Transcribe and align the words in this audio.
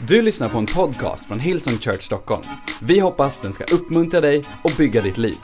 Du 0.00 0.22
lyssnar 0.22 0.48
på 0.48 0.58
en 0.58 0.66
podcast 0.66 1.26
från 1.26 1.40
Hillsong 1.40 1.78
Church 1.78 2.02
Stockholm. 2.02 2.42
Vi 2.82 3.00
hoppas 3.00 3.40
den 3.40 3.52
ska 3.52 3.64
uppmuntra 3.64 4.20
dig 4.20 4.42
och 4.64 4.70
bygga 4.78 5.02
ditt 5.02 5.18
liv. 5.18 5.34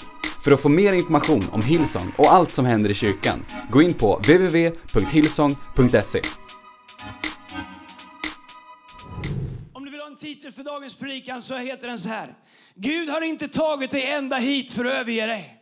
För 0.45 0.53
att 0.53 0.61
få 0.61 0.69
mer 0.69 0.93
information 0.93 1.43
om 1.53 1.63
Hillsong 1.63 2.13
och 2.17 2.33
allt 2.33 2.51
som 2.51 2.65
händer 2.65 2.91
i 2.91 2.95
kyrkan, 2.95 3.45
gå 3.71 3.83
in 3.83 3.95
på 3.95 4.17
www.hillsong.se. 4.17 6.21
Om 9.73 9.85
du 9.85 9.91
vill 9.91 10.01
ha 10.01 10.07
en 10.07 10.17
titel 10.17 10.53
för 10.53 10.63
dagens 10.63 10.95
predikan 10.95 11.43
så 11.43 11.57
heter 11.57 11.89
den 11.89 11.99
så 11.99 12.09
här. 12.09 12.35
Gud 12.75 13.09
har 13.09 13.21
inte 13.21 13.49
tagit 13.49 13.91
dig 13.91 14.11
ända 14.11 14.37
hit 14.37 14.73
för 14.73 14.85
att 14.85 14.93
överge 14.93 15.27
dig. 15.27 15.59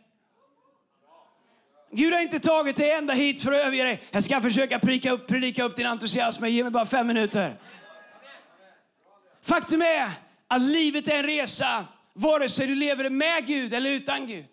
Gud 1.93 2.13
har 2.13 2.21
inte 2.21 2.39
tagit 2.39 2.75
dig 2.75 2.91
ända 2.91 3.13
hit 3.13 3.41
för 3.41 3.51
att 3.51 3.65
överge 3.65 3.83
dig. 3.83 4.03
Jag 4.11 4.23
ska 4.23 4.41
försöka 4.41 4.79
predika 4.79 5.11
upp, 5.11 5.27
predika 5.27 5.63
upp 5.63 5.75
din 5.75 5.85
entusiasm. 5.85 6.45
Ge 6.45 6.63
mig 6.63 6.71
bara 6.71 6.85
fem 6.85 7.07
minuter. 7.07 7.59
Faktum 9.41 9.81
är 9.81 10.11
att 10.47 10.61
livet 10.61 11.07
är 11.07 11.13
en 11.13 11.23
resa, 11.23 11.87
vare 12.13 12.49
sig 12.49 12.67
du 12.67 12.75
lever 12.75 13.09
med 13.09 13.47
Gud 13.47 13.73
eller 13.73 13.89
utan 13.89 14.27
Gud. 14.27 14.45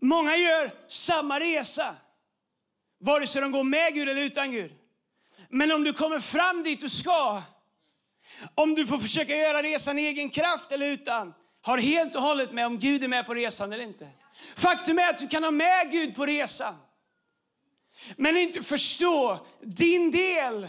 Många 0.00 0.36
gör 0.36 0.72
samma 0.88 1.40
resa, 1.40 1.96
vare 2.98 3.26
sig 3.26 3.42
de 3.42 3.52
går 3.52 3.64
med 3.64 3.94
Gud 3.94 4.08
eller 4.08 4.22
utan 4.22 4.50
Gud. 4.50 4.72
Men 5.48 5.72
om 5.72 5.84
du 5.84 5.92
kommer 5.92 6.20
fram 6.20 6.62
dit 6.62 6.80
du 6.80 6.88
ska, 6.88 7.42
om 8.54 8.74
du 8.74 8.86
får 8.86 8.98
försöka 8.98 9.36
göra 9.36 9.62
resan 9.62 9.98
i 9.98 10.02
egen 10.02 10.30
kraft 10.30 10.72
eller 10.72 10.86
utan, 10.86 11.34
har 11.60 11.78
helt 11.78 12.14
och 12.14 12.22
hållet 12.22 12.52
med 12.52 12.66
om 12.66 12.78
Gud 12.78 13.04
är 13.04 13.08
med 13.08 13.26
på 13.26 13.34
resan 13.34 13.72
eller 13.72 13.84
inte. 13.84 14.08
Faktum 14.56 14.98
är 14.98 15.08
att 15.08 15.18
du 15.18 15.28
kan 15.28 15.44
ha 15.44 15.50
med 15.50 15.90
Gud 15.90 16.16
på 16.16 16.26
resan, 16.26 16.76
men 18.16 18.36
inte 18.36 18.62
förstå 18.62 19.46
din 19.60 20.10
del 20.10 20.68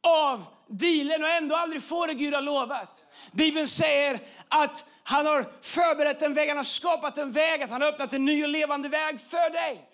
av 0.00 0.55
dealen 0.66 1.24
och 1.24 1.30
ändå 1.30 1.56
aldrig 1.56 1.82
får 1.82 2.06
det 2.06 2.14
Gud 2.14 2.34
har 2.34 2.42
lovat. 2.42 3.04
Bibeln 3.32 3.66
säger 3.66 4.20
att 4.48 4.84
han 5.02 5.26
har 5.26 5.46
förberett 5.62 6.22
en 6.22 6.34
väg, 6.34 6.48
han 6.48 6.56
har 6.56 6.64
skapat 6.64 7.18
en 7.18 7.32
väg, 7.32 7.62
att 7.62 7.70
han 7.70 7.82
har 7.82 7.88
öppnat 7.88 8.12
en 8.12 8.24
ny 8.24 8.42
och 8.42 8.48
levande 8.48 8.88
väg 8.88 9.20
för 9.20 9.50
dig. 9.50 9.90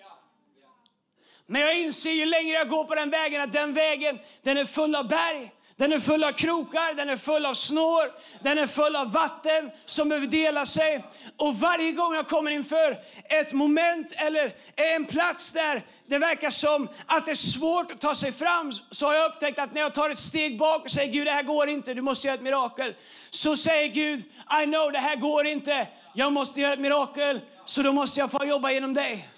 Men 1.47 1.61
jag 1.61 1.79
inser 1.79 2.11
ju 2.11 2.27
längre 2.27 2.57
jag 2.57 2.69
går 2.69 2.85
på 2.85 2.95
den 2.95 3.11
vägen 3.11 3.41
att 3.41 3.53
den 3.53 3.73
vägen 3.73 4.19
den 4.43 4.59
är 4.59 4.65
full 4.65 4.95
av 4.95 5.09
berg. 5.09 5.53
Den 5.83 5.93
är 5.93 5.99
full 5.99 6.25
av 6.25 6.33
krokar, 6.33 6.95
den 6.95 7.09
är 7.09 7.17
full 7.17 7.47
av 7.47 7.55
snår, 7.55 8.13
den 8.43 8.59
är 8.59 8.67
full 8.67 8.97
av 8.97 9.13
vatten 9.13 9.71
som 9.85 10.09
behöver 10.09 10.27
dela 10.27 10.67
sig. 10.67 11.05
Och 11.37 11.57
varje 11.57 11.93
gång 11.93 12.15
jag 12.15 12.29
kommer 12.29 12.51
inför 12.51 12.99
ett 13.25 13.53
moment 13.53 14.13
eller 14.17 14.55
en 14.77 15.05
plats 15.05 15.53
där 15.53 15.83
det 16.07 16.19
verkar 16.19 16.51
som 16.51 16.89
att 17.07 17.25
det 17.25 17.31
är 17.31 17.35
svårt 17.35 17.91
att 17.91 18.01
ta 18.01 18.15
sig 18.15 18.33
fram 18.33 18.73
så 18.91 19.07
har 19.07 19.15
jag 19.15 19.31
upptäckt 19.31 19.59
att 19.59 19.75
när 19.75 19.81
jag 19.81 19.95
tar 19.95 20.11
ett 20.11 20.19
steg 20.19 20.59
bak 20.59 20.85
och 20.85 20.91
säger 20.91 21.13
Gud 21.13 21.27
det 21.27 21.33
här 21.33 21.43
går 21.43 21.69
inte, 21.69 21.95
du 21.95 22.03
måste 22.03 22.27
göra 22.27 22.35
ett 22.35 22.43
mirakel. 22.43 22.95
Så 23.31 23.57
säger 23.57 23.89
Gud, 23.89 24.19
I 24.63 24.65
know 24.65 24.93
det 24.93 24.99
här 24.99 25.17
går 25.17 25.47
inte, 25.47 25.87
jag 26.15 26.33
måste 26.33 26.61
göra 26.61 26.73
ett 26.73 26.81
mirakel 26.81 27.41
så 27.65 27.83
då 27.83 27.93
måste 27.93 28.21
jag 28.21 28.31
få 28.31 28.45
jobba 28.45 28.71
genom 28.71 28.95
dig. 28.95 29.29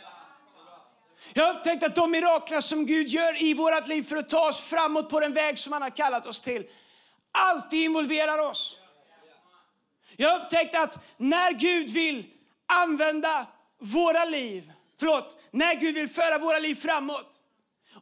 Jag 1.37 1.45
har 1.47 1.55
upptäckt 1.55 1.83
att 1.83 1.95
de 1.95 2.11
mirakler 2.11 2.61
som 2.61 2.87
Gud 2.87 3.09
gör 3.09 3.43
i 3.43 3.55
vårt 3.55 3.87
liv 3.87 4.03
för 4.03 4.17
att 4.17 4.29
ta 4.29 4.49
oss 4.49 4.61
framåt 4.61 5.09
på 5.09 5.21
den 5.21 5.33
väg 5.33 5.59
som 5.59 5.73
han 5.73 5.83
har 5.83 5.91
kallat 5.91 6.27
oss 6.27 6.41
till, 6.41 6.67
alltid 7.33 7.85
involverar 7.85 8.39
oss. 8.39 8.77
Jag 10.17 10.31
har 10.31 10.41
upptäckt 10.41 10.75
att 10.75 11.05
när 11.17 11.53
Gud 11.53 11.91
vill 11.91 12.25
använda 12.67 13.47
våra 13.79 14.25
liv, 14.25 14.73
förlåt, 14.99 15.37
när 15.51 15.75
Gud 15.75 15.95
vill 15.95 16.09
föra 16.09 16.39
våra 16.39 16.59
liv 16.59 16.75
framåt 16.75 17.41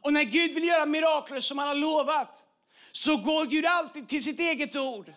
och 0.01 0.13
när 0.13 0.23
Gud 0.23 0.53
vill 0.53 0.63
göra 0.63 0.85
mirakler 0.85 1.39
som 1.39 1.57
han 1.57 1.67
har 1.67 1.75
lovat, 1.75 2.43
så 2.91 3.17
går 3.17 3.45
Gud 3.45 3.65
alltid 3.65 4.07
till 4.07 4.23
sitt 4.23 4.39
eget 4.39 4.75
ord 4.75 5.13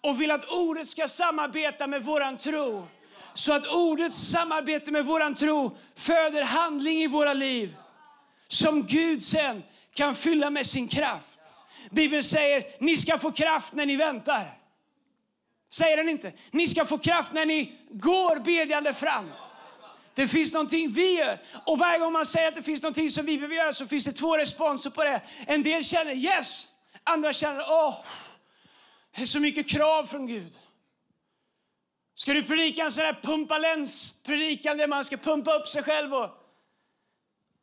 och 0.00 0.20
vill 0.20 0.30
att 0.30 0.44
ordet 0.44 0.88
ska 0.88 1.08
samarbeta 1.08 1.86
med 1.86 2.04
våran 2.04 2.36
tro 2.36 2.86
så 3.34 3.52
att 3.52 3.66
ordets 3.66 4.16
samarbete 4.16 4.90
med 4.90 5.04
våran 5.04 5.34
tro 5.34 5.76
föder 5.96 6.42
handling 6.42 7.02
i 7.02 7.06
våra 7.06 7.34
liv 7.34 7.76
som 8.48 8.86
Gud 8.86 9.22
sen 9.22 9.62
kan 9.94 10.14
fylla 10.14 10.50
med 10.50 10.66
sin 10.66 10.88
kraft. 10.88 11.38
Bibeln 11.90 12.22
säger 12.22 12.64
ni 12.78 12.96
ska 12.96 13.18
få 13.18 13.32
kraft 13.32 13.74
när 13.74 13.86
ni 13.86 13.96
väntar. 13.96 14.58
Säger 15.70 15.96
den 15.96 16.08
inte? 16.08 16.32
Ni 16.50 16.66
ska 16.66 16.84
få 16.84 16.98
kraft 16.98 17.32
när 17.32 17.46
ni 17.46 17.72
går 17.90 18.36
bedjande 18.36 18.94
fram. 18.94 19.30
Det 20.14 20.28
finns 20.28 20.52
någonting 20.52 20.92
vi 20.92 21.12
gör. 21.12 21.40
Och 21.66 21.78
varje 21.78 21.98
gång 21.98 22.12
man 22.12 22.26
säger 22.26 22.48
att 22.48 22.54
det 22.54 22.62
finns 22.62 22.82
någonting 22.82 23.10
som 23.10 23.26
vi 23.26 23.36
behöver 23.36 23.54
göra 23.54 23.72
så 23.72 23.86
finns 23.86 24.04
det 24.04 24.12
två 24.12 24.36
responser 24.36 24.90
på 24.90 25.04
det. 25.04 25.20
En 25.46 25.62
del 25.62 25.84
känner 25.84 26.14
yes, 26.14 26.66
andra 27.04 27.32
känner 27.32 27.64
åh, 27.68 28.04
det 29.16 29.22
är 29.22 29.26
så 29.26 29.40
mycket 29.40 29.68
krav 29.68 30.06
från 30.06 30.26
Gud. 30.26 30.52
Ska 32.14 32.34
du 32.34 32.42
predika 32.42 32.84
en 32.84 32.92
sån 32.92 33.04
här 33.04 33.18
pumpalens-predikan 33.22 34.76
där 34.76 34.86
man 34.86 35.04
ska 35.04 35.16
pumpa 35.16 35.54
upp 35.54 35.68
sig 35.68 35.82
själv? 35.82 36.14
Och, 36.14 36.30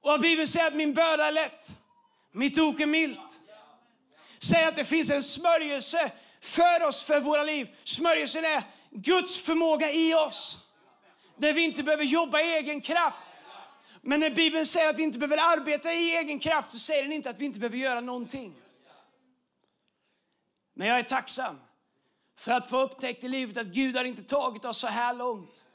och 0.02 0.20
Bibeln 0.20 0.48
säger 0.48 0.68
att 0.68 0.76
min 0.76 0.94
börda 0.94 1.26
är 1.26 1.32
lätt, 1.32 1.70
mitt 2.32 2.60
ok 2.60 2.80
är 2.80 2.86
milt. 2.86 3.40
Säg 4.40 4.64
att 4.64 4.76
det 4.76 4.86
finns 4.86 5.10
en 5.10 5.24
smörjelse 5.24 6.12
för 6.42 6.84
oss, 6.84 7.04
för 7.04 7.20
våra 7.20 7.44
liv. 7.44 7.76
Smörjelsen 7.84 8.46
är 8.46 8.64
Guds 8.90 9.38
förmåga 9.38 9.92
i 9.92 10.14
oss. 10.14 10.58
Där 11.38 11.54
vi 11.54 11.62
inte 11.62 11.84
behöver 11.84 12.04
jobba 12.04 12.42
i 12.42 12.54
egen 12.54 12.81
kraft. 12.81 13.22
Men 14.02 14.20
när 14.20 14.30
Bibeln 14.30 14.66
säger 14.66 14.88
att 14.88 14.96
vi 14.96 15.04
inte 15.04 15.20
behöver 15.20 15.38
arbeta 15.38 15.94
i 15.94 16.16
egen 16.16 16.40
kraft 16.40 16.70
så 16.70 16.80
säger 16.80 17.04
den 17.04 17.12
inte 17.12 17.30
att 17.30 17.40
vi 17.40 17.46
inte 17.46 17.60
behöver 17.60 17.78
göra 17.78 18.02
någonting. 18.02 18.56
Men 20.74 20.88
jag 20.88 21.00
är 21.00 21.04
tacksam 21.04 21.60
för 22.40 22.52
att 22.52 22.70
få 22.70 22.82
upptäckt 22.82 23.24
i 23.24 23.28
livet 23.28 23.58
att 23.58 23.68
Gud 23.68 23.96
har 23.96 24.04
inte 24.04 24.24
tagit 24.24 24.66
oss 24.66 24.78
så 24.78 24.88
här 24.88 25.14
långt. 25.14 25.66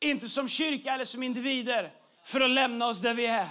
Inte 0.00 0.28
som 0.28 0.48
kyrka 0.48 0.94
eller 0.94 1.04
som 1.04 1.22
individer 1.22 1.92
för 2.24 2.40
att 2.40 2.50
lämna 2.50 2.86
oss 2.86 3.00
där 3.00 3.14
vi 3.14 3.26
är. 3.26 3.48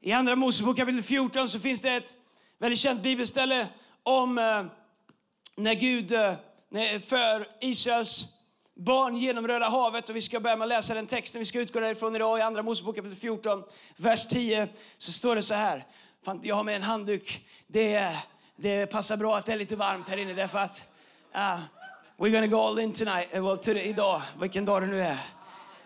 I 0.00 0.12
Andra 0.12 0.36
Mosebok 0.36 0.76
kapitel 0.76 1.02
14 1.02 1.48
så 1.48 1.60
finns 1.60 1.80
det 1.80 1.90
ett 1.90 2.14
väldigt 2.58 2.78
känt 2.78 3.02
bibelställe 3.02 3.68
om 4.02 4.38
eh, 4.38 4.64
när 5.56 5.74
Gud 5.74 6.12
eh, 6.12 6.34
för 7.06 7.48
Israels 7.60 8.26
barn 8.74 9.16
genom 9.16 9.48
Röda 9.48 9.68
havet. 9.68 10.08
Och 10.08 10.16
vi 10.16 10.22
ska 10.22 10.40
börja 10.40 10.56
med 10.56 10.64
att 10.64 10.68
läsa 10.68 10.94
den 10.94 11.06
texten. 11.06 11.38
Vi 11.38 11.44
ska 11.44 11.60
utgå 11.60 11.80
därifrån 11.80 12.16
idag 12.16 12.38
i 12.38 12.42
Andra 12.42 12.62
Mosebok 12.62 12.96
kapitel 12.96 13.16
14, 13.16 13.64
vers 13.96 14.26
10. 14.26 14.68
Så 14.98 15.12
står 15.12 15.36
det 15.36 15.42
så 15.42 15.54
här. 15.54 15.86
Jag 16.42 16.56
har 16.56 16.64
med 16.64 16.76
en 16.76 16.82
handduk. 16.82 17.46
Det, 17.66 18.16
det 18.56 18.86
passar 18.86 19.16
bra 19.16 19.36
att 19.36 19.46
det 19.46 19.52
är 19.52 19.56
lite 19.56 19.76
varmt 19.76 20.08
här 20.08 20.16
inne 20.16 20.32
därför 20.32 20.58
att 20.58 20.93
Uh, 21.34 21.60
we're 22.16 22.30
gonna 22.30 22.46
go 22.46 22.60
all 22.60 22.78
in 22.78 22.92
tonight. 22.92 23.28
Eh, 23.32 23.40
well, 23.40 23.56
today, 23.56 23.88
idag, 23.88 24.22
vilken 24.40 24.64
dag 24.64 24.82
det 24.82 24.86
nu 24.86 25.00
är. 25.00 25.18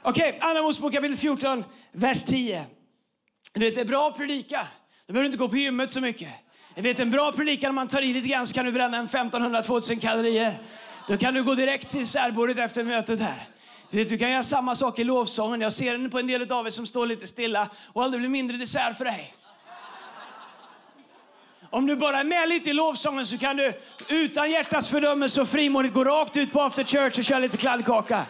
Okej, 0.03 0.29
okay, 0.29 0.49
Andra 0.49 0.63
Mosebok 0.63 0.93
kapitel 0.93 1.17
14, 1.17 1.65
vers 1.93 2.23
10. 2.23 2.65
Du 3.53 3.61
vet, 3.61 3.75
det 3.75 3.81
är 3.81 3.85
bra 3.85 4.09
att 4.09 4.17
predika. 4.17 4.67
Du 5.07 5.13
behöver 5.13 5.27
inte 5.27 5.39
gå 5.39 5.49
på 5.49 5.57
gymmet 5.57 5.91
så 5.91 6.01
mycket. 6.01 6.29
Vet, 6.75 6.99
en 6.99 7.11
bra 7.11 7.33
predikan 7.33 7.69
om 7.69 7.75
man 7.75 7.89
tar 7.89 8.03
i 8.03 8.13
lite 8.13 8.29
grann 8.29 8.47
så 8.47 8.55
kan 8.55 8.67
du 8.67 8.73
bränna 8.73 8.97
en 8.97 9.09
1500-2000 9.09 10.01
kalorier. 10.01 10.63
Då 11.09 11.17
kan 11.17 11.35
du 11.35 11.45
gå 11.45 11.55
direkt 11.55 11.91
till 11.91 12.07
särbordet 12.07 12.59
efter 12.59 12.85
mötet 12.85 13.21
här. 13.21 13.43
Du, 13.91 13.97
vet, 13.97 14.09
du 14.09 14.19
kan 14.19 14.31
göra 14.31 14.43
samma 14.43 14.75
sak 14.75 14.99
i 14.99 15.05
lovsången. 15.05 15.61
Jag 15.61 15.73
ser 15.73 15.93
den 15.93 16.11
på 16.11 16.19
en 16.19 16.27
del 16.27 16.53
av 16.53 16.67
er 16.67 16.71
som 16.71 16.87
står 16.87 17.07
lite 17.07 17.27
stilla 17.27 17.69
och 17.93 18.03
aldrig 18.03 18.21
blir 18.21 18.31
mindre 18.31 18.57
dessert 18.57 18.97
för 18.97 19.05
dig. 19.05 19.35
Om 21.71 21.87
du 21.87 21.97
bara 21.97 22.21
är 22.21 22.25
med 22.25 22.49
lite 22.49 22.71
i 22.71 22.73
lovsången 22.73 23.27
så 23.27 23.39
kan 23.39 23.57
du 23.57 23.73
utan 24.09 24.51
hjärtats 24.51 24.89
fördömelse 24.89 25.41
och 25.41 25.49
frimodigt 25.49 25.95
gå 25.95 26.05
rakt 26.05 26.37
ut 26.37 26.53
på 26.53 26.63
after 26.63 26.85
church 26.85 27.19
och 27.19 27.25
köra 27.25 27.39
lite 27.39 27.57
kladdkaka. 27.57 28.27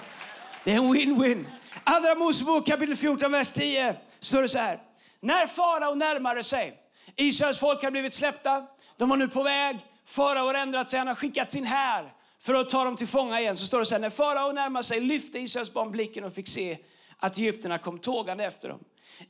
Det 0.64 0.72
är 0.72 0.76
en 0.76 0.94
win-win. 0.94 1.44
Andra 1.84 2.14
Mosebok 2.14 2.66
kapitel 2.66 2.96
14, 2.96 3.32
vers 3.32 3.52
10 3.52 3.96
står 4.20 4.42
det 4.42 4.48
så 4.48 4.58
här. 4.58 4.80
När 5.20 5.46
farao 5.46 5.94
närmade 5.94 6.42
sig, 6.42 6.78
Israels 7.16 7.58
folk 7.58 7.82
har 7.82 7.90
blivit 7.90 8.14
släppta, 8.14 8.66
de 8.96 9.08
var 9.08 9.16
nu 9.16 9.28
på 9.28 9.42
väg, 9.42 9.78
farao 10.06 10.46
har 10.46 10.54
ändrat 10.54 10.90
sig, 10.90 10.98
han 10.98 11.08
har 11.08 11.14
skickat 11.14 11.52
sin 11.52 11.64
här 11.64 12.12
för 12.40 12.54
att 12.54 12.70
ta 12.70 12.84
dem 12.84 12.96
till 12.96 13.08
fånga 13.08 13.40
igen. 13.40 13.56
Så 13.56 13.66
står 13.66 13.78
det 13.78 13.86
så 13.86 13.94
här, 13.94 14.00
när 14.00 14.10
farao 14.10 14.52
närmade 14.52 14.84
sig 14.84 15.00
lyfte 15.00 15.38
Israels 15.38 15.72
barn 15.72 15.90
blicken 15.90 16.24
och 16.24 16.34
fick 16.34 16.48
se 16.48 16.78
att 17.18 17.38
egyptierna 17.38 17.78
kom 17.78 17.98
tågande 17.98 18.44
efter 18.44 18.68
dem. 18.68 18.80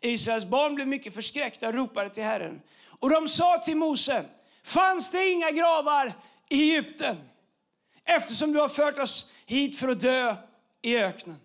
Israels 0.00 0.44
barn 0.44 0.74
blev 0.74 0.88
mycket 0.88 1.14
förskräckta 1.14 1.68
och 1.68 1.74
ropade 1.74 2.10
till 2.10 2.22
Herren. 2.22 2.60
Och 2.98 3.10
de 3.10 3.28
sa 3.28 3.58
till 3.58 3.76
Mose, 3.76 4.24
fanns 4.64 5.10
det 5.10 5.28
inga 5.28 5.50
gravar 5.50 6.12
i 6.48 6.62
Egypten 6.62 7.16
eftersom 8.04 8.52
du 8.52 8.60
har 8.60 8.68
fört 8.68 8.98
oss 8.98 9.30
hit 9.46 9.78
för 9.78 9.88
att 9.88 10.00
dö 10.00 10.36
i 10.82 10.96
öknen? 10.96 11.40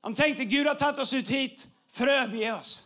De 0.00 0.14
tänkte, 0.14 0.44
Gud 0.44 0.66
har 0.66 0.74
tagit 0.74 0.98
oss 0.98 1.14
ut 1.14 1.28
hit 1.28 1.66
för 1.90 2.06
att 2.06 2.28
överge 2.28 2.52
oss. 2.52 2.84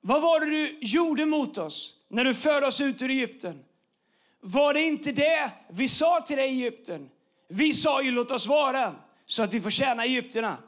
Vad 0.00 0.22
var 0.22 0.40
det 0.40 0.46
du 0.46 0.78
gjorde 0.80 1.26
mot 1.26 1.58
oss 1.58 1.94
när 2.08 2.24
du 2.24 2.34
förde 2.34 2.66
oss 2.66 2.80
ut 2.80 3.02
ur 3.02 3.10
Egypten? 3.10 3.64
Var 4.40 4.74
det 4.74 4.82
inte 4.82 5.12
det 5.12 5.50
vi 5.68 5.88
sa 5.88 6.20
till 6.20 6.36
dig 6.36 6.48
i 6.48 6.52
Egypten? 6.52 7.10
Vi 7.48 7.72
sa 7.72 8.02
ju 8.02 8.10
låt 8.10 8.30
oss 8.30 8.46
vara 8.46 8.94
så 9.26 9.42
att 9.42 9.54
vi 9.54 9.60
får 9.60 9.70
tjäna 9.70 10.04
egyptierna. 10.04 10.58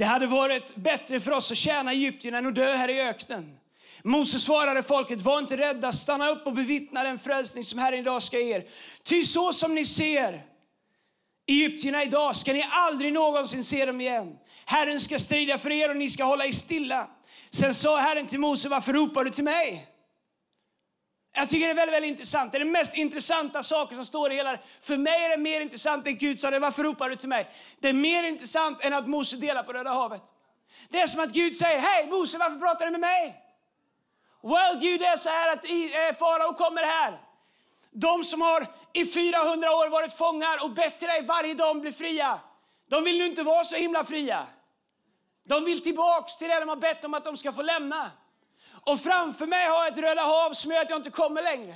Det 0.00 0.06
hade 0.06 0.26
varit 0.26 0.76
bättre 0.76 1.20
för 1.20 1.30
oss 1.30 1.50
att 1.50 1.56
tjäna 1.56 1.92
egyptierna 1.92 2.38
än 2.38 2.46
att 2.46 2.54
dö 2.54 2.76
här 2.76 2.88
i 2.88 3.00
öknen. 3.00 3.56
Moses 4.02 4.42
svarade 4.42 4.82
folket, 4.82 5.22
var 5.22 5.38
inte 5.38 5.56
rädda, 5.56 5.92
stanna 5.92 6.28
upp 6.28 6.46
och 6.46 6.52
bevittna 6.52 7.02
den 7.02 7.18
frälsning 7.18 7.64
som 7.64 7.78
Herren 7.78 7.98
idag 7.98 8.22
ska 8.22 8.38
ge 8.38 8.54
er. 8.54 8.68
Ty 9.02 9.22
så 9.22 9.52
som 9.52 9.74
ni 9.74 9.84
ser 9.84 10.42
Egyptierna 11.46 12.04
idag 12.04 12.36
ska 12.36 12.52
ni 12.52 12.66
aldrig 12.70 13.12
någonsin 13.12 13.64
se 13.64 13.84
dem 13.84 14.00
igen. 14.00 14.38
Herren 14.64 15.00
ska 15.00 15.18
strida 15.18 15.58
för 15.58 15.70
er 15.70 15.88
och 15.88 15.96
ni 15.96 16.10
ska 16.10 16.24
hålla 16.24 16.44
er 16.44 16.52
stilla. 16.52 17.10
Sen 17.50 17.74
sa 17.74 17.96
Herren 17.96 18.26
till 18.26 18.40
Mose, 18.40 18.68
varför 18.68 18.92
ropar 18.92 19.24
du 19.24 19.30
till 19.30 19.44
mig? 19.44 19.86
Jag 21.32 21.48
tycker 21.48 21.66
det 21.66 21.72
är 21.72 21.74
väldigt, 21.74 21.94
väldigt 21.94 22.10
intressant. 22.10 22.52
Det 22.52 22.58
är 22.58 22.60
den 22.60 22.72
mest 22.72 22.94
intressanta 22.94 23.62
saken 23.62 23.96
som 23.96 24.04
står 24.04 24.32
i 24.32 24.34
hela 24.34 24.58
För 24.82 24.96
mig 24.96 25.24
är 25.24 25.28
det 25.28 25.36
mer 25.36 25.60
intressant 25.60 26.06
än 26.06 26.18
Gud 26.18 26.40
sa 26.40 26.50
det, 26.50 26.58
varför 26.58 26.82
ropar 26.82 27.10
du 27.10 27.16
till 27.16 27.28
mig? 27.28 27.50
Det 27.78 27.88
är 27.88 27.92
mer 27.92 28.22
intressant 28.22 28.84
än 28.84 28.92
att 28.92 29.08
Mose 29.08 29.36
delar 29.36 29.62
på 29.62 29.72
Röda 29.72 29.90
havet. 29.90 30.22
Det 30.88 31.00
är 31.00 31.06
som 31.06 31.20
att 31.20 31.30
Gud 31.30 31.56
säger, 31.56 31.78
hej 31.78 32.06
Mose, 32.06 32.38
varför 32.38 32.58
pratar 32.58 32.84
du 32.84 32.90
med 32.90 33.00
mig? 33.00 33.44
Well, 34.42 34.78
Gud, 34.80 35.00
det 35.00 35.06
är 35.06 35.16
så 35.16 35.28
här 35.28 35.52
att 35.52 35.64
eh, 35.64 36.18
farao 36.18 36.54
kommer 36.54 36.82
här. 36.82 37.20
De 37.90 38.24
som 38.24 38.40
har 38.40 38.66
i 38.92 39.04
400 39.04 39.74
år 39.74 39.88
varit 39.88 40.12
fångar 40.12 40.64
och 40.64 40.70
bett 40.70 40.98
till 40.98 41.08
dig 41.08 41.22
varje 41.22 41.54
dag 41.54 41.70
om 41.70 41.80
bli 41.80 41.92
fria. 41.92 42.40
De 42.88 43.04
vill 43.04 43.18
nu 43.18 43.26
inte 43.26 43.42
vara 43.42 43.64
så 43.64 43.76
himla 43.76 44.04
fria. 44.04 44.46
De 45.44 45.64
vill 45.64 45.82
tillbaks 45.82 46.36
till 46.36 46.48
det 46.48 46.60
de 46.60 46.68
har 46.68 46.76
bett 46.76 47.04
om 47.04 47.14
att 47.14 47.24
de 47.24 47.36
ska 47.36 47.52
få 47.52 47.62
lämna. 47.62 48.10
Och 48.86 49.00
framför 49.00 49.46
mig 49.46 49.68
har 49.68 49.84
jag 49.84 49.88
ett 49.88 49.98
Röda 49.98 50.22
hav 50.22 50.52
som 50.52 50.72
gör 50.72 50.82
att 50.82 50.90
jag 50.90 50.98
inte 50.98 51.10
kommer 51.10 51.42
längre. 51.42 51.74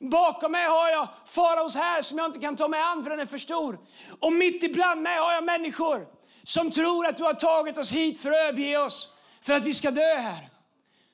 Bakom 0.00 0.52
mig 0.52 0.66
har 0.66 0.88
jag 0.88 1.08
faraos 1.26 1.74
här 1.74 2.02
som 2.02 2.18
jag 2.18 2.26
inte 2.26 2.38
kan 2.38 2.56
ta 2.56 2.68
mig 2.68 2.80
an 2.80 3.02
för 3.02 3.10
den 3.10 3.20
är 3.20 3.26
för 3.26 3.38
stor. 3.38 3.78
Och 4.20 4.32
mitt 4.32 4.62
ibland 4.62 5.02
mig 5.02 5.18
har 5.18 5.32
jag 5.32 5.44
människor 5.44 6.08
som 6.42 6.70
tror 6.70 7.06
att 7.06 7.16
du 7.16 7.22
har 7.22 7.34
tagit 7.34 7.78
oss 7.78 7.92
hit 7.92 8.20
för 8.20 8.30
att 8.30 8.36
överge 8.36 8.78
oss, 8.78 9.14
för 9.42 9.54
att 9.54 9.64
vi 9.64 9.74
ska 9.74 9.90
dö 9.90 10.14
här. 10.14 10.48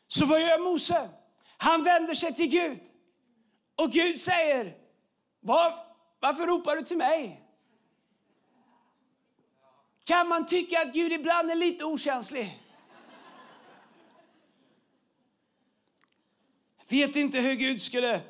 Så 0.09 0.27
vad 0.27 0.41
gör 0.41 0.59
Mose? 0.59 1.09
Han 1.57 1.83
vänder 1.83 2.15
sig 2.15 2.35
till 2.35 2.49
Gud. 2.49 2.81
Och 3.77 3.91
Gud 3.91 4.21
säger, 4.21 4.75
Var, 5.41 5.75
varför 6.21 6.47
ropar 6.47 6.77
du 6.77 6.83
till 6.83 6.97
mig? 6.97 7.43
Kan 10.05 10.29
man 10.29 10.47
tycka 10.47 10.83
att 10.83 10.93
Gud 10.93 11.13
ibland 11.13 11.51
är 11.51 11.55
lite 11.55 11.85
okänslig? 11.85 12.63
Vet 16.89 17.17
inte 17.17 17.39
hur 17.39 17.55
Gud 17.55 17.83
skulle 17.83 18.21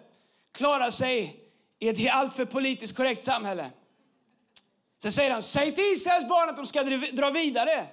klara 0.53 0.91
sig 0.91 1.45
i 1.79 1.89
ett 1.89 2.13
alltför 2.13 2.45
politiskt 2.45 2.97
korrekt 2.97 3.25
samhälle. 3.25 3.71
Sen 5.03 5.13
säger 5.13 5.31
han, 5.31 5.43
säg 5.43 5.75
till 5.75 5.85
Israels 5.85 6.29
barn 6.29 6.49
att 6.49 6.57
de 6.57 6.67
ska 6.67 6.83
dra 7.13 7.31
vidare. 7.31 7.87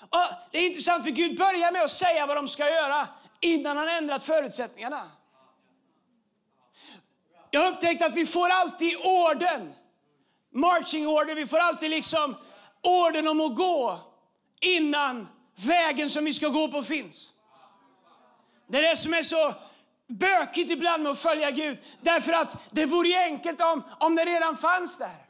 Och 0.00 0.20
det 0.52 0.58
är 0.58 0.66
intressant 0.66 1.04
för 1.04 1.10
Gud 1.10 1.38
börjar 1.38 1.72
med 1.72 1.82
att 1.82 1.90
säga 1.90 2.26
vad 2.26 2.36
de 2.36 2.48
ska 2.48 2.70
göra 2.70 3.08
innan 3.40 3.76
han 3.76 3.88
ändrat 3.88 4.22
förutsättningarna. 4.22 5.10
Jag 7.50 7.60
har 7.60 7.72
upptäckt 7.72 8.02
att 8.02 8.14
vi 8.14 8.26
får 8.26 8.48
alltid 8.48 8.96
orden, 8.96 9.72
marching 10.50 11.08
order, 11.08 11.34
vi 11.34 11.46
får 11.46 11.58
alltid 11.58 11.90
liksom 11.90 12.36
orden 12.82 13.28
om 13.28 13.40
att 13.40 13.56
gå 13.56 13.98
innan 14.60 15.28
vägen 15.54 16.10
som 16.10 16.24
vi 16.24 16.32
ska 16.32 16.48
gå 16.48 16.68
på 16.68 16.82
finns. 16.82 17.32
Det 18.70 18.78
är 18.78 18.82
det 18.82 18.96
som 18.96 19.14
är 19.14 19.22
så 19.22 19.54
bökigt 20.06 20.70
ibland 20.70 21.02
med 21.02 21.12
att 21.12 21.18
följa 21.18 21.50
Gud. 21.50 21.78
Därför 22.00 22.32
att 22.32 22.56
det 22.70 22.86
vore 22.86 23.24
enkelt 23.24 23.60
om, 23.60 23.82
om 23.98 24.14
det 24.14 24.24
redan 24.24 24.56
fanns 24.56 24.98
där. 24.98 25.26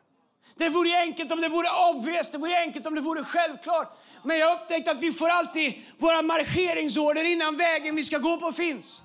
Det 0.57 0.69
vore 0.69 1.01
enkelt 1.01 1.33
om 1.33 1.41
det 1.41 1.49
vore 1.49 1.69
obvious, 1.91 2.31
det 2.31 2.39
vore 2.39 2.61
enkelt 2.61 2.87
om 2.87 2.95
det 2.95 3.01
vore 3.01 3.25
självklart. 3.25 3.99
Men 4.23 4.39
jag 4.39 4.61
upptäckte 4.61 4.91
att 4.91 5.01
vi 5.01 5.13
får 5.13 5.29
alltid 5.29 5.75
våra 5.99 6.23
marscheringsorder 6.23 7.25
innan 7.25 7.57
vägen 7.57 7.97
vi 7.97 8.05
ska 8.05 8.19
gå 8.19 8.37
på 8.37 8.53
finns. 8.53 9.03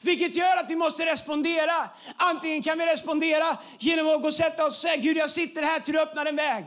Vilket 0.00 0.34
gör 0.34 0.56
att 0.56 0.70
vi 0.70 0.76
måste 0.76 1.06
respondera. 1.06 1.88
Antingen 2.16 2.62
kan 2.62 2.78
vi 2.78 2.86
respondera 2.86 3.56
genom 3.78 4.08
att 4.08 4.20
gå 4.20 4.26
och 4.26 4.34
sätta 4.34 4.66
oss 4.66 4.74
och 4.74 4.80
säga 4.80 4.96
Gud 4.96 5.16
jag 5.16 5.30
sitter 5.30 5.62
här 5.62 5.80
till 5.80 5.94
du 5.94 6.00
öppnar 6.00 6.26
en 6.26 6.36
väg. 6.36 6.64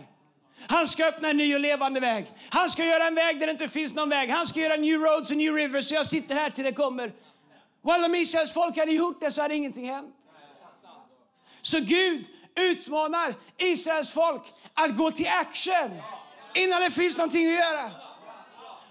Han 0.67 0.87
ska 0.87 1.05
öppna 1.05 1.29
en 1.29 1.37
ny 1.37 1.55
och 1.55 1.59
levande 1.59 1.99
väg. 1.99 2.25
Han 2.49 2.69
ska 2.69 2.85
göra 2.85 3.07
en 3.07 3.15
väg 3.15 3.39
där 3.39 3.47
det 3.47 3.51
inte 3.51 3.67
finns 3.67 3.93
någon 3.93 4.09
väg. 4.09 4.29
Han 4.29 4.47
ska 4.47 4.59
göra 4.59 4.75
new 4.75 4.99
roads 4.99 5.31
and 5.31 5.37
new 5.37 5.55
rivers. 5.55 5.85
Så 5.85 5.93
jag 5.93 6.05
sitter 6.05 6.35
här 6.35 6.49
till 6.49 6.63
det 6.63 6.73
kommer. 6.73 7.13
Well, 7.81 8.03
om 8.03 8.15
Israels 8.15 8.53
folk 8.53 8.77
hade 8.77 8.91
gjort 8.91 9.19
det 9.19 9.31
så 9.31 9.41
hade 9.41 9.55
ingenting 9.55 9.89
hänt. 9.89 10.15
Så 11.61 11.79
Gud 11.79 12.27
utmanar 12.55 13.35
Israels 13.57 14.11
folk 14.11 14.41
att 14.73 14.97
gå 14.97 15.11
till 15.11 15.27
action 15.27 16.01
innan 16.53 16.81
det 16.81 16.91
finns 16.91 17.17
någonting 17.17 17.47
att 17.47 17.53
göra. 17.53 17.91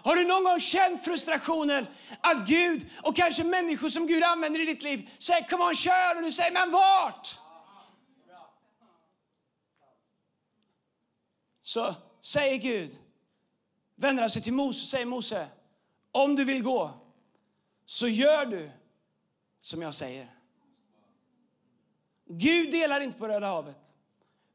Har 0.02 0.16
du 0.16 0.24
någon 0.24 0.44
gång 0.44 0.60
känt 0.60 1.04
frustrationen 1.04 1.86
att 2.20 2.48
Gud 2.48 2.90
och 3.02 3.16
kanske 3.16 3.44
människor 3.44 3.88
som 3.88 4.06
Gud 4.06 4.22
använder 4.22 4.60
i 4.60 4.64
ditt 4.64 4.82
liv 4.82 5.10
säger 5.18 5.48
kom 5.48 5.60
on 5.60 5.74
kör 5.74 6.16
och 6.16 6.22
du 6.22 6.32
säger 6.32 6.52
men 6.52 6.70
vart? 6.70 7.39
Så 11.70 11.94
säger 12.20 12.56
Gud, 12.56 12.96
vänder 13.94 14.22
han 14.22 14.30
sig 14.30 14.42
till 14.42 14.52
Mose 14.52 14.82
och 14.82 14.88
säger 14.88 15.06
Mose, 15.06 15.48
om 16.10 16.36
du 16.36 16.44
vill 16.44 16.62
gå 16.62 16.90
så 17.84 18.08
gör 18.08 18.46
du 18.46 18.70
som 19.60 19.82
jag 19.82 19.94
säger. 19.94 20.28
Gud 22.24 22.72
delar 22.72 23.00
inte 23.00 23.18
på 23.18 23.28
Röda 23.28 23.46
havet 23.46 23.92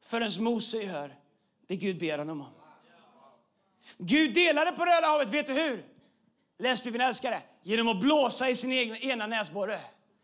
förrän 0.02 0.44
Mose 0.44 0.78
gör 0.78 1.16
det 1.68 1.76
Gud 1.76 2.00
ber 2.00 2.18
honom 2.18 2.42
om. 2.42 2.52
Gud 3.98 4.34
delade 4.34 4.72
på 4.72 4.86
Röda 4.86 5.08
havet, 5.08 5.30
vet 5.30 5.48
du 5.48 5.54
hur? 5.54 5.86
Läsbibeln 6.58 7.04
älskar 7.04 7.32
det. 7.32 7.42
Genom 7.64 7.88
att 7.88 8.00
blåsa 8.00 8.50
i 8.50 8.56
sin 8.56 8.72
egen, 8.72 8.96
ena 8.96 9.28
näsborre. 9.28 9.82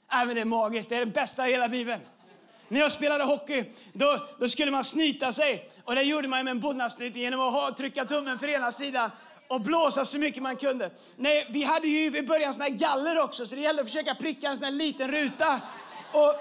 Även 0.10 0.36
det 0.36 0.42
är 0.42 0.46
magiskt, 0.46 0.90
det 0.90 0.96
är 0.96 1.06
det 1.06 1.12
bästa 1.12 1.50
i 1.50 1.52
hela 1.52 1.70
Bibeln. 1.70 2.02
När 2.72 2.80
jag 2.80 2.92
spelade 2.92 3.24
hockey 3.24 3.66
då, 3.94 4.28
då 4.40 4.48
skulle 4.48 4.72
man 4.72 4.84
snyta 4.84 5.34
sig. 5.34 5.72
Och 5.84 5.96
det 5.96 6.02
gjorde 6.02 6.28
man 6.28 6.44
med 6.44 6.52
en 6.52 6.60
bonnasnytning 6.60 7.24
genom 7.24 7.40
att 7.40 7.54
ha, 7.54 7.76
trycka 7.76 8.06
tummen 8.06 8.40
för 8.40 8.48
ena 8.48 8.72
sidan 8.72 9.12
och 9.48 9.62
blåsa 9.62 10.06
så 10.06 10.18
mycket 10.18 10.44
man 10.44 10.56
kunde. 10.56 10.92
Nej, 11.16 11.48
vi 11.50 11.64
hade 11.64 11.88
ju 11.88 12.18
i 12.18 12.24
början 12.24 12.54
såna 12.54 12.66
här 12.66 12.72
galler 12.72 13.20
också, 13.20 13.46
så 13.46 13.56
det 13.56 13.62
gällde 13.62 13.82
att 13.82 13.88
försöka 13.88 14.16
pricka 14.16 14.50
en 14.50 14.58
sån 14.58 14.64
här 14.64 14.72
liten 14.72 15.12
ruta. 15.12 15.62
Och 16.12 16.36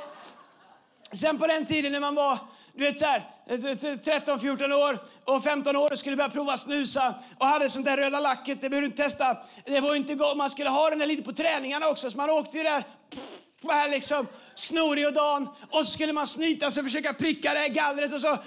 sen 1.12 1.38
på 1.38 1.46
den 1.46 1.66
tiden 1.66 1.92
när 1.92 2.00
man 2.00 2.14
var 2.14 2.38
du 2.72 2.84
vet 2.84 2.98
så 2.98 3.06
här, 3.06 3.96
13, 3.96 4.40
14 4.40 4.72
år 4.72 4.98
och 5.24 5.42
15 5.44 5.76
år 5.76 5.92
och 5.92 5.98
skulle 5.98 6.16
börja 6.16 6.30
prova 6.30 6.56
snusa 6.56 7.14
och 7.38 7.46
hade 7.46 7.68
sånt 7.68 7.84
där 7.84 7.96
röda 7.96 8.20
lacket, 8.20 8.60
det 8.60 8.68
behöver 8.68 8.82
du 8.82 8.86
inte 8.86 9.02
testa. 9.02 9.36
Det 9.64 9.80
var 9.80 9.94
inte 9.94 10.14
gott. 10.14 10.36
Man 10.36 10.50
skulle 10.50 10.70
ha 10.70 10.90
den 10.90 10.98
där 10.98 11.06
lite 11.06 11.22
på 11.22 11.32
träningarna 11.32 11.88
också, 11.88 12.10
så 12.10 12.16
man 12.16 12.30
åkte 12.30 12.58
ju 12.58 12.62
där 12.62 12.84
Pff 13.10 13.49
här 13.68 13.88
liksom 13.88 14.26
snorig 14.54 15.06
och 15.06 15.12
dan 15.12 15.48
och 15.70 15.86
så 15.86 15.92
skulle 15.92 16.12
man 16.12 16.26
snyta 16.26 16.70
sig 16.70 16.80
och 16.80 16.86
försöka 16.86 17.14
pricka 17.14 17.54
det 17.54 17.60
här 17.60 17.68
gallret 17.68 18.12
och 18.12 18.20
så, 18.20 18.38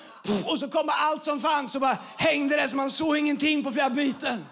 och 0.46 0.60
så 0.60 0.70
kom 0.70 0.90
allt 0.94 1.24
som 1.24 1.40
fanns 1.40 1.76
och 1.76 1.82
bara 1.82 1.98
hängde 2.18 2.56
där 2.56 2.68
så 2.68 2.76
man 2.76 2.90
såg 2.90 3.18
ingenting 3.18 3.64
på 3.64 3.72
flera 3.72 3.90
byten. 3.90 4.46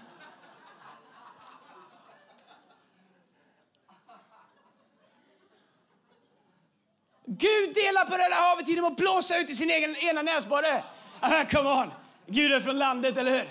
Gud 7.26 7.76
delar 7.76 8.06
på 8.06 8.18
Röda 8.18 8.36
havet 8.36 8.68
genom 8.68 8.86
att 8.86 8.98
blåsa 8.98 9.38
ut 9.38 9.50
i 9.50 9.56
sin 9.56 9.70
egen 9.70 9.96
ena 9.96 10.22
näsborre. 10.22 10.84
Ah, 11.20 11.46
come 11.46 11.70
on! 11.70 11.92
Gud 12.26 12.52
är 12.52 12.62
från 12.62 12.80
landet, 12.80 13.18
eller 13.18 13.32
hur? 13.32 13.50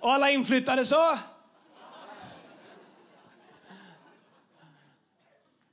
Och 0.00 0.12
alla 0.12 0.30
inflyttade 0.30 0.84
sa... 0.84 1.18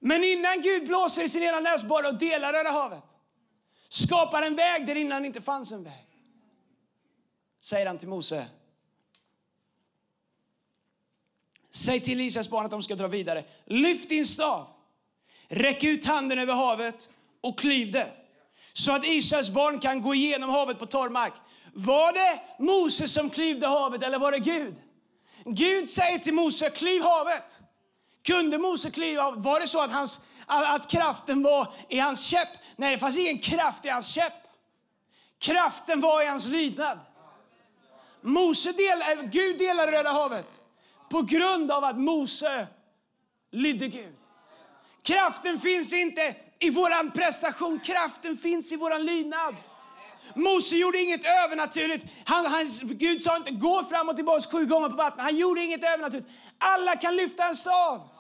Men 0.08 0.24
innan 0.24 0.62
Gud 0.62 0.88
blåser 0.88 1.24
i 1.24 1.30
sin 1.30 1.44
ena 1.44 1.60
näsborre 1.60 2.08
och 2.08 2.16
delar 2.16 2.54
Röda 2.54 2.72
havet, 2.72 3.04
skapar 3.90 4.42
en 4.42 4.56
väg 4.56 4.88
där 4.88 4.96
innan 4.96 5.26
inte 5.26 5.42
fanns 5.42 5.72
en 5.72 5.84
väg, 5.84 6.08
säger 7.60 7.86
han 7.86 7.98
till 7.98 8.08
Mose. 8.08 8.48
Säg 11.72 12.00
till 12.00 12.22
Israels 12.22 12.50
barn 12.50 12.66
att 12.66 12.72
de 12.72 12.84
ska 12.84 12.96
dra 12.96 13.08
vidare. 13.08 13.46
Lyft 13.66 14.10
din 14.10 14.26
stav 14.26 14.68
Räck 15.48 15.84
ut 15.84 16.06
handen 16.06 16.40
över 16.40 16.54
havet 16.54 17.10
och 17.42 17.60
klyv 17.60 17.92
det 17.92 18.12
så 18.74 18.92
att 18.92 19.06
Israels 19.06 19.50
barn 19.50 19.80
kan 19.80 20.02
gå 20.02 20.16
igenom 20.16 20.50
havet 20.50 20.80
på 20.80 20.86
torr 20.86 21.10
mark. 21.10 21.34
Var 21.74 22.14
det 22.14 22.40
Mose 22.60 23.08
som 23.08 23.30
klyvde 23.30 23.68
havet 23.68 24.04
eller 24.04 24.20
var 24.20 24.32
det 24.32 24.40
Gud? 24.40 24.76
Gud 25.46 25.90
säger 25.90 26.20
till 26.20 26.34
Mose, 26.34 26.70
klyv 26.70 27.02
havet. 27.02 27.60
Kunde 28.26 28.58
Mose 28.58 28.92
kliva 28.92 29.24
av? 29.24 29.44
Var 29.44 29.60
det 29.60 29.68
så 29.68 29.82
att, 29.82 29.92
hans, 29.92 30.22
att 30.46 30.92
kraften 30.92 31.44
var 31.44 31.74
i 31.90 32.00
hans 32.00 32.26
käpp? 32.26 32.50
Nej, 32.76 32.92
det 32.92 33.00
fanns 33.00 33.18
ingen 33.18 33.40
kraft 33.40 33.86
i 33.86 33.90
hans 33.90 34.08
käpp. 34.08 34.34
Kraften 35.40 36.02
var 36.02 36.22
i 36.22 36.26
hans 36.26 36.48
lydnad. 36.48 37.00
Mose 38.22 38.72
del, 38.72 39.02
eh, 39.02 39.22
Gud 39.22 39.58
delade 39.58 39.92
Röda 39.92 40.12
havet 40.12 40.62
på 41.10 41.22
grund 41.22 41.72
av 41.72 41.84
att 41.84 41.98
Mose 41.98 42.68
lydde 43.52 43.88
Gud. 43.88 44.16
Kraften 45.04 45.60
finns 45.60 45.94
inte 45.94 46.36
i 46.60 46.70
vår 46.70 47.10
prestation, 47.12 47.80
kraften 47.80 48.38
finns 48.38 48.72
i 48.72 48.76
vår 48.76 49.00
lydnad. 49.00 49.56
Mose 50.34 50.76
gjorde 50.76 50.98
inget 50.98 51.26
övernaturligt. 51.26 52.06
Han, 52.26 52.46
han, 52.46 52.68
Gud 52.82 53.22
sa 53.22 53.38
inte 53.38 53.52
gå 53.52 53.84
fram 53.84 54.10
och 54.10 54.16
tillbaka 54.16 54.50
sju 54.52 54.66
gånger 54.66 54.90
på 54.90 54.96
vattnet. 54.96 55.24
Han 55.24 55.36
gjorde 55.36 55.64
inget 55.64 55.84
övernaturligt. 55.84 56.30
Alla 56.58 56.96
kan 56.96 57.16
lyfta 57.16 57.46
en 57.46 57.56
stav. 57.56 58.15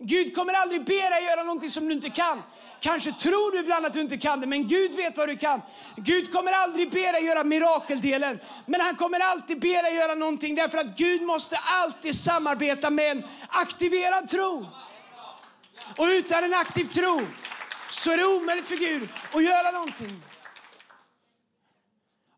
Gud 0.00 0.34
kommer 0.34 0.54
aldrig 0.54 0.84
be 0.84 1.10
dig 1.10 1.24
göra 1.24 1.42
någonting 1.42 1.70
som 1.70 1.88
du 1.88 1.94
inte 1.94 2.10
kan. 2.10 2.42
Kanske 2.80 3.12
tror 3.12 3.52
du 3.52 3.58
ibland 3.58 3.86
att 3.86 3.92
du 3.92 4.00
inte 4.00 4.16
kan 4.16 4.40
det, 4.40 4.46
men 4.46 4.68
Gud 4.68 4.94
vet 4.94 5.16
vad 5.16 5.28
du 5.28 5.36
kan. 5.36 5.62
Gud 5.96 6.32
kommer 6.32 6.52
aldrig 6.52 6.90
be 6.90 7.12
dig 7.12 7.24
göra 7.24 7.44
mirakeldelen, 7.44 8.40
men 8.66 8.80
han 8.80 8.96
kommer 8.96 9.20
alltid 9.20 9.60
be 9.60 9.82
dig 9.82 9.94
göra 9.94 10.14
någonting 10.14 10.54
därför 10.54 10.78
att 10.78 10.98
Gud 10.98 11.22
måste 11.22 11.56
alltid 11.56 12.14
samarbeta 12.14 12.90
med 12.90 13.10
en 13.10 13.24
aktiverad 13.48 14.28
tro. 14.28 14.66
Och 15.96 16.06
utan 16.06 16.44
en 16.44 16.54
aktiv 16.54 16.84
tro 16.84 17.20
så 17.90 18.10
är 18.10 18.16
det 18.16 18.26
omöjligt 18.26 18.66
för 18.66 18.76
Gud 18.76 19.08
att 19.32 19.44
göra 19.44 19.70
någonting. 19.70 20.22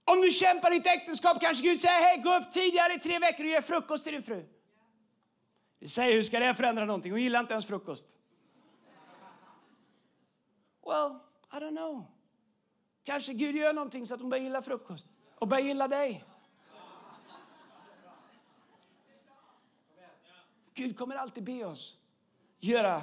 Om 0.05 0.21
du 0.21 0.31
kämpar 0.31 0.73
i 0.73 0.79
ditt 0.79 0.87
äktenskap 0.87 1.41
kanske 1.41 1.65
Gud 1.65 1.81
säger 1.81 2.01
hej, 2.01 2.19
gå 2.19 2.37
upp 2.37 2.53
tidigare 2.53 2.95
i 2.95 2.99
tre 2.99 3.19
veckor 3.19 3.45
och 3.45 3.51
ge 3.51 3.63
frukost 3.63 4.05
till 4.05 4.13
din 4.13 4.23
fru. 4.23 4.45
Vi 5.81 5.89
säger, 5.89 6.13
hur 6.13 6.23
ska 6.23 6.39
det 6.39 6.55
förändra 6.55 6.85
någonting? 6.85 7.13
Hon 7.13 7.23
gillar 7.23 7.41
inte 7.41 7.53
ens 7.53 7.67
frukost. 7.67 8.05
Well, 10.87 11.19
I 11.53 11.57
don't 11.57 11.77
know. 11.77 12.05
Kanske 13.05 13.33
Gud 13.33 13.57
gör 13.57 13.73
någonting 13.73 14.07
så 14.07 14.15
att 14.15 14.21
hon 14.21 14.31
börjar 14.31 14.45
gilla 14.45 14.63
frukost 14.63 15.09
och 15.35 15.49
börjar 15.49 15.65
gilla 15.65 15.89
dig. 15.89 16.25
Gud 20.75 20.99
kommer 20.99 21.17
alltid 21.17 21.45
be 21.45 21.65
oss 21.65 21.97
göra 22.61 23.03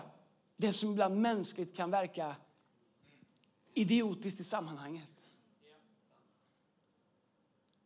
det 0.58 0.74
som 0.74 0.92
ibland 0.92 1.22
mänskligt 1.22 1.76
kan 1.76 1.92
verka 1.92 2.36
idiotiskt 3.74 4.40
i 4.40 4.44
sammanhanget. 4.44 5.10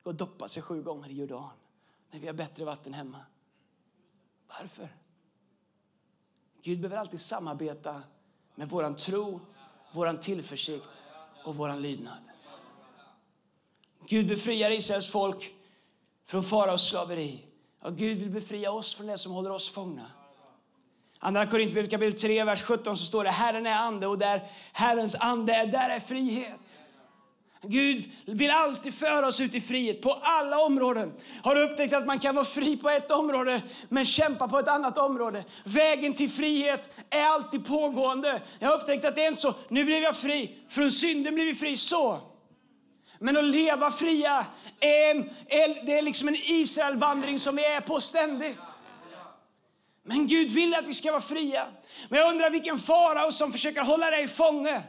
Gå 0.03 0.09
och 0.09 0.15
doppa 0.15 0.47
sig 0.47 0.63
sju 0.63 0.81
gånger 0.83 1.09
i 1.09 1.13
Jordan 1.13 1.49
när 2.11 2.19
vi 2.19 2.27
har 2.27 2.33
bättre 2.33 2.65
vatten 2.65 2.93
hemma. 2.93 3.25
Varför? 4.59 4.89
Gud 6.63 6.79
behöver 6.79 6.97
alltid 6.97 7.21
samarbeta 7.21 8.03
med 8.55 8.69
våran 8.69 8.95
tro, 8.95 9.39
våran 9.93 10.19
tillförsikt 10.19 10.87
och 11.43 11.55
våran 11.55 11.81
lydnad. 11.81 12.17
Gud 14.07 14.27
befriar 14.27 14.71
Israels 14.71 15.09
folk 15.09 15.53
från 16.25 16.43
faraos 16.43 16.89
slaveri. 16.89 17.45
Och 17.79 17.95
Gud 17.95 18.17
vill 18.17 18.29
befria 18.29 18.71
oss 18.71 18.95
från 18.95 19.07
det 19.07 19.17
som 19.17 19.31
håller 19.31 19.49
oss 19.49 19.69
fångna. 19.69 20.11
Andra 21.19 21.47
Korinthierbrevet 21.47 21.91
kapitel 21.91 22.19
3, 22.19 22.43
vers 22.43 22.63
17 22.63 22.97
så 22.97 23.05
står 23.05 23.23
det 23.23 23.29
Herren 23.29 23.65
är 23.65 23.75
ande 23.75 24.07
och 24.07 24.17
där 24.17 24.51
Herrens 24.73 25.15
ande 25.15 25.53
är, 25.53 25.67
där 25.67 25.89
är 25.89 25.99
frihet. 25.99 26.60
Gud 27.63 28.11
vill 28.25 28.51
alltid 28.51 28.93
föra 28.93 29.27
oss 29.27 29.41
ut 29.41 29.55
i 29.55 29.61
frihet 29.61 30.01
på 30.01 30.13
alla 30.13 30.59
områden. 30.59 31.13
Har 31.43 31.55
du 31.55 31.61
upptäckt 31.61 31.93
att 31.93 32.05
man 32.05 32.19
kan 32.19 32.35
vara 32.35 32.45
fri 32.45 32.77
på 32.77 32.89
ett 32.89 33.11
område 33.11 33.61
men 33.89 34.05
kämpa 34.05 34.47
på 34.47 34.59
ett 34.59 34.67
annat 34.67 34.97
område? 34.97 35.45
Vägen 35.63 36.13
till 36.13 36.29
frihet 36.29 36.89
är 37.09 37.25
alltid 37.25 37.65
pågående. 37.65 38.41
Jag 38.59 38.69
har 38.69 38.75
upptäckt 38.75 39.05
att 39.05 39.15
det 39.15 39.23
är 39.23 39.27
inte 39.27 39.41
så, 39.41 39.53
nu 39.69 39.85
blev 39.85 40.03
jag 40.03 40.17
fri, 40.17 40.57
från 40.69 40.91
synden 40.91 41.33
blev 41.35 41.47
vi 41.47 41.55
fri, 41.55 41.77
så. 41.77 42.19
Men 43.19 43.37
att 43.37 43.43
leva 43.43 43.91
fria 43.91 44.45
är, 44.79 45.11
en, 45.11 45.29
det 45.85 45.97
är 45.97 46.01
liksom 46.01 46.27
en 46.27 46.35
Israelvandring 46.35 47.39
som 47.39 47.55
vi 47.55 47.65
är 47.65 47.81
på 47.81 48.01
ständigt. 48.01 48.59
Men 50.03 50.27
Gud 50.27 50.49
vill 50.49 50.75
att 50.75 50.85
vi 50.85 50.93
ska 50.93 51.11
vara 51.11 51.21
fria. 51.21 51.67
Men 52.09 52.19
jag 52.19 52.29
undrar 52.29 52.49
vilken 52.49 52.77
farao 52.77 53.31
som 53.31 53.51
försöker 53.51 53.81
hålla 53.81 54.09
dig 54.09 54.27
fånge 54.27 54.83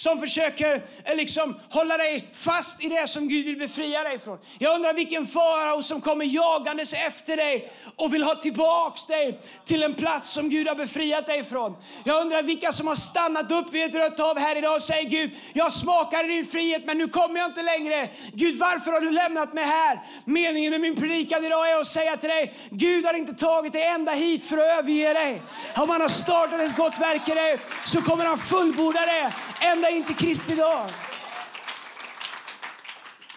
som 0.00 0.20
försöker 0.20 0.82
eh, 1.04 1.16
liksom 1.16 1.60
hålla 1.70 1.96
dig 1.96 2.28
fast 2.34 2.84
i 2.84 2.88
det 2.88 3.06
som 3.06 3.28
Gud 3.28 3.46
vill 3.46 3.58
befria 3.58 4.02
dig 4.02 4.18
från. 4.18 4.38
Jag 4.58 4.74
undrar 4.74 4.92
vilken 4.92 5.26
farao 5.26 5.82
som 5.82 6.00
kommer 6.00 6.24
jagandes 6.24 6.92
efter 6.92 7.36
dig 7.36 7.72
och 7.96 8.14
vill 8.14 8.22
ha 8.22 8.34
tillbaks 8.34 9.06
dig 9.06 9.40
till 9.64 9.82
en 9.82 9.94
plats 9.94 10.30
som 10.30 10.48
Gud 10.48 10.68
har 10.68 10.74
befriat 10.74 11.26
dig 11.26 11.44
från. 11.44 11.76
Jag 12.04 12.20
undrar 12.20 12.42
vilka 12.42 12.72
som 12.72 12.86
har 12.86 12.94
stannat 12.94 13.52
upp 13.52 13.72
vid 13.72 13.84
ett 13.84 13.94
rött 13.94 14.18
hav 14.18 14.38
här 14.38 14.56
idag 14.56 14.74
och 14.74 14.82
säger 14.82 15.10
Gud, 15.10 15.30
jag 15.52 15.72
smakar 15.72 16.24
din 16.24 16.46
frihet 16.46 16.84
men 16.84 16.98
nu 16.98 17.08
kommer 17.08 17.40
jag 17.40 17.50
inte 17.50 17.62
längre. 17.62 18.08
Gud, 18.32 18.58
varför 18.58 18.92
har 18.92 19.00
du 19.00 19.10
lämnat 19.10 19.52
mig 19.52 19.64
här? 19.64 20.00
Meningen 20.24 20.70
med 20.70 20.80
min 20.80 20.96
predikan 20.96 21.44
idag 21.44 21.70
är 21.70 21.80
att 21.80 21.86
säga 21.86 22.16
till 22.16 22.28
dig, 22.28 22.54
Gud 22.70 23.04
har 23.04 23.14
inte 23.14 23.34
tagit 23.34 23.72
dig 23.72 23.82
ända 23.82 24.12
hit 24.12 24.44
för 24.44 24.58
att 24.58 24.78
överge 24.78 25.12
dig. 25.12 25.42
Om 25.76 25.90
han 25.90 26.00
har 26.00 26.08
startat 26.08 26.60
ett 26.60 26.76
gott 26.76 27.00
verk 27.00 27.28
i 27.28 27.34
dig 27.34 27.58
så 27.84 28.02
kommer 28.02 28.24
han 28.24 28.38
fullborda 28.38 29.00
det 29.06 29.32
ända 29.60 29.89
in 29.90 29.96
inte 29.96 30.14
Kristi 30.14 30.54
dag. 30.54 30.90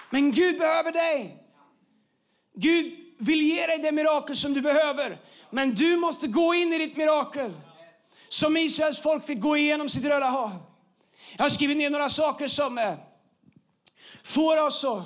Men 0.10 0.32
Gud 0.32 0.58
behöver 0.58 0.92
dig. 0.92 1.44
Gud 2.54 2.94
vill 3.18 3.42
ge 3.42 3.68
dig 3.68 3.78
det 3.78 3.92
mirakel 3.92 4.36
som 4.36 4.54
du 4.54 4.62
behöver. 4.62 5.22
Men 5.50 5.76
du 5.76 5.98
måste 5.98 6.28
gå 6.28 6.54
in 6.54 6.74
i 6.74 6.78
ditt 6.78 6.98
mirakel. 6.98 7.54
Som 8.30 8.58
Israels 8.58 9.02
folk 9.02 9.26
fick 9.26 9.40
gå 9.40 9.58
igenom 9.58 9.90
sitt 9.90 10.06
Röda 10.06 10.26
hav. 10.26 10.52
Jag 11.38 11.46
har 11.46 11.50
skrivit 11.50 11.78
ner 11.78 11.90
några 11.90 12.10
saker 12.10 12.48
som 12.48 12.78
eh, 12.78 12.94
får 14.24 14.58
oss 14.58 14.84
att 14.84 15.04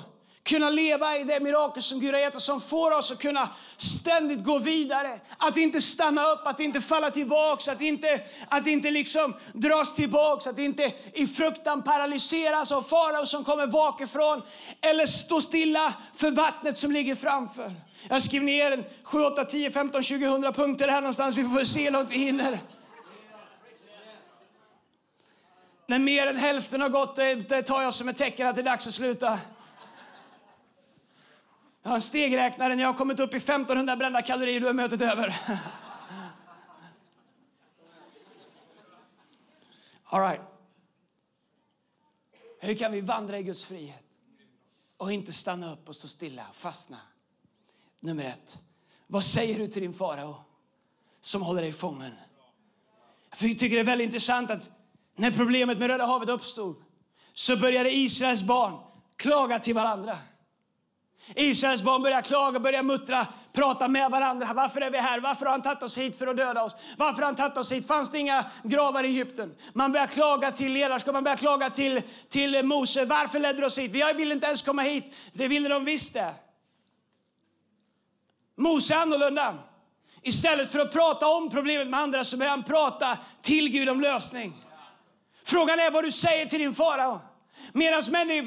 kunna 0.48 0.70
leva 0.70 1.16
i 1.16 1.24
det 1.24 1.40
mirakel 1.40 1.82
som 1.82 2.00
Gud 2.00 2.14
har 2.14 2.20
gett 2.20 2.36
oss, 2.36 2.44
som 2.44 2.60
får 2.60 2.90
oss 2.90 3.12
att 3.12 3.18
kunna 3.18 3.48
ständigt 3.76 4.44
gå 4.44 4.58
vidare. 4.58 5.20
Att 5.38 5.56
inte 5.56 5.80
stanna 5.80 6.26
upp, 6.32 6.46
att 6.46 6.60
inte 6.60 6.80
falla 6.80 7.10
tillbaks, 7.10 7.68
att 7.68 7.80
inte, 7.80 8.20
att 8.48 8.66
inte 8.66 8.90
liksom 8.90 9.34
dras 9.52 9.94
tillbaks, 9.94 10.46
att 10.46 10.58
inte 10.58 10.92
i 11.12 11.26
fruktan 11.26 11.82
paralyseras 11.82 12.72
av 12.72 12.82
farao 12.82 13.26
som 13.26 13.44
kommer 13.44 13.66
bakifrån 13.66 14.42
eller 14.80 15.06
stå 15.06 15.40
stilla 15.40 15.94
för 16.14 16.30
vattnet 16.30 16.78
som 16.78 16.92
ligger 16.92 17.14
framför. 17.14 17.74
Jag 18.08 18.22
skriver 18.22 18.46
ner 18.46 18.70
en 18.70 18.84
7, 19.02 19.24
8, 19.24 19.44
10, 19.44 19.70
15, 19.70 20.02
20, 20.02 20.24
100 20.24 20.52
punkter 20.52 20.88
här 20.88 21.00
någonstans. 21.00 21.36
Vi 21.36 21.44
får 21.44 21.64
se 21.64 21.84
hur 21.84 21.90
långt 21.90 22.10
vi 22.10 22.18
hinner. 22.18 22.58
När 25.86 25.98
mer 25.98 26.26
än 26.26 26.36
hälften 26.36 26.80
har 26.80 26.88
gått, 26.88 27.16
det 27.16 27.62
tar 27.62 27.82
jag 27.82 27.94
som 27.94 28.08
ett 28.08 28.16
tecken 28.16 28.46
att 28.46 28.54
det 28.54 28.60
är 28.60 28.64
dags 28.64 28.86
att 28.86 28.94
sluta. 28.94 29.38
Jag 31.82 31.90
har 31.90 31.94
en 31.94 32.02
stegräknare. 32.02 32.74
När 32.74 32.82
jag 32.82 32.92
har 32.92 32.98
kommit 32.98 33.20
upp 33.20 33.34
i 33.34 33.36
1500 33.36 33.96
brända 33.96 34.22
kalorier, 34.22 34.60
då 34.60 34.68
är 34.68 34.72
mötet 34.72 35.00
över. 35.00 35.36
All 40.04 40.20
right. 40.20 40.40
Hur 42.60 42.74
kan 42.74 42.92
vi 42.92 43.00
vandra 43.00 43.38
i 43.38 43.42
Guds 43.42 43.64
frihet 43.64 44.04
och 44.96 45.12
inte 45.12 45.32
stanna 45.32 45.72
upp 45.72 45.88
och 45.88 45.96
stå 45.96 46.08
stilla 46.08 46.46
och 46.48 46.56
fastna? 46.56 46.98
Nummer 48.00 48.24
ett. 48.24 48.58
Vad 49.06 49.24
säger 49.24 49.58
du 49.58 49.68
till 49.68 49.82
din 49.82 49.94
farao 49.94 50.36
som 51.20 51.42
håller 51.42 51.62
dig 51.62 51.72
fången? 51.72 52.12
Jag 53.30 53.58
tycker 53.58 53.70
det 53.76 53.80
är 53.80 53.84
väldigt 53.84 54.04
intressant 54.04 54.50
att 54.50 54.70
när 55.14 55.30
problemet 55.30 55.78
med 55.78 55.88
Röda 55.88 56.06
havet 56.06 56.28
uppstod 56.28 56.76
så 57.32 57.56
började 57.56 57.94
Israels 57.94 58.42
barn 58.42 58.80
klaga 59.16 59.58
till 59.58 59.74
varandra. 59.74 60.18
Israels 61.34 61.82
barn 61.82 62.02
börjar 62.02 62.22
klaga, 62.22 62.60
börjar 62.60 62.82
muttra, 62.82 63.26
prata 63.52 63.88
med 63.88 64.10
varandra. 64.10 64.52
Varför 64.54 64.80
är 64.80 64.90
vi 64.90 64.98
här? 64.98 65.20
Varför 65.20 65.46
har 65.46 65.52
han 65.52 65.62
tagit 65.62 65.82
oss 65.82 65.98
hit 65.98 66.18
för 66.18 66.26
att 66.26 66.36
döda 66.36 66.64
oss? 66.64 66.76
Varför 66.96 67.22
har 67.22 67.26
han 67.26 67.36
tagit 67.36 67.56
oss 67.56 67.72
hit? 67.72 67.86
Fanns 67.86 68.10
det 68.10 68.18
inga 68.18 68.44
gravar 68.62 69.04
i 69.04 69.06
Egypten? 69.06 69.54
Man 69.72 69.92
börjar 69.92 70.06
klaga 70.06 70.52
till 70.52 70.72
ledarskap, 70.72 71.12
man 71.12 71.24
börjar 71.24 71.36
klaga 71.36 71.70
till, 71.70 72.02
till 72.28 72.62
Mose. 72.62 73.04
Varför 73.04 73.38
ledde 73.38 73.60
du 73.60 73.66
oss 73.66 73.78
hit? 73.78 73.90
Vi 73.90 74.12
ville 74.12 74.34
inte 74.34 74.46
ens 74.46 74.62
komma 74.62 74.82
hit. 74.82 75.14
Det 75.32 75.48
ville 75.48 75.68
de 75.68 75.84
visst 75.84 76.14
det. 76.14 76.34
Mose 78.56 78.94
är 78.94 78.98
annorlunda. 78.98 79.54
Istället 80.22 80.72
för 80.72 80.78
att 80.78 80.92
prata 80.92 81.26
om 81.26 81.50
problemet 81.50 81.88
med 81.88 82.00
andra 82.00 82.24
så 82.24 82.36
börjar 82.36 82.50
han 82.50 82.64
prata 82.64 83.18
till 83.42 83.68
Gud 83.68 83.88
om 83.88 84.00
lösning. 84.00 84.54
Frågan 85.44 85.80
är 85.80 85.90
vad 85.90 86.04
du 86.04 86.12
säger 86.12 86.46
till 86.46 86.58
din 86.58 86.74
farao. 86.74 87.20
Medan, 87.72 88.02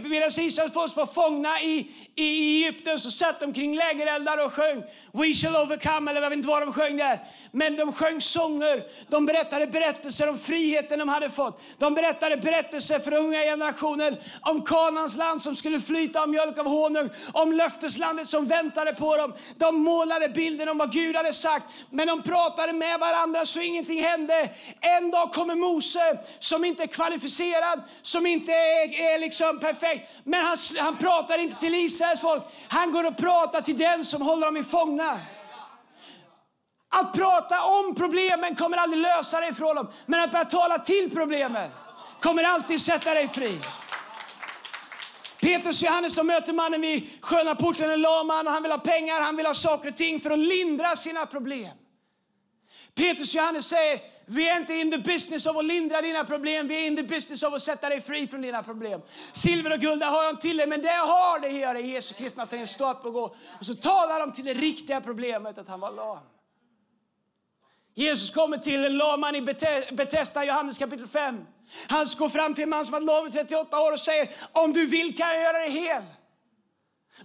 medan 0.10 0.30
Israels 0.38 0.74
folk 0.74 0.96
var 0.96 1.06
fångna 1.06 1.62
i, 1.62 1.92
i 2.16 2.64
Egypten 2.64 3.00
så 3.00 3.12
satt 3.12 3.40
de 3.40 3.54
kring 3.54 3.76
lägereldar 3.76 4.46
och 4.46 4.54
sjöng 4.54 4.84
We 5.14 5.34
shall 5.34 5.56
overcome, 5.56 6.12
eller 6.12 6.22
jag 6.22 6.30
vet 6.30 6.38
inte 6.38 6.48
vad 6.48 6.62
de 6.62 6.74
sjöng 6.74 6.98
där. 6.98 7.20
Men 7.52 7.76
de 7.76 7.94
sjöng 7.94 8.22
sånger, 8.22 8.84
de 9.10 9.26
berättade 9.26 9.68
berättelser 9.68 10.30
om 10.30 10.38
friheten 10.38 11.00
de 11.00 11.10
hade 11.10 11.30
fått. 11.30 11.62
De 11.78 11.94
berättade 11.94 12.38
berättelser 12.38 13.00
för 13.00 13.14
unga 13.14 13.40
generationer 13.40 14.22
om 14.42 14.66
Kanans 14.66 15.18
land 15.18 15.42
som 15.42 15.56
skulle 15.56 15.80
flyta 15.80 16.22
av 16.22 16.30
mjölk 16.30 16.58
av 16.58 16.66
honung, 16.66 17.10
om 17.34 17.54
löfteslandet 17.54 18.28
som 18.28 18.46
väntade 18.46 18.94
på 18.94 19.18
dem. 19.18 19.34
De 19.58 19.76
målade 19.76 20.30
bilden 20.30 20.70
om 20.70 20.78
vad 20.78 20.92
Gud 20.92 21.16
hade 21.16 21.34
sagt, 21.34 21.66
men 21.90 22.08
de 22.08 22.22
pratade 22.22 22.74
med 22.74 23.00
varandra 23.00 23.46
så 23.46 23.62
ingenting 23.62 24.04
hände. 24.04 24.50
En 24.82 25.12
dag 25.12 25.34
kommer 25.34 25.56
Mose 25.56 26.20
som 26.40 26.66
inte 26.66 26.84
är 26.84 26.88
kvalificerad, 26.88 27.82
som 28.02 28.26
inte 28.26 28.52
är, 28.52 29.11
är 29.14 29.20
liksom 29.20 29.60
perfekt, 29.60 30.10
men 30.24 30.46
han, 30.46 30.58
han 30.80 30.98
pratar 30.98 31.38
inte 31.38 31.60
till 31.60 31.76
Israels 31.76 32.22
folk. 32.22 32.44
Han 32.68 32.92
går 32.92 33.04
och 33.04 33.18
pratar 33.18 33.62
till 33.62 33.78
den 33.78 34.04
som 34.04 34.22
håller 34.22 34.46
dem 34.46 34.58
i 34.58 34.64
fångna. 34.64 35.20
Att 36.90 37.14
prata 37.14 37.64
om 37.64 37.96
problemen 37.96 38.56
kommer 38.56 38.78
aldrig 38.78 39.02
lösa 39.02 39.40
dig 39.40 39.54
från 39.54 39.76
dem, 39.76 39.92
men 40.06 40.20
att 40.20 40.32
börja 40.32 40.46
tala 40.46 40.80
till 40.80 41.12
problemen 41.12 41.72
kommer 42.20 42.44
alltid 42.44 42.82
sätta 42.82 43.14
dig 43.14 43.28
fri. 43.28 43.60
Petrus 45.42 45.82
och 45.82 45.88
Johannes 45.88 46.16
de 46.16 46.28
möter 46.28 46.54
mannen 46.54 46.82
vid 46.82 47.10
sköna 47.22 47.56
porten, 47.56 47.92
en 47.92 48.02
lam 48.02 48.28
man, 48.28 48.48
han 48.48 48.64
vill 48.64 48.72
ha 48.72 48.80
pengar, 48.80 49.22
han 49.22 49.36
vill 49.36 49.46
ha 49.46 49.54
saker 49.54 49.90
och 49.90 49.98
ting 49.98 50.20
för 50.20 50.32
att 50.32 50.40
lindra 50.40 50.96
sina 50.96 51.26
problem. 51.26 51.78
Petrus 52.96 53.30
och 53.30 53.36
Johannes 53.36 53.68
säger, 53.68 54.00
vi 54.32 54.50
är 54.50 54.58
inte 54.58 54.74
in 54.74 54.92
the 54.92 54.98
business 54.98 55.48
av 55.48 55.58
att 55.58 55.66
lindra 55.66 56.02
dina 56.02 56.24
problem, 56.26 56.68
vi 56.68 56.76
är 56.76 56.88
in 56.88 56.96
the 56.96 57.04
business 57.04 57.44
av 57.44 57.54
att 57.54 57.62
sätta 57.62 57.90
dig 57.90 58.02
fri 58.02 58.28
från 58.28 58.42
dina 58.42 58.64
problem. 58.64 59.02
Silver 59.34 59.74
och 59.74 59.80
guld 59.80 60.04
har 60.04 60.24
jag 60.24 60.32
inte 60.32 60.42
till 60.42 60.58
dig, 60.58 60.68
men 60.68 60.82
det 60.82 60.94
jag 60.94 61.08
har 61.08 61.40
det 61.40 61.48
gör 61.48 61.74
det. 61.74 61.82
Jesus 61.82 62.18
Kristus 62.18 62.50
säger 62.50 62.66
stå 62.66 62.92
upp 62.92 63.06
och 63.06 63.14
gå. 63.14 63.36
Och 63.60 63.66
så 63.66 63.74
talar 63.74 64.20
de 64.20 64.34
till 64.34 64.46
det 64.46 64.54
riktiga 64.54 65.02
problemet, 65.02 65.58
att 65.58 65.68
han 65.68 65.80
var 65.80 65.92
lam. 65.92 66.20
Jesus 67.94 68.32
kommer 68.32 68.58
till 68.58 68.86
en 68.86 68.98
lam 68.98 69.22
man 69.22 69.36
i 69.36 69.42
Betesda, 69.92 70.46
Johannes 70.46 70.78
kapitel 70.78 71.08
5. 71.08 71.46
Han 71.88 72.06
går 72.18 72.30
fram 72.30 72.54
till 72.54 72.64
en 72.64 72.70
man 72.70 72.86
som 72.86 72.92
varit 72.92 73.06
lam 73.06 73.28
i 73.28 73.32
38 73.32 73.80
år 73.80 73.92
och 73.92 74.00
säger, 74.00 74.30
om 74.52 74.74
du 74.74 74.86
vill 74.86 75.18
kan 75.18 75.28
jag 75.28 75.44
göra 75.44 75.60
dig 75.60 75.70
hel. 75.70 76.04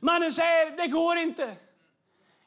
Mannen 0.01 0.33
säger, 0.33 0.77
det 0.77 0.87
går 0.87 1.17
inte. 1.17 1.57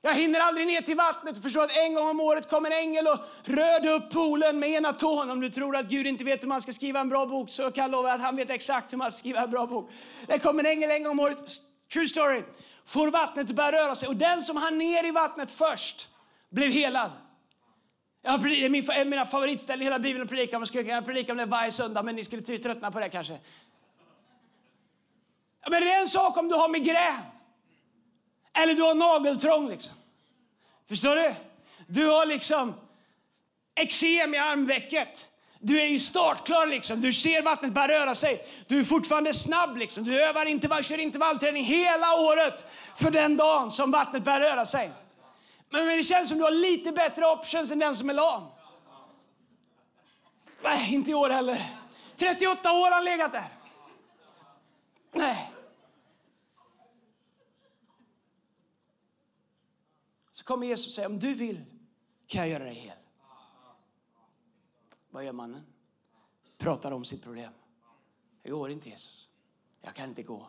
Jag 0.02 0.14
hinner 0.14 0.40
aldrig 0.40 0.68
ner 0.68 0.82
till 0.82 0.96
vattnet 0.96 1.38
och 1.38 1.44
förstår 1.44 1.64
att 1.64 1.78
en 1.78 1.94
gång 1.94 2.10
om 2.10 2.20
året 2.20 2.50
kommer 2.50 2.72
en 2.72 2.78
ängel 2.78 3.08
och 3.08 3.20
rörde 3.44 3.90
upp 3.90 4.12
poolen 4.12 4.60
med 4.60 4.70
ena 4.70 4.94
tån. 4.94 5.30
Om 5.30 5.40
du 5.40 5.50
tror 5.50 5.76
att 5.76 5.86
Gud 5.86 6.08
inte 6.08 6.24
vet 6.24 6.44
hur 6.44 6.48
man 6.48 6.62
ska 6.62 6.74
skriva 6.74 7.00
en 7.00 7.10
bra 7.10 7.26
bok 7.26 7.50
så 7.50 7.72
kan 7.72 7.82
jag 7.82 7.92
lova 7.92 8.14
att 8.14 8.22
han 8.22 8.36
vet 8.36 8.50
exakt 8.50 8.94
hur 8.94 8.98
man 8.98 9.12
ska 9.12 9.20
skriva 9.20 9.42
en 9.42 9.52
bra 9.52 9.66
bok. 9.66 9.92
Det 10.28 10.40
kommer 10.40 10.64
en 10.64 10.72
ängel 10.72 10.92
en 10.92 11.04
gång 11.04 11.12
om 11.12 11.20
året, 11.20 11.38
true 11.94 12.08
story, 12.08 12.44
får 12.86 13.08
vattnet 13.12 13.50
att 13.50 13.56
börja 13.56 13.72
röra 13.72 13.96
sig 13.96 14.10
och 14.10 14.16
den 14.16 14.42
som 14.42 14.58
hann 14.58 14.78
ner 14.78 15.06
i 15.06 15.12
vattnet 15.12 15.52
först 15.52 16.08
blev 16.50 16.72
helad. 16.72 17.12
Jag 18.22 18.32
har 18.32 18.48
är 18.48 18.70
min, 18.70 18.92
en 18.92 19.02
av 19.02 19.08
mina 19.08 19.26
favoritställen 19.26 19.82
i 19.82 19.84
hela 19.84 20.00
Bibeln 20.00 20.24
att 20.24 20.30
predika 20.30 20.58
om. 20.58 20.62
Jag 20.62 20.68
skulle 20.68 20.84
kunna 20.84 21.02
predika 21.02 21.32
om 21.32 21.38
det 21.38 21.46
varje 21.46 21.72
söndag, 21.72 22.04
men 22.04 22.16
ni 22.16 22.24
skulle 22.24 22.42
tröttna 22.42 22.92
på 22.92 23.00
det 23.00 23.10
kanske. 23.10 23.40
Men 25.70 25.82
det 25.82 25.92
är 25.92 26.02
en 26.02 26.08
sak 26.08 26.38
om 26.38 26.50
du 26.50 26.56
har 26.56 26.70
migrän. 26.70 27.22
Eller 28.54 28.74
du 28.74 28.82
har 28.82 28.96
nageltrång 28.96 29.70
liksom. 29.70 29.96
Förstår 30.88 31.16
du? 31.16 31.36
Du 31.88 32.06
har 32.06 32.26
liksom 32.26 32.74
eksem 33.76 34.34
i 34.34 34.38
armvecket. 34.38 35.30
Du 35.60 35.82
är 35.82 35.86
ju 35.86 36.00
startklar 36.00 36.66
liksom. 36.66 37.02
Du 37.02 37.14
ser 37.14 37.42
vattnet 37.42 37.74
börja 37.74 37.88
röra 37.88 38.16
sig. 38.16 38.48
Du 38.68 38.80
är 38.80 38.84
fortfarande 38.84 39.34
snabb 39.34 39.78
liksom. 39.78 40.04
Du 40.04 40.24
övar 40.24 40.46
intervall, 40.46 40.84
kör 40.84 40.98
intervallträning 40.98 41.64
hela 41.64 42.14
året 42.14 42.66
för 42.98 43.12
den 43.12 43.38
dagen 43.38 43.72
som 43.72 43.92
vattnet 43.92 44.24
börjar 44.24 44.40
röra 44.40 44.66
sig. 44.66 44.92
Men 45.70 45.86
det 45.86 46.04
känns 46.04 46.30
som 46.30 46.38
du 46.38 46.44
har 46.44 46.52
lite 46.52 46.92
bättre 46.92 47.28
options 47.28 47.72
än 47.72 47.80
den 47.80 47.96
som 47.96 48.10
är 48.10 48.14
lam. 48.14 48.44
Nej, 50.64 50.94
inte 50.94 51.12
i 51.12 51.14
år 51.14 51.30
heller. 51.30 51.66
38 52.16 52.72
år 52.72 52.84
har 52.84 52.92
han 52.92 53.06
legat 53.06 53.32
där. 53.32 53.48
Nej. 55.12 55.49
Så 60.40 60.46
kommer 60.46 60.68
Jesus 60.68 60.88
och 60.88 60.94
säger, 60.94 61.10
om 61.10 61.20
du 61.20 61.34
vill 61.34 61.66
kan 62.28 62.42
jag 62.42 62.50
göra 62.50 62.64
dig 62.64 62.74
hel. 62.74 62.98
Vad 65.10 65.26
gör 65.26 65.32
mannen? 65.32 65.62
Pratar 66.58 66.92
om 66.92 67.06
sitt 67.06 67.24
problem. 67.24 67.52
Det 68.42 68.50
går 68.50 68.72
inte 68.72 68.90
Jesus. 68.90 69.28
Jag 69.82 69.96
kan 69.96 70.10
inte 70.10 70.24
gå. 70.24 70.48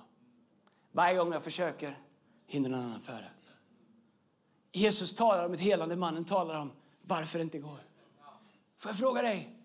Varje 0.92 1.18
gång 1.18 1.32
jag 1.32 1.42
försöker 1.42 1.98
hinner 2.46 2.68
någon 2.68 2.80
annan 2.80 3.00
före. 3.00 3.30
Jesus 4.72 5.14
talar 5.14 5.46
om 5.46 5.54
ett 5.54 5.60
helande, 5.60 5.96
mannen 5.96 6.24
talar 6.24 6.60
om 6.60 6.72
varför 7.02 7.38
det 7.38 7.42
inte 7.42 7.58
går. 7.58 7.80
Får 8.78 8.90
jag 8.90 8.98
fråga 8.98 9.22
dig, 9.22 9.56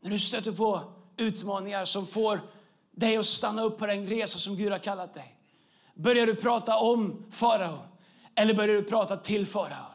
när 0.00 0.10
du 0.10 0.18
stöter 0.18 0.52
på 0.52 0.92
utmaningar 1.16 1.84
som 1.84 2.06
får 2.06 2.40
dig 2.90 3.16
att 3.16 3.26
stanna 3.26 3.62
upp 3.62 3.78
på 3.78 3.86
den 3.86 4.06
resa 4.06 4.38
som 4.38 4.56
Gud 4.56 4.72
har 4.72 4.78
kallat 4.78 5.14
dig. 5.14 5.38
Börjar 5.94 6.26
du 6.26 6.34
prata 6.34 6.76
om 6.76 7.26
farao 7.30 7.91
eller 8.34 8.54
börjar 8.54 8.74
du 8.74 8.82
prata 8.82 9.16
till 9.16 9.46
farao? 9.46 9.86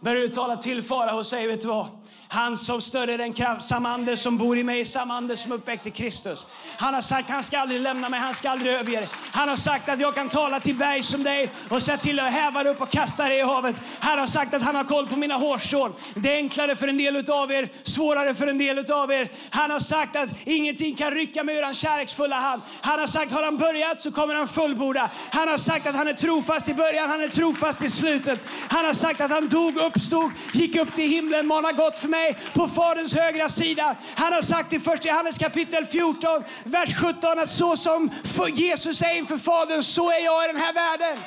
Börjar 0.00 0.22
du 0.22 0.28
tala 0.28 0.56
till 0.56 0.82
farao 0.82 1.18
och 1.18 1.26
säga, 1.26 1.48
vet 1.48 1.62
du 1.62 1.68
vad? 1.68 1.86
Han 2.30 2.56
som 2.56 2.80
större 2.80 3.16
den 3.16 3.32
kraft, 3.32 3.62
samma 3.62 3.90
ande 3.90 4.16
som 4.16 4.38
bor 4.38 4.58
i 4.58 4.64
mig, 4.64 4.84
samma 4.84 5.14
ande 5.14 5.36
som 5.36 5.52
uppväckte 5.52 5.90
Kristus. 5.90 6.46
Han 6.76 6.94
har 6.94 7.00
sagt 7.00 7.30
han 7.30 7.42
ska 7.42 7.58
aldrig 7.58 7.80
lämna 7.80 8.08
mig, 8.08 8.20
han 8.20 8.34
ska 8.34 8.50
aldrig 8.50 8.74
överge 8.74 9.00
dig. 9.00 9.08
Han 9.32 9.48
har 9.48 9.56
sagt 9.56 9.88
att 9.88 10.00
jag 10.00 10.14
kan 10.14 10.28
tala 10.28 10.60
till 10.60 10.74
berg 10.74 11.02
som 11.02 11.22
dig 11.22 11.50
och 11.68 11.82
säga 11.82 11.98
till 11.98 12.20
att 12.20 12.32
häva 12.32 12.64
upp 12.64 12.80
och 12.80 12.90
kasta 12.90 13.28
dig 13.28 13.38
i 13.38 13.42
havet. 13.42 13.76
Han 13.98 14.18
har 14.18 14.26
sagt 14.26 14.54
att 14.54 14.62
han 14.62 14.74
har 14.74 14.84
koll 14.84 15.08
på 15.08 15.16
mina 15.16 15.34
hårstrån. 15.34 15.94
Det 16.14 16.32
är 16.32 16.36
enklare 16.36 16.76
för 16.76 16.88
en 16.88 16.98
del 16.98 17.30
av 17.30 17.52
er, 17.52 17.72
svårare 17.82 18.34
för 18.34 18.46
en 18.46 18.58
del 18.58 18.92
av 18.92 19.12
er. 19.12 19.32
Han 19.50 19.70
har 19.70 19.78
sagt 19.78 20.16
att 20.16 20.28
ingenting 20.44 20.94
kan 20.94 21.10
rycka 21.10 21.44
mig 21.44 21.56
ur 21.56 21.62
hans 21.62 21.78
kärleksfulla 21.78 22.36
hand. 22.36 22.62
Han 22.80 22.98
har 22.98 23.06
sagt 23.06 23.32
har 23.32 23.42
han 23.42 23.56
börjat 23.58 24.00
så 24.00 24.12
kommer 24.12 24.34
han 24.34 24.48
fullborda. 24.48 25.10
Han 25.30 25.48
har 25.48 25.56
sagt 25.56 25.86
att 25.86 25.94
han 25.94 26.08
är 26.08 26.14
trofast 26.14 26.68
i 26.68 26.74
början, 26.74 27.10
han 27.10 27.20
är 27.20 27.28
trofast 27.28 27.84
i 27.84 27.90
slutet. 27.90 28.40
Han 28.68 28.84
har 28.84 28.92
sagt 28.92 29.20
att 29.20 29.30
han 29.30 29.48
dog, 29.48 29.76
uppstod, 29.76 30.30
gick 30.52 30.76
upp 30.76 30.94
till 30.94 31.08
himlen, 31.08 31.46
manar 31.46 31.72
gott 31.72 31.98
för 31.98 32.08
mig 32.08 32.17
mig 32.18 32.36
på 32.54 32.68
Faderns 32.68 33.14
högra 33.14 33.48
sida. 33.48 33.96
Han 34.16 34.32
har 34.32 34.42
sagt 34.42 34.72
i 34.72 34.80
första 34.80 35.08
Johannes 35.08 35.38
kapitel 35.38 35.86
14, 35.86 36.44
vers 36.64 36.94
17 37.00 37.38
att 37.38 37.50
så 37.50 37.76
som 37.76 38.10
Jesus 38.54 39.02
är 39.02 39.14
inför 39.14 39.38
Fadern, 39.38 39.82
så 39.82 40.10
är 40.10 40.24
jag 40.24 40.44
i 40.44 40.46
den 40.46 40.62
här 40.62 40.72
världen. 40.72 41.18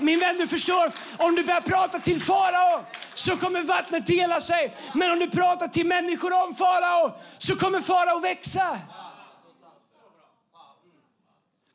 Min 0.00 0.20
vän, 0.20 0.36
du 0.36 0.46
förstår, 0.46 0.92
om 1.18 1.34
du 1.34 1.44
börjar 1.44 1.60
prata 1.60 1.98
till 1.98 2.20
farao 2.22 2.84
så 3.14 3.36
kommer 3.36 3.62
vattnet 3.62 4.06
dela 4.06 4.40
sig. 4.40 4.76
Men 4.94 5.10
om 5.10 5.18
du 5.18 5.30
pratar 5.30 5.68
till 5.68 5.86
människor 5.86 6.32
om 6.32 6.54
farao 6.54 7.12
så 7.38 7.56
kommer 7.56 7.80
farao 7.80 8.18
växa. 8.18 8.78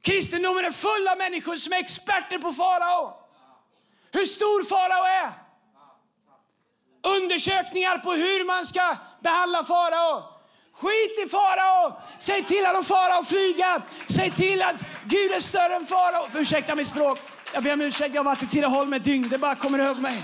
Kristendomen 0.02 0.65
är 0.65 0.71
full 0.71 1.08
av 1.08 1.17
människor 1.17 1.56
som 1.56 1.74
är 1.74 1.78
experter 1.78 2.38
på 2.38 2.54
farao. 2.54 3.13
Hur 4.12 4.26
stor 4.26 4.63
farao 4.63 5.04
är 5.04 5.32
undersökningar 7.04 7.98
på 7.98 8.12
hur 8.12 8.46
man 8.46 8.66
ska 8.66 8.98
behandla 9.20 9.64
farao. 9.64 10.24
Skit 10.74 11.26
i 11.26 11.30
farao! 11.30 12.02
Säg 12.20 12.44
till 12.44 12.66
honom 12.66 12.84
farao 12.84 13.24
flyga! 13.24 13.82
Säg 14.08 14.32
till 14.32 14.62
att 14.62 14.76
Gud 15.06 15.32
är 15.32 15.40
större 15.40 15.76
än 15.76 15.86
farao. 15.86 16.28
Ursäkta 16.40 16.76
mitt 16.76 16.88
språk. 16.88 17.20
Jag 17.54 17.64
ber 17.64 17.74
om 17.74 17.82
ursäkt, 17.82 18.16
jag 18.16 18.24
har 18.24 18.26
varit 18.26 18.44
i 18.44 18.48
Tidaholm 18.48 18.94
ett 18.94 19.04
dygn. 19.04 19.30
Det 19.30 19.38
bara 19.38 19.56
kommer 19.56 19.80
över 19.80 20.02
mig. 20.02 20.24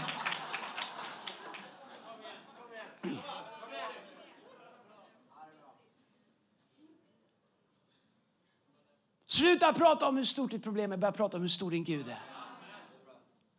Sluta 9.25 9.73
prata 9.73 10.07
om 10.07 10.17
hur 10.17 10.23
stort 10.23 10.51
ditt 10.51 10.63
problem 10.63 10.91
är, 10.91 10.97
börja 10.97 11.11
prata 11.11 11.37
om 11.37 11.41
hur 11.41 11.49
stor 11.49 11.71
din 11.71 11.83
Gud 11.83 12.09
är. 12.09 12.21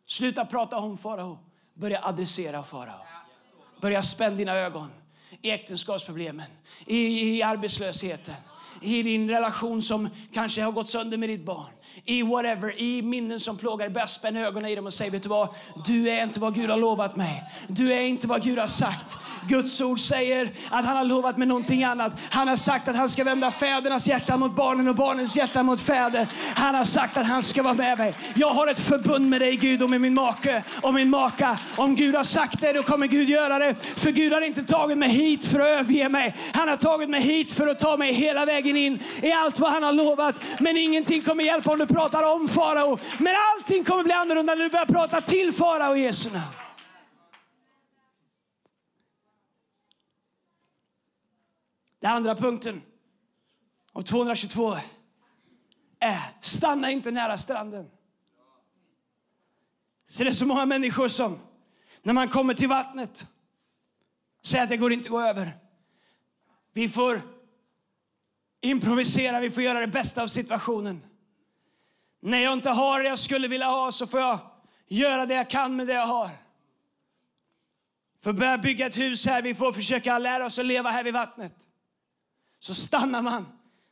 Sluta 0.05 0.45
prata 0.45 0.77
om 0.77 0.97
farao, 0.97 1.39
börja 1.79 2.05
adressera 2.05 2.63
farao. 2.63 3.05
Börja 3.81 4.01
spänna 4.01 4.35
dina 4.35 4.55
ögon 4.55 4.91
i 5.41 5.51
äktenskapsproblemen, 5.51 6.45
i, 6.85 6.97
i 7.37 7.43
arbetslösheten, 7.43 8.35
i 8.81 9.03
din 9.03 9.29
relation 9.29 9.81
som 9.81 10.09
kanske 10.33 10.61
har 10.61 10.71
gått 10.71 10.89
sönder 10.89 11.17
med 11.17 11.29
ditt 11.29 11.45
barn 11.45 11.71
i 12.05 12.23
whatever, 12.23 12.79
i 12.81 13.01
minnen 13.01 13.39
som 13.39 13.57
plågar 13.57 13.85
dig. 13.85 13.93
Börja 13.93 14.07
spänna 14.07 14.39
ögonen 14.39 14.69
i 14.69 14.75
dem 14.75 14.85
och 14.85 14.93
säga, 14.93 15.11
vet 15.11 15.23
du 15.23 15.29
vad? 15.29 15.49
Du 15.85 16.09
är 16.09 16.23
inte 16.23 16.39
vad 16.39 16.55
Gud 16.55 16.69
har 16.69 16.77
lovat 16.77 17.15
mig. 17.15 17.43
Du 17.67 17.93
är 17.93 18.01
inte 18.01 18.27
vad 18.27 18.43
Gud 18.43 18.59
har 18.59 18.67
sagt. 18.67 19.17
Guds 19.47 19.81
ord 19.81 19.99
säger 19.99 20.51
att 20.69 20.85
han 20.85 20.97
har 20.97 21.03
lovat 21.03 21.37
mig 21.37 21.47
någonting 21.47 21.83
annat. 21.83 22.13
Han 22.29 22.47
har 22.47 22.55
sagt 22.55 22.87
att 22.87 22.95
han 22.95 23.09
ska 23.09 23.23
vända 23.23 23.51
fädernas 23.51 24.07
hjärta 24.07 24.37
mot 24.37 24.55
barnen 24.55 24.87
och 24.87 24.95
barnens 24.95 25.37
hjärta 25.37 25.63
mot 25.63 25.81
fäder. 25.81 26.27
Han 26.55 26.75
har 26.75 26.83
sagt 26.83 27.17
att 27.17 27.25
han 27.27 27.43
ska 27.43 27.63
vara 27.63 27.73
med 27.73 27.97
mig. 27.97 28.13
Jag 28.35 28.49
har 28.49 28.67
ett 28.67 28.79
förbund 28.79 29.29
med 29.29 29.41
dig 29.41 29.55
Gud 29.55 29.83
och 29.83 29.89
med 29.89 30.01
min 30.01 30.13
make 30.13 30.63
och 30.81 30.93
min 30.93 31.09
maka. 31.09 31.59
Om 31.77 31.95
Gud 31.95 32.15
har 32.15 32.23
sagt 32.23 32.61
det, 32.61 32.73
då 32.73 32.83
kommer 32.83 33.07
Gud 33.07 33.29
göra 33.29 33.59
det. 33.59 33.75
För 33.95 34.11
Gud 34.11 34.33
har 34.33 34.41
inte 34.41 34.63
tagit 34.63 34.97
mig 34.97 35.09
hit 35.09 35.45
för 35.45 35.59
att 35.59 35.67
överge 35.67 36.09
mig. 36.09 36.35
Han 36.53 36.69
har 36.69 36.77
tagit 36.77 37.09
mig 37.09 37.21
hit 37.21 37.51
för 37.51 37.67
att 37.67 37.79
ta 37.79 37.97
mig 37.97 38.13
hela 38.13 38.45
vägen 38.45 38.77
in 38.77 38.99
i 39.21 39.31
allt 39.31 39.59
vad 39.59 39.71
han 39.71 39.83
har 39.83 39.93
lovat. 39.93 40.35
Men 40.59 40.77
ingenting 40.77 41.21
kommer 41.21 41.43
hjälpa 41.43 41.69
honom 41.69 41.78
du 41.79 41.87
pratar 41.87 42.23
om 42.23 42.47
farao. 42.47 42.99
Men 43.19 43.35
allting 43.55 43.83
kommer 43.83 44.03
bli 44.03 44.13
annorlunda 44.13 44.55
när 44.55 44.63
du 44.63 44.69
börjar 44.69 44.85
prata 44.85 45.21
till 45.21 45.53
farao 45.53 45.95
i 45.95 46.01
Jesu 46.01 46.29
namn. 46.29 46.53
Den 51.99 52.11
andra 52.11 52.35
punkten 52.35 52.81
av 53.91 54.01
222 54.01 54.77
är 55.99 56.19
stanna 56.41 56.91
inte 56.91 57.11
nära 57.11 57.37
stranden. 57.37 57.89
Så 60.07 60.23
det 60.23 60.29
är 60.29 60.33
så 60.33 60.45
många 60.45 60.65
människor 60.65 61.07
som 61.07 61.39
när 62.01 62.13
man 62.13 62.29
kommer 62.29 62.53
till 62.53 62.67
vattnet 62.67 63.27
säger 64.41 64.63
att 64.63 64.69
det 64.69 64.77
går 64.77 64.93
inte 64.93 65.07
att 65.07 65.11
gå 65.11 65.21
över. 65.21 65.57
Vi 66.73 66.89
får 66.89 67.21
improvisera, 68.61 69.39
vi 69.39 69.51
får 69.51 69.63
göra 69.63 69.79
det 69.79 69.87
bästa 69.87 70.23
av 70.23 70.27
situationen. 70.27 71.08
När 72.19 72.37
jag 72.37 72.53
inte 72.53 72.69
har 72.69 72.99
det 72.99 73.09
jag 73.09 73.19
skulle 73.19 73.47
vilja 73.47 73.67
ha 73.67 73.91
så 73.91 74.07
får 74.07 74.19
jag 74.19 74.39
göra 74.87 75.25
det 75.25 75.33
jag 75.33 75.49
kan 75.49 75.75
med 75.75 75.87
det 75.87 75.93
jag 75.93 76.07
har. 76.07 76.29
För 78.23 78.29
att 78.29 78.35
börja 78.35 78.57
bygga 78.57 78.87
ett 78.87 78.97
hus 78.97 79.25
här, 79.25 79.41
vi 79.41 79.55
får 79.55 79.71
försöka 79.71 80.17
lära 80.17 80.45
oss 80.45 80.59
att 80.59 80.65
leva 80.65 80.89
här 80.91 81.03
vid 81.03 81.13
vattnet. 81.13 81.53
Så 82.59 82.75
stannar 82.75 83.21
man 83.21 83.45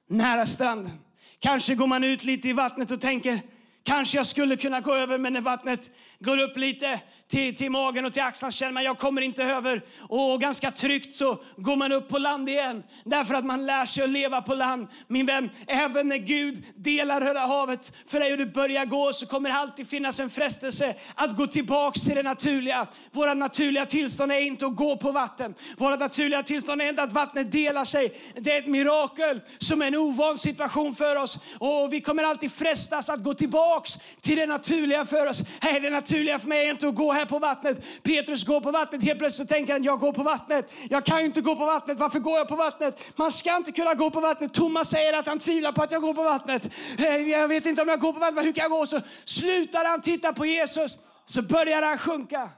nära 0.08 0.46
stranden. 0.46 1.00
Kanske 1.40 1.76
går 1.76 1.88
man 1.88 2.04
ut 2.04 2.24
lite 2.24 2.50
i 2.50 2.54
vattnet 2.54 2.92
och 2.92 3.02
tänker 3.02 3.42
Kanske 3.88 4.18
jag 4.18 4.28
skulle 4.28 4.58
kunna 4.58 4.82
gå 4.82 4.96
över, 4.96 5.18
men 5.18 5.34
när 5.34 5.42
vattnet 5.42 5.90
går 6.20 6.38
upp 6.38 6.58
lite 6.58 7.00
till, 7.28 7.56
till 7.56 7.72
magen 7.72 8.06
och 8.06 8.14
till 8.14 8.24
axlarna 8.24 8.52
känner 8.52 8.72
man 8.72 8.84
jag 8.84 8.98
kommer 8.98 9.22
inte 9.22 9.44
över. 9.44 9.82
Och 10.00 10.42
ganska 10.42 10.72
tryggt 10.72 11.14
så 11.14 11.44
går 11.56 11.76
man 11.76 11.92
upp 11.92 12.10
på 12.10 12.18
land 12.18 12.50
igen. 12.50 12.84
Därför 13.04 13.34
att 13.34 13.46
man 13.46 13.66
lär 13.66 13.86
sig 13.86 14.04
att 14.04 14.10
leva 14.10 14.42
på 14.42 14.56
land. 14.56 14.88
Min 15.08 15.26
vän, 15.26 15.50
även 15.68 16.08
när 16.08 16.18
Gud 16.18 16.64
delar 16.76 17.22
Röda 17.22 17.40
havet 17.40 17.92
för 18.08 18.20
dig 18.20 18.32
och 18.32 18.38
du 18.38 18.46
börjar 18.46 18.86
gå 18.86 19.14
så 19.14 19.26
kommer 19.26 19.50
det 19.50 19.56
alltid 19.56 19.88
finnas 19.88 20.20
en 20.20 20.30
frestelse 20.30 20.96
att 21.16 21.38
gå 21.38 21.48
tillbaks 21.48 22.02
till 22.02 22.16
det 22.16 22.24
naturliga. 22.24 22.88
Våra 23.12 23.34
naturliga 23.34 23.86
tillstånd 23.86 24.32
är 24.32 24.40
inte 24.40 24.66
att 24.66 24.76
gå 24.76 24.98
på 24.98 25.12
vatten. 25.12 25.56
Våra 25.78 25.96
naturliga 25.96 26.44
tillstånd 26.44 26.82
är 26.82 26.90
inte 26.90 27.04
att 27.04 27.12
vattnet 27.12 27.52
delar 27.52 27.86
sig. 27.86 28.20
Det 28.36 28.52
är 28.52 28.60
ett 28.60 28.68
mirakel 28.68 29.42
som 29.58 29.82
är 29.82 29.88
en 29.88 29.96
ovan 29.96 30.38
situation 30.38 30.96
för 30.96 31.16
oss. 31.16 31.40
Och 31.60 31.94
vi 31.94 32.02
kommer 32.02 32.24
alltid 32.24 32.52
frestas 32.52 33.10
att 33.10 33.24
gå 33.24 33.34
tillbaks 33.34 33.98
till 34.22 34.38
det 34.38 34.46
naturliga 34.46 35.06
för 35.06 35.26
oss. 35.26 35.44
Hey, 35.62 35.80
det 35.80 35.90
naturliga 36.08 36.40
för 36.40 36.48
mig 36.48 36.66
är 36.66 36.72
inte 36.72 36.88
att 36.88 36.96
gå 36.96 37.12
här 37.12 37.26
på 37.26 37.40
vattnet. 37.40 37.78
Petrus 38.04 38.44
går 38.44 38.62
på 38.62 38.72
vattnet. 38.72 39.04
Helt 39.04 39.20
plötsligt 39.20 39.50
tänker 39.50 39.74
han, 39.74 39.84
jag 39.84 40.00
går 40.00 40.14
på 40.14 40.24
vattnet. 40.24 40.72
Jag 40.90 41.06
kan 41.06 41.20
ju 41.20 41.26
inte 41.26 41.42
gå 41.42 41.56
på 41.56 41.66
vattnet. 41.66 42.00
Varför 42.00 42.20
går 42.20 42.38
jag 42.38 42.48
på 42.48 42.56
vattnet? 42.56 43.00
Man 43.16 43.32
ska 43.32 43.58
inte 43.58 43.72
kunna 43.72 43.94
gå 43.94 44.10
på 44.10 44.20
vattnet. 44.20 44.54
Thomas 44.54 44.90
säger 44.90 45.14
att 45.14 45.26
han 45.26 45.40
tvivlar 45.40 45.72
på 45.72 45.84
att 45.84 45.92
jag 45.92 46.02
går 46.02 46.14
på 46.14 46.24
vattnet. 46.24 46.70
Eh, 46.98 47.16
jag 47.16 47.48
vet 47.48 47.66
inte 47.66 47.82
om 47.82 47.88
jag 47.88 48.00
går 48.00 48.14
på 48.14 48.20
vattnet. 48.20 48.46
Hur 48.46 48.52
kan 48.52 48.62
jag 48.62 48.72
gå? 48.72 48.86
Så 48.86 49.02
slutar 49.26 49.86
han 49.86 50.02
titta 50.02 50.34
på 50.34 50.46
Jesus. 50.46 50.98
Så 51.26 51.42
börjar 51.42 51.82
han 51.82 51.98
sjunka. 51.98 52.50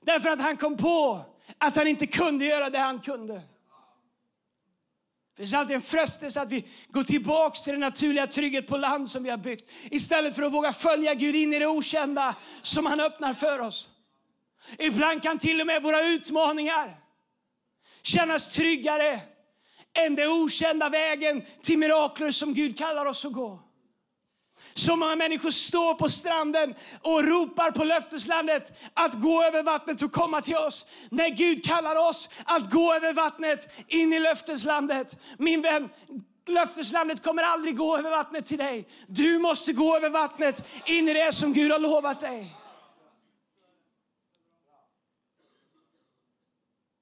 Därför 0.00 0.28
att 0.28 0.42
han 0.42 0.56
kom 0.56 0.76
på 0.76 1.20
att 1.58 1.76
han 1.76 1.86
inte 1.86 2.06
kunde 2.06 2.44
göra 2.44 2.70
det 2.70 2.78
han 2.78 3.00
kunde. 3.00 3.42
Det 5.40 5.46
finns 5.46 5.54
alltid 5.54 5.76
en 5.76 5.82
frestelse 5.82 6.40
att 6.40 6.52
vi 6.52 6.64
går 6.88 7.02
tillbaka 7.02 7.60
till 7.60 7.72
den 7.72 7.80
naturliga 7.80 8.26
trygghet 8.26 8.66
på 8.66 8.76
land 8.76 9.10
som 9.10 9.22
vi 9.22 9.30
har 9.30 9.36
byggt. 9.36 9.70
Istället 9.90 10.34
för 10.34 10.42
att 10.42 10.52
våga 10.52 10.72
följa 10.72 11.14
Gud 11.14 11.34
in 11.34 11.52
i 11.52 11.58
det 11.58 11.66
okända 11.66 12.34
som 12.62 12.86
han 12.86 13.00
öppnar 13.00 13.34
för 13.34 13.58
oss. 13.58 13.88
Ibland 14.78 15.22
kan 15.22 15.38
till 15.38 15.60
och 15.60 15.66
med 15.66 15.82
våra 15.82 16.04
utmaningar 16.04 17.00
kännas 18.02 18.54
tryggare 18.54 19.20
än 19.92 20.14
den 20.14 20.28
okända 20.28 20.88
vägen 20.88 21.42
till 21.62 21.78
mirakler 21.78 22.30
som 22.30 22.54
Gud 22.54 22.78
kallar 22.78 23.06
oss 23.06 23.24
att 23.24 23.32
gå. 23.32 23.69
Så 24.74 24.96
många 24.96 25.16
människor 25.16 25.50
står 25.50 25.94
på 25.94 26.08
stranden 26.08 26.74
och 27.02 27.24
ropar 27.24 27.70
på 27.70 27.84
löfteslandet 27.84 28.78
att 28.94 29.14
gå 29.14 29.42
över 29.42 29.62
vattnet 29.62 30.02
och 30.02 30.12
komma 30.12 30.42
till 30.42 30.56
oss. 30.56 30.86
När 31.10 31.28
Gud 31.28 31.64
kallar 31.64 31.96
oss 31.96 32.28
att 32.44 32.70
gå 32.70 32.94
över 32.94 33.12
vattnet 33.12 33.68
in 33.88 34.12
i 34.12 34.20
löfteslandet. 34.20 35.16
Min 35.38 35.62
vän, 35.62 35.88
löfteslandet 36.46 37.22
kommer 37.22 37.42
aldrig 37.42 37.76
gå 37.76 37.98
över 37.98 38.10
vattnet 38.10 38.46
till 38.46 38.58
dig. 38.58 38.88
Du 39.06 39.38
måste 39.38 39.72
gå 39.72 39.96
över 39.96 40.10
vattnet 40.10 40.66
in 40.86 41.08
i 41.08 41.14
det 41.14 41.32
som 41.32 41.52
Gud 41.52 41.72
har 41.72 41.78
lovat 41.78 42.20
dig. 42.20 42.56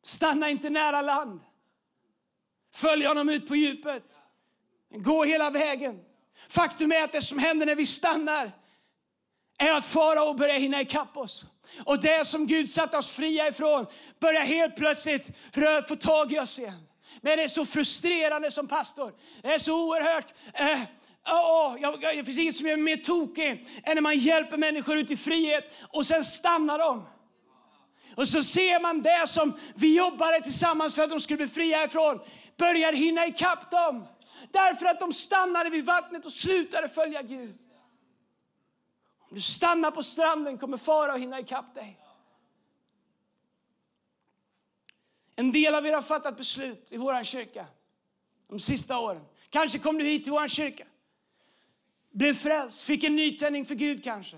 Stanna 0.02 0.50
inte 0.50 0.70
nära 0.70 1.02
land. 1.02 1.40
Följ 2.74 3.06
honom 3.06 3.28
ut 3.28 3.48
på 3.48 3.56
djupet. 3.56 4.18
Gå 4.90 5.24
hela 5.24 5.50
vägen. 5.50 6.04
Faktum 6.48 6.92
är 6.92 7.02
att 7.02 7.12
det 7.12 7.20
som 7.20 7.38
händer 7.38 7.66
när 7.66 7.76
vi 7.76 7.86
stannar 7.86 8.52
är 9.58 9.72
att 9.72 9.84
farao 9.84 10.34
börjar 10.34 10.58
hinna 10.58 10.80
ikapp 10.80 11.16
oss. 11.16 11.44
Och 11.84 12.00
det 12.00 12.26
som 12.26 12.46
Gud 12.46 12.70
satt 12.70 12.94
oss 12.94 13.10
fria 13.10 13.48
ifrån 13.48 13.86
börjar 14.18 14.40
helt 14.40 14.76
plötsligt 14.76 15.26
få 15.88 15.96
tag 15.96 16.32
i 16.32 16.38
oss 16.38 16.58
igen. 16.58 16.88
Men 17.20 17.36
det 17.36 17.44
är 17.44 17.48
så 17.48 17.66
frustrerande 17.66 18.50
som 18.50 18.68
pastor. 18.68 19.14
Det 19.42 19.48
är 19.48 19.58
så 19.58 19.88
oerhört... 19.88 20.34
Eh, 20.54 20.80
Oh, 21.30 21.76
jag, 21.80 22.02
jag, 22.02 22.16
det 22.16 22.24
finns 22.24 22.38
inget 22.38 22.56
som 22.56 22.66
gör 22.66 22.76
mig 22.76 22.96
mer 22.96 23.02
tokig 23.02 23.68
än 23.84 23.94
när 23.94 24.00
man 24.00 24.18
hjälper 24.18 24.56
människor 24.56 24.96
ut 24.96 25.10
i 25.10 25.16
frihet 25.16 25.64
och 25.88 26.06
sen 26.06 26.24
stannar 26.24 26.78
de. 26.78 27.06
Och 28.14 28.28
så 28.28 28.42
ser 28.42 28.80
man 28.80 29.02
det 29.02 29.26
som 29.26 29.58
vi 29.74 29.96
jobbade 29.96 30.40
tillsammans 30.40 30.94
för 30.94 31.02
att 31.02 31.10
de 31.10 31.20
skulle 31.20 31.36
bli 31.36 31.48
fria 31.48 31.84
ifrån 31.84 32.20
börjar 32.56 32.92
hinna 32.92 33.26
ikapp 33.26 33.70
dem. 33.70 34.06
Därför 34.50 34.86
att 34.86 35.00
de 35.00 35.12
stannade 35.12 35.70
vid 35.70 35.84
vattnet 35.84 36.24
och 36.24 36.32
slutade 36.32 36.88
följa 36.88 37.22
Gud. 37.22 37.58
Om 39.18 39.34
du 39.34 39.40
stannar 39.40 39.90
på 39.90 40.02
stranden 40.02 40.58
kommer 40.58 40.76
fara 40.76 41.12
och 41.12 41.20
hinna 41.20 41.40
ikapp 41.40 41.74
dig. 41.74 41.98
En 45.36 45.52
del 45.52 45.74
av 45.74 45.86
er 45.86 45.92
har 45.92 46.02
fattat 46.02 46.36
beslut 46.36 46.92
i 46.92 46.96
vår 46.96 47.24
kyrka 47.24 47.66
de 48.48 48.60
sista 48.60 48.98
åren. 48.98 49.24
Kanske 49.50 49.78
kom 49.78 49.98
du 49.98 50.04
hit 50.04 50.24
till 50.24 50.32
vår 50.32 50.48
kyrka, 50.48 50.86
blev 52.10 52.34
frälst, 52.34 52.82
fick 52.82 53.04
en 53.04 53.16
nytändning 53.16 53.66
för 53.66 53.74
Gud 53.74 54.04
kanske. 54.04 54.36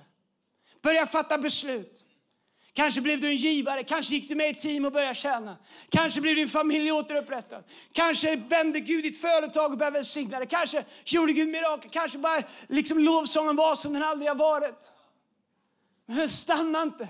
Börja 0.82 1.06
fatta 1.06 1.38
beslut. 1.38 2.04
Kanske 2.80 3.00
blev 3.00 3.20
du 3.20 3.28
en 3.28 3.36
givare, 3.36 3.84
kanske 3.84 4.14
gick 4.14 4.28
du 4.28 4.34
med 4.34 4.46
i 4.46 4.50
ett 4.50 4.60
team 4.60 4.84
och 4.84 4.92
började 4.92 5.14
tjäna. 5.14 5.56
Kanske 5.88 6.20
blev 6.20 6.36
din 6.36 6.48
familj 6.48 6.92
återupprättad. 6.92 7.64
Kanske 7.92 8.36
vände 8.36 8.80
Gud 8.80 9.04
ditt 9.04 9.20
företag 9.20 9.72
och 9.72 9.78
började 9.78 9.98
välsigna 9.98 10.38
det. 10.38 10.46
Kanske 10.46 10.84
gjorde 11.04 11.32
Gud 11.32 11.48
mirakel. 11.48 11.90
Kanske 11.90 12.18
bara 12.18 12.42
liksom 12.68 12.98
lovsången 12.98 13.56
var 13.56 13.74
som 13.74 13.92
den 13.92 14.02
aldrig 14.02 14.30
har 14.30 14.34
varit. 14.34 14.92
Men 16.06 16.28
stanna 16.28 16.82
inte. 16.82 17.08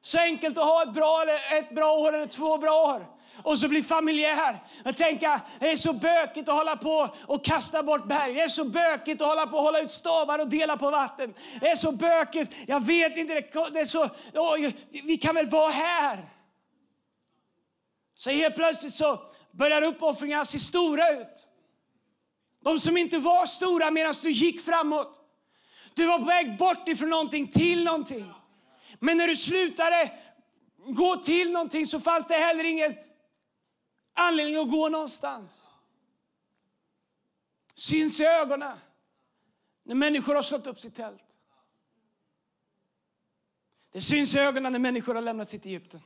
Så 0.00 0.18
enkelt 0.18 0.58
att 0.58 0.64
ha 0.64 0.82
ett 0.82 0.92
bra, 0.94 1.26
ett 1.58 1.70
bra 1.70 1.92
år 1.92 2.12
eller 2.12 2.26
två 2.26 2.58
bra 2.58 2.94
år 2.94 3.06
och 3.44 3.58
så 3.58 3.68
bli 3.68 3.82
familjär. 3.82 4.58
Och 4.84 4.96
tänka, 4.96 5.40
det 5.58 5.70
är 5.70 5.76
så 5.76 5.92
bökigt 5.92 6.48
att 6.48 6.54
hålla 6.54 6.76
på 6.76 7.14
och 7.26 7.44
kasta 7.44 7.82
bort 7.82 8.06
berg. 8.06 8.34
Det 8.34 8.40
är 8.40 8.48
så 8.48 8.64
bökigt 8.64 9.22
att 9.22 9.28
hålla 9.28 9.46
på 9.46 9.56
och 9.56 9.62
hålla 9.62 9.80
ut 9.80 9.90
stavar 9.90 10.38
och 10.38 10.48
dela 10.48 10.76
på 10.76 10.90
vatten. 10.90 11.34
Det 11.60 11.68
är 11.68 11.76
så 11.76 11.92
bökigt. 11.92 12.52
Jag 12.66 12.84
vet 12.84 13.16
inte, 13.16 13.34
det 13.34 13.80
är 13.80 13.84
så, 13.84 14.04
oh, 14.34 14.70
vi 14.90 15.16
kan 15.16 15.34
väl 15.34 15.48
vara 15.48 15.70
här. 15.70 16.28
Så 18.14 18.30
helt 18.30 18.54
plötsligt 18.54 18.94
så 18.94 19.20
börjar 19.50 19.82
uppoffringarna 19.82 20.44
se 20.44 20.58
stora 20.58 21.10
ut. 21.10 21.46
De 22.64 22.78
som 22.78 22.96
inte 22.96 23.18
var 23.18 23.46
stora 23.46 23.90
medan 23.90 24.14
du 24.22 24.30
gick 24.30 24.64
framåt. 24.64 25.20
Du 25.94 26.06
var 26.06 26.18
på 26.18 26.24
väg 26.24 26.58
bort 26.58 26.88
ifrån 26.88 27.10
någonting 27.10 27.46
till 27.46 27.84
någonting. 27.84 28.32
Men 28.98 29.16
när 29.16 29.26
du 29.26 29.36
slutade 29.36 30.10
gå 30.86 31.16
till 31.16 31.52
någonting 31.52 31.86
så 31.86 32.00
fanns 32.00 32.26
det 32.26 32.34
heller 32.34 32.64
ingen 32.64 32.94
anledning 34.14 34.56
att 34.56 34.70
gå 34.70 34.88
någonstans. 34.88 35.66
Syns 37.74 38.20
i 38.20 38.24
ögonen 38.24 38.78
när 39.82 39.94
människor 39.94 40.34
har 40.34 40.42
slått 40.42 40.66
upp 40.66 40.80
sitt 40.80 40.96
tält. 40.96 41.22
Det 43.92 44.00
syns 44.00 44.34
i 44.34 44.38
ögonen 44.38 44.72
när 44.72 44.78
människor 44.78 45.14
har 45.14 45.22
lämnat 45.22 45.50
sitt 45.50 45.66
Egypten. 45.66 46.00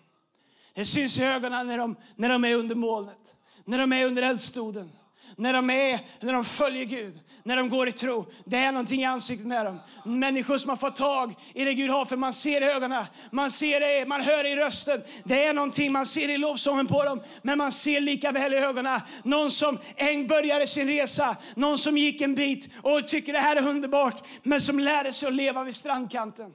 Det 0.74 0.84
syns 0.84 1.18
i 1.18 1.22
ögonen 1.22 1.66
när 1.66 1.78
de, 1.78 1.96
när 2.16 2.28
de 2.28 2.44
är 2.44 2.54
under 2.54 2.74
molnet, 2.74 3.34
när 3.64 3.78
de 3.78 3.92
är 3.92 4.06
under 4.06 4.22
eldstoden 4.22 4.92
när 5.36 5.52
de, 5.52 5.70
är, 5.70 6.00
när 6.20 6.32
de 6.32 6.44
följer 6.44 6.84
Gud, 6.84 7.20
när 7.42 7.56
de 7.56 7.68
går 7.68 7.88
i 7.88 7.92
tro. 7.92 8.26
Det 8.44 8.56
är 8.56 8.72
någonting 8.72 9.00
i 9.00 9.04
ansiktet 9.04 9.46
med 9.46 9.66
dem. 9.66 9.80
Människor 10.04 10.56
som 10.56 10.68
har 10.68 10.76
fått 10.76 10.96
tag 10.96 11.34
i 11.54 11.64
det 11.64 11.74
Gud 11.74 11.90
har, 11.90 12.04
för 12.04 12.16
man 12.16 12.32
ser 12.32 12.60
i 12.60 12.64
ögonen, 12.64 13.04
man 13.30 13.50
ser 13.50 13.80
det, 13.80 14.06
man 14.06 14.20
hör 14.20 14.42
det 14.42 14.48
i 14.48 14.56
rösten. 14.56 15.02
Det 15.24 15.44
är 15.44 15.54
någonting, 15.54 15.92
man 15.92 16.06
ser 16.06 16.28
det 16.28 16.34
i 16.34 16.38
lovsången 16.38 16.86
på 16.86 17.04
dem, 17.04 17.22
men 17.42 17.58
man 17.58 17.72
ser 17.72 18.00
lika 18.00 18.32
väl 18.32 18.54
i 18.54 18.56
ögonen. 18.56 19.00
Någon 19.22 19.50
som 19.50 19.78
en 19.96 20.26
började 20.26 20.66
sin 20.66 20.86
resa, 20.86 21.36
någon 21.54 21.78
som 21.78 21.98
gick 21.98 22.20
en 22.20 22.34
bit 22.34 22.68
och 22.82 23.08
tycker 23.08 23.32
det 23.32 23.38
här 23.38 23.56
är 23.56 23.68
underbart, 23.68 24.22
men 24.42 24.60
som 24.60 24.78
lärde 24.78 25.12
sig 25.12 25.28
att 25.28 25.34
leva 25.34 25.64
vid 25.64 25.76
strandkanten. 25.76 26.52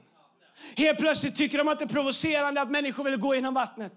Helt 0.76 0.98
plötsligt 0.98 1.36
tycker 1.36 1.58
de 1.58 1.68
att 1.68 1.78
det 1.78 1.84
är 1.84 1.88
provocerande 1.88 2.60
att 2.60 2.70
människor 2.70 3.04
vill 3.04 3.16
gå 3.16 3.34
genom 3.34 3.54
vattnet. 3.54 3.92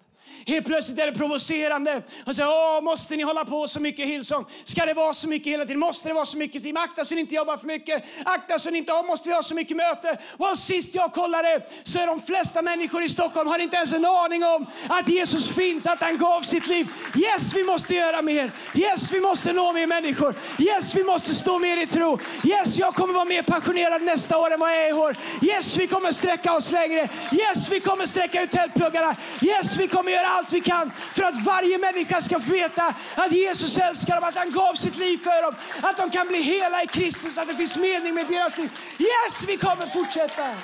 Helt 0.46 0.66
plötsligt 0.66 1.00
är 1.00 1.06
det 1.06 1.18
provocerande. 1.18 2.04
Och 2.26 2.36
säger, 2.36 2.50
Åh, 2.50 2.82
måste 2.82 3.16
ni 3.16 3.24
hålla 3.24 3.46
på 3.46 3.68
så 3.68 3.80
mycket 3.80 4.08
Hillsong? 4.08 4.46
Ska 4.64 4.86
det 4.86 4.94
vara 4.94 5.14
så 5.14 5.28
mycket 5.28 5.54
hela 5.54 5.66
tiden? 5.66 5.80
Måste 5.80 6.08
det 6.08 6.14
vara 6.14 6.26
så 6.26 6.38
mycket 6.38 6.64
team? 6.64 6.78
Akta 6.78 7.06
så 7.06 7.16
ni 7.16 7.22
inte 7.22 7.36
jobbar 7.36 7.58
för 7.58 7.68
mycket. 7.68 8.04
Akta 8.26 8.60
så 8.60 8.70
ni 8.70 8.78
inte 8.78 8.92
har, 8.92 9.04
måste 9.04 9.30
vi 9.30 9.36
ha 9.36 9.44
så 9.44 9.56
mycket 9.56 9.78
möte. 9.78 10.18
Och 10.38 10.58
sist 10.58 10.96
jag 10.96 11.14
kollade 11.14 11.62
så 11.84 12.00
är 12.00 12.08
de 12.08 12.22
flesta 12.22 12.62
människor 12.62 13.04
i 13.04 13.10
Stockholm 13.10 13.50
har 13.50 13.60
inte 13.60 13.76
ens 13.76 13.94
en 13.94 14.06
aning 14.06 14.44
om 14.44 14.66
att 14.90 15.10
Jesus 15.10 15.56
finns, 15.56 15.86
att 15.86 16.02
han 16.02 16.18
gav 16.18 16.42
sitt 16.42 16.68
liv. 16.68 16.88
Yes, 17.16 17.56
vi 17.56 17.64
måste 17.64 17.96
göra 17.96 18.22
mer. 18.22 18.52
Yes, 18.76 19.12
vi 19.12 19.20
måste 19.20 19.54
nå 19.54 19.74
mer 19.74 19.88
människor. 19.88 20.36
Yes, 20.60 20.96
vi 20.96 21.04
måste 21.04 21.36
stå 21.36 21.60
mer 21.60 21.78
i 21.78 21.88
tro. 21.88 22.20
Yes, 22.44 22.78
jag 22.78 22.96
kommer 22.96 23.14
vara 23.14 23.26
mer 23.26 23.44
passionerad 23.44 24.02
nästa 24.02 24.38
år 24.38 24.54
än 24.54 24.60
vad 24.60 24.72
jag 24.72 24.86
är 24.86 24.90
i 24.90 24.94
år. 24.94 25.18
Yes, 25.42 25.78
vi 25.78 25.88
kommer 25.88 26.12
sträcka 26.12 26.54
oss 26.54 26.72
längre. 26.72 27.10
Yes, 27.32 27.70
vi 27.70 27.80
kommer 27.80 28.06
sträcka 28.06 28.42
ut 28.42 28.52
tältpluggarna. 28.52 29.16
Yes, 29.42 29.78
vi 29.78 29.88
kommer 29.88 30.12
göra 30.14 30.28
allt 30.28 30.54
vi 30.54 30.62
kan 30.62 30.92
för 31.14 31.24
att 31.24 31.46
varje 31.46 31.78
människa 31.78 32.22
ska 32.22 32.38
veta 32.38 32.94
att 33.16 33.32
Jesus 33.32 33.78
älskar 33.78 34.16
dem, 34.16 34.24
att 34.24 34.36
han 34.36 34.52
gav 34.52 34.74
sitt 34.74 34.98
liv 34.98 35.18
för 35.18 35.42
dem, 35.42 35.56
att 35.82 35.98
de 35.98 36.10
kan 36.10 36.28
bli 36.28 36.42
hela 36.42 36.84
i 36.84 36.88
Kristus, 36.88 37.38
att 37.38 37.48
det 37.48 37.56
finns 37.56 37.78
mening 37.78 38.14
med 38.14 38.28
deras 38.28 38.58
liv. 38.58 38.70
Yes, 39.00 39.46
vi 39.48 39.58
kommer 39.58 39.88
fortsätta. 39.88 40.56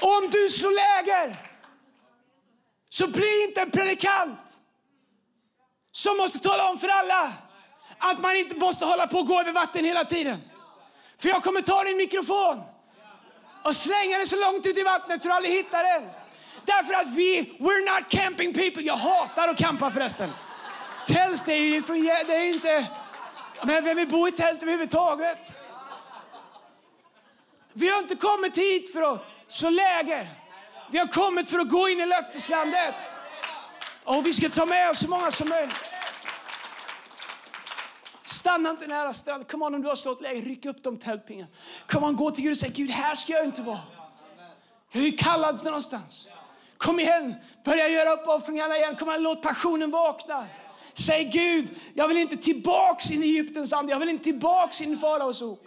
Och 0.00 0.16
om 0.16 0.30
du 0.30 0.48
slår 0.48 0.70
läger, 0.70 1.36
så 2.88 3.06
bli 3.06 3.44
inte 3.44 3.60
en 3.60 3.70
predikant 3.70 4.38
som 5.92 6.16
måste 6.16 6.38
tala 6.38 6.70
om 6.70 6.78
för 6.78 6.88
alla 6.88 7.32
att 7.98 8.22
man 8.22 8.36
inte 8.36 8.54
måste 8.54 8.84
hålla 8.84 9.06
på 9.06 9.18
och 9.18 9.26
gå 9.26 9.40
över 9.40 9.52
vatten 9.52 9.84
hela 9.84 10.04
tiden. 10.04 10.40
För 11.18 11.28
jag 11.28 11.42
kommer 11.42 11.60
ta 11.60 11.84
din 11.84 11.96
mikrofon 11.96 12.62
och 13.64 13.76
slänga 13.76 14.18
den 14.18 14.26
så 14.26 14.36
långt 14.36 14.66
ut 14.66 14.78
i 14.78 14.82
vattnet 14.82 15.22
så 15.22 15.28
du 15.28 15.34
aldrig 15.34 15.54
hittar 15.54 15.82
den. 15.82 16.10
Därför 16.64 16.94
att 16.94 17.08
vi, 17.08 17.56
we're 17.58 18.00
not 18.00 18.10
camping 18.10 18.54
people. 18.54 18.82
Jag 18.82 18.96
hatar 18.96 19.48
att 19.48 19.58
campa 19.58 19.90
förresten. 19.90 20.30
Tält 21.06 21.48
är 21.48 21.54
ju 21.54 21.82
för, 21.82 21.94
det 22.26 22.34
är 22.34 22.54
inte... 22.54 22.86
Men 23.64 23.84
vem 23.84 23.96
vill 23.96 24.08
bo 24.08 24.28
i 24.28 24.32
tält 24.32 24.62
överhuvudtaget? 24.62 25.56
Vi 27.72 27.88
har 27.88 27.98
inte 27.98 28.16
kommit 28.16 28.58
hit 28.58 28.92
för 28.92 29.14
att 29.14 29.24
slå 29.48 29.70
läger. 29.70 30.30
Vi 30.90 30.98
har 30.98 31.06
kommit 31.06 31.50
för 31.50 31.58
att 31.58 31.68
gå 31.68 31.88
in 31.88 32.00
i 32.00 32.06
löfteslandet. 32.06 32.94
Och 34.04 34.26
vi 34.26 34.32
ska 34.32 34.48
ta 34.48 34.66
med 34.66 34.90
oss 34.90 34.98
så 34.98 35.08
många 35.08 35.30
som 35.30 35.48
möjligt. 35.48 35.74
Stanna 38.24 38.70
inte 38.70 38.86
nära 38.86 39.14
stranden. 39.14 39.48
Kom 39.48 39.62
on, 39.62 39.74
om 39.74 39.82
du 39.82 39.88
har 39.88 39.96
slått 39.96 40.20
läger, 40.20 40.42
ryck 40.42 40.64
upp 40.64 40.82
de 40.82 40.98
tältpingarna. 40.98 41.50
Kom 41.86 42.04
on, 42.04 42.16
gå 42.16 42.30
till 42.30 42.44
Gud 42.44 42.50
och 42.50 42.58
säg 42.58 42.70
Gud, 42.70 42.90
här 42.90 43.14
ska 43.14 43.32
jag 43.32 43.44
inte 43.44 43.62
vara. 43.62 43.80
Jag 44.90 45.02
är 45.02 45.06
ju 45.06 45.16
kallad 45.16 45.58
till 45.58 45.66
någonstans. 45.66 46.28
Kom 46.82 47.00
igen, 47.00 47.34
börja 47.64 47.88
göra 47.88 48.12
uppoffringarna 48.12 48.76
igen. 48.76 48.96
Kom 48.96 49.08
igen, 49.08 49.22
låt 49.22 49.42
passionen 49.42 49.90
vakna. 49.90 50.48
Säg 50.94 51.24
Gud, 51.24 51.80
jag 51.94 52.08
vill 52.08 52.16
inte 52.16 52.36
tillbaks 52.36 53.10
in 53.10 53.22
i 53.22 53.26
Egyptens 53.26 53.72
ande. 53.72 53.92
Jag 53.92 53.98
vill 53.98 54.08
inte 54.08 54.24
tillbaks 54.24 54.80
in 54.80 54.92
i 54.92 54.96
faraos 54.96 55.42
ok. 55.42 55.66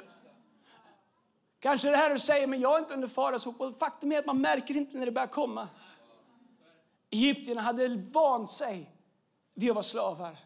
Kanske 1.59 1.89
det 1.89 1.97
här 1.97 2.09
du 2.09 2.19
säger, 2.19 2.47
men 2.47 2.61
jag 2.61 2.75
är 2.75 2.79
inte 2.79 2.93
under 2.93 3.07
faraos 3.07 3.47
ok. 3.47 3.79
Faktum 3.79 4.11
är 4.11 4.19
att 4.19 4.25
man 4.25 4.41
märker 4.41 4.77
inte 4.77 4.97
när 4.97 5.05
det 5.05 5.11
börjar 5.11 5.27
komma. 5.27 5.67
Egyptierna 7.09 7.61
hade 7.61 7.87
vant 8.11 8.51
sig 8.51 8.91
vid 9.53 9.69
att 9.69 9.75
vara 9.75 9.83
slavar. 9.83 10.37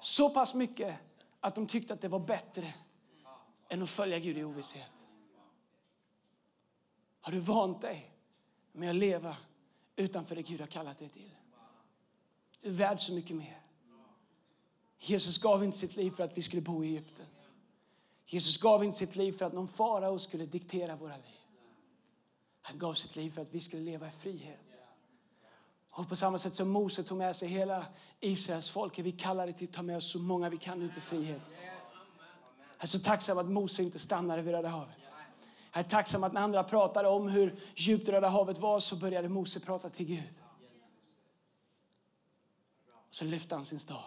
Så 0.00 0.30
pass 0.30 0.54
mycket 0.54 0.96
att 1.40 1.54
de 1.54 1.66
tyckte 1.66 1.94
att 1.94 2.00
det 2.00 2.08
var 2.08 2.18
bättre 2.18 2.74
än 3.68 3.82
att 3.82 3.90
följa 3.90 4.18
Gud 4.18 4.38
i 4.38 4.44
ovisshet. 4.44 4.90
Har 7.20 7.32
du 7.32 7.38
vant 7.38 7.80
dig 7.80 8.10
med 8.72 8.90
att 8.90 8.96
leva 8.96 9.36
utanför 9.98 10.36
det 10.36 10.42
Gud 10.42 10.60
har 10.60 10.66
kallat 10.66 10.98
dig 10.98 11.08
till? 11.08 11.30
Du 12.60 12.68
är 12.68 12.72
värd 12.72 13.00
så 13.00 13.12
mycket 13.12 13.36
mer. 13.36 13.60
Jesus 14.98 15.38
gav 15.38 15.64
inte 15.64 15.78
sitt 15.78 15.96
liv 15.96 16.10
för 16.10 16.24
att 16.24 16.38
vi 16.38 16.42
skulle 16.42 16.62
bo 16.62 16.84
i 16.84 16.88
Egypten. 16.88 17.26
Jesus 18.26 18.56
gav 18.58 18.84
inte 18.84 18.98
sitt 18.98 19.16
liv 19.16 19.32
för 19.32 19.44
att 19.44 19.52
någon 19.52 19.68
farao 19.68 20.18
skulle 20.18 20.46
diktera 20.46 20.96
våra 20.96 21.16
liv. 21.16 21.40
Han 22.62 22.78
gav 22.78 22.94
sitt 22.94 23.16
liv 23.16 23.30
för 23.30 23.42
att 23.42 23.54
vi 23.54 23.60
skulle 23.60 23.82
leva 23.82 24.08
i 24.08 24.10
frihet. 24.10 24.80
Och 25.90 26.08
på 26.08 26.16
samma 26.16 26.38
sätt 26.38 26.54
som 26.54 26.68
Mose 26.68 27.02
tog 27.02 27.18
med 27.18 27.36
sig 27.36 27.48
hela 27.48 27.86
Israels 28.20 28.70
folk 28.70 28.98
är 28.98 29.02
vi 29.02 29.12
kallade 29.12 29.52
till 29.52 29.68
att 29.68 29.74
ta 29.74 29.82
med 29.82 29.96
oss 29.96 30.12
så 30.12 30.18
många 30.18 30.48
vi 30.48 30.58
kan 30.58 30.82
ut 30.82 30.96
i 30.96 31.00
frihet. 31.00 31.42
Jag 32.76 32.84
är 32.84 32.86
så 32.86 32.98
tacksam 32.98 33.38
att 33.38 33.50
Mose 33.50 33.82
inte 33.82 33.98
stannade 33.98 34.42
vid 34.42 34.54
Röda 34.54 34.68
havet. 34.68 35.07
Jag 35.72 35.84
är 35.84 35.88
tacksam 35.88 36.24
att 36.24 36.32
när 36.32 36.40
andra 36.40 36.64
pratade 36.64 37.08
om 37.08 37.28
hur 37.28 37.60
djupt 37.74 38.08
Röda 38.08 38.28
havet 38.28 38.58
var 38.58 38.80
så 38.80 38.96
började 38.96 39.28
Mose 39.28 39.60
prata 39.60 39.90
till 39.90 40.06
Gud. 40.06 40.34
Och 42.92 43.14
så 43.14 43.24
lyfte 43.24 43.54
han 43.54 43.64
sin 43.64 43.80
stav. 43.80 44.04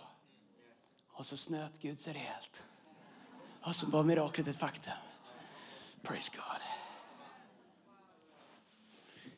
Och 1.08 1.26
så 1.26 1.38
snöt 1.38 1.72
Gud 1.82 2.00
sig 2.00 2.14
rejält. 2.14 2.64
Och 3.62 3.76
så 3.76 3.86
var 3.86 4.04
miraklet 4.04 4.48
ett 4.48 4.58
faktum. 4.60 4.94
Praise 6.02 6.32
God. 6.36 6.62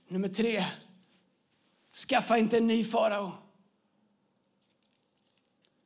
Nummer 0.08 0.30
tre. 0.30 0.66
Skaffa 2.10 2.38
inte 2.38 2.58
en 2.58 2.68
ny 2.68 2.84
farao. 2.84 3.32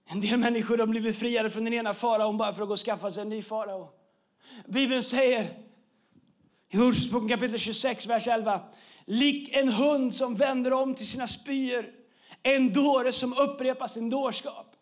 En 0.06 0.22
del 0.22 0.38
människor 0.38 0.78
de 0.78 0.90
blir 0.90 1.02
befriade 1.02 1.50
från 1.50 1.64
den 1.64 1.74
ena 1.74 1.94
faraon 1.94 2.38
bara 2.38 2.54
för 2.54 2.62
att 2.62 2.68
gå 2.68 2.74
och 2.74 2.80
skaffa 2.80 3.12
sig 3.12 3.22
en 3.22 3.30
ny 3.30 3.42
farao. 3.42 3.90
Bibeln 4.66 5.04
säger 5.04 5.67
i 6.70 6.78
Ordspråken 6.78 7.28
kapitel 7.28 7.60
26, 7.60 8.08
vers 8.08 8.28
11. 8.28 8.62
Lik 9.06 9.50
en 9.56 9.70
hund 9.70 10.16
som 10.16 10.36
vänder 10.36 10.74
om 10.74 10.96
till 10.96 11.08
sina 11.08 11.28
spyor, 11.28 11.94
en 12.44 12.74
dåre 12.74 13.12
som 13.12 13.34
upprepar 13.34 13.88
sin 13.88 14.10
dårskap. 14.10 14.76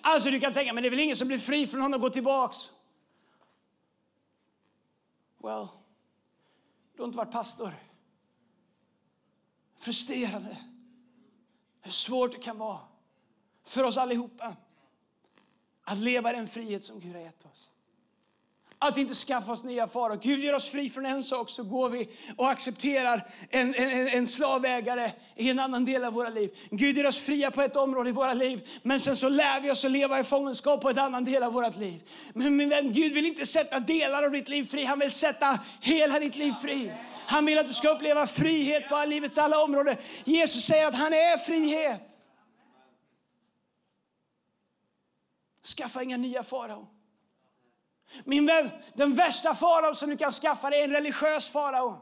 Alltså 0.00 0.30
du 0.30 0.40
kan 0.40 0.52
tänka, 0.52 0.72
men 0.72 0.82
det 0.82 0.88
är 0.88 0.90
väl 0.90 1.00
ingen 1.00 1.16
som 1.16 1.28
blir 1.28 1.38
fri 1.38 1.66
från 1.66 1.80
honom 1.80 1.94
och 1.94 2.00
går 2.00 2.10
tillbaks? 2.10 2.70
Well, 5.38 5.68
du 6.94 7.02
har 7.02 7.06
inte 7.06 7.18
varit 7.18 7.32
pastor 7.32 7.74
frustrerande. 9.84 10.56
Hur 11.80 11.90
svårt 11.90 12.32
det 12.32 12.38
kan 12.38 12.58
vara 12.58 12.80
för 13.62 13.84
oss 13.84 13.96
allihopa 13.96 14.56
att 15.82 15.98
leva 15.98 16.32
i 16.32 16.36
den 16.36 16.48
frihet 16.48 16.84
som 16.84 17.00
Gud 17.00 17.14
har 17.14 17.22
gett 17.22 17.46
oss. 17.46 17.70
Att 18.84 18.98
inte 18.98 19.14
skaffa 19.14 19.52
oss 19.52 19.64
nya 19.64 19.86
faror. 19.88 20.18
Gud 20.22 20.44
gör 20.44 20.54
oss 20.54 20.70
fri 20.70 20.90
från 20.90 21.06
en 21.06 21.22
sak 21.22 21.50
så 21.50 21.62
går 21.62 21.88
vi 21.88 22.08
och 22.36 22.50
accepterar 22.50 23.30
en, 23.50 23.74
en, 23.74 24.08
en 24.08 24.26
slavägare 24.26 25.12
i 25.36 25.50
en 25.50 25.58
annan 25.58 25.84
del 25.84 26.04
av 26.04 26.12
våra 26.12 26.28
liv. 26.28 26.50
Gud 26.70 26.96
gör 26.96 27.06
oss 27.06 27.18
fria 27.18 27.50
på 27.50 27.62
ett 27.62 27.76
område 27.76 28.08
i 28.08 28.12
våra 28.12 28.34
liv 28.34 28.68
men 28.82 29.00
sen 29.00 29.16
så 29.16 29.28
lär 29.28 29.60
vi 29.60 29.70
oss 29.70 29.84
att 29.84 29.90
leva 29.90 30.20
i 30.20 30.24
fångenskap 30.24 30.80
på 30.80 30.90
ett 30.90 30.98
annan 30.98 31.24
del 31.24 31.42
av 31.42 31.52
vårt 31.52 31.76
liv. 31.76 32.02
Men 32.32 32.56
min 32.56 32.68
vän, 32.68 32.92
Gud 32.92 33.12
vill 33.12 33.26
inte 33.26 33.46
sätta 33.46 33.80
delar 33.80 34.22
av 34.22 34.30
ditt 34.30 34.48
liv 34.48 34.64
fri, 34.64 34.84
han 34.84 34.98
vill 34.98 35.10
sätta 35.10 35.58
hela 35.80 36.20
ditt 36.20 36.36
liv 36.36 36.52
fri. 36.62 36.92
Han 37.26 37.46
vill 37.46 37.58
att 37.58 37.66
du 37.66 37.72
ska 37.72 37.88
uppleva 37.88 38.26
frihet 38.26 38.88
på 38.88 39.04
livets 39.04 39.38
alla 39.38 39.62
områden. 39.62 39.96
Jesus 40.24 40.64
säger 40.64 40.86
att 40.86 40.94
han 40.94 41.12
är 41.12 41.38
frihet. 41.38 42.02
Skaffa 45.76 46.02
inga 46.02 46.16
nya 46.16 46.42
farao. 46.42 46.93
Min 48.24 48.46
vän, 48.46 48.70
den 48.94 49.14
värsta 49.14 49.54
farao 49.54 49.94
som 49.94 50.10
du 50.10 50.16
kan 50.16 50.32
skaffa 50.32 50.70
dig 50.70 50.80
är 50.80 50.84
en 50.84 50.90
religiös 50.90 51.48
farao. 51.48 52.00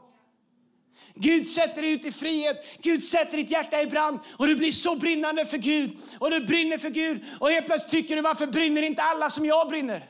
Gud 1.15 1.47
sätter 1.47 1.81
dig 1.81 1.91
ut 1.91 2.05
i 2.05 2.11
frihet, 2.11 2.65
Gud 2.77 3.03
sätter 3.03 3.37
ditt 3.37 3.51
hjärta 3.51 3.81
i 3.81 3.87
brand 3.87 4.19
och 4.37 4.47
du 4.47 4.55
blir 4.55 4.71
så 4.71 4.95
brinnande 4.95 5.45
för 5.45 5.57
Gud. 5.57 5.97
Och 6.19 6.31
du 6.31 6.45
brinner 6.45 6.77
för 6.77 6.89
Gud 6.89 7.25
och 7.39 7.51
helt 7.51 7.65
plötsligt 7.65 7.91
tycker 7.91 8.15
du 8.15 8.21
varför 8.21 8.47
brinner 8.47 8.81
inte 8.81 9.01
alla 9.01 9.29
som 9.29 9.45
jag 9.45 9.69
brinner? 9.69 10.09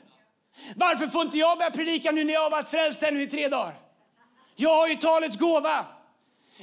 Varför 0.76 1.08
får 1.08 1.22
inte 1.22 1.38
jag 1.38 1.58
börja 1.58 1.72
predika 1.72 2.12
nu 2.12 2.24
när 2.24 2.34
jag 2.34 2.42
har 2.42 2.50
varit 2.50 2.70
frälst 2.70 3.04
ännu 3.04 3.22
i 3.22 3.28
tre 3.28 3.48
dagar? 3.48 3.76
Jag 4.56 4.76
har 4.76 4.88
ju 4.88 4.96
talets 4.96 5.38
gåva. 5.38 5.86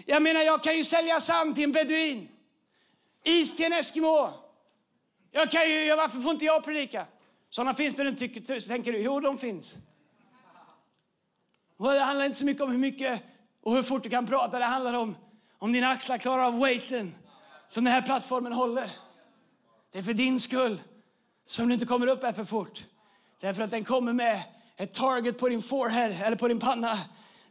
Jag 0.07 0.23
menar, 0.23 0.41
jag 0.41 0.63
kan 0.63 0.77
ju 0.77 0.85
sälja 0.85 1.21
sand 1.21 1.55
till 1.55 1.65
en 1.65 1.73
beduin. 1.73 2.29
Is 3.25 3.57
till 3.57 3.65
en 3.65 3.73
eskimo. 3.73 4.33
Jag 5.31 5.51
kan 5.51 5.71
ju, 5.71 5.95
varför 5.95 6.21
får 6.21 6.33
inte 6.33 6.45
jag 6.45 6.65
predika? 6.65 7.07
Sådana 7.51 7.75
finns 7.75 7.95
det 7.95 8.09
inte, 8.09 8.61
tänker 8.61 8.93
du? 8.93 8.99
Jo, 8.99 9.21
de 9.21 9.39
finns. 9.39 9.75
Och 11.77 11.93
det 11.93 12.01
handlar 12.01 12.27
inte 12.27 12.39
så 12.39 12.45
mycket 12.45 12.63
om 12.63 12.71
hur 12.71 12.79
mycket 12.79 13.23
och 13.61 13.75
hur 13.75 13.83
fort 13.83 14.03
du 14.03 14.11
kan 14.11 14.27
prata. 14.27 14.59
Det 14.59 14.65
handlar 14.65 14.95
om 14.95 15.17
om 15.59 15.73
dina 15.73 15.89
axlar 15.89 16.19
klarar 16.19 16.45
av 16.45 16.59
weighten 16.59 17.15
som 17.69 17.85
den 17.85 17.93
här 17.93 18.03
plattformen 18.03 18.53
håller. 18.53 18.91
Det 19.93 19.99
är 19.99 20.03
för 20.03 20.15
din 20.15 20.41
skull 20.41 20.83
som 21.47 21.69
du 21.69 21.75
inte 21.75 21.87
kommer 21.87 22.07
upp 22.07 22.23
här 22.23 22.33
för 22.33 22.45
fort. 22.45 22.85
Därför 23.41 23.63
att 23.63 23.71
den 23.71 23.85
kommer 23.85 24.13
med 24.13 24.43
ett 24.77 24.95
target 24.95 25.39
på 25.39 25.49
din 25.49 25.63
forehead 25.63 26.13
eller 26.13 26.37
på 26.37 26.49
din 26.49 26.61
panna 26.61 26.99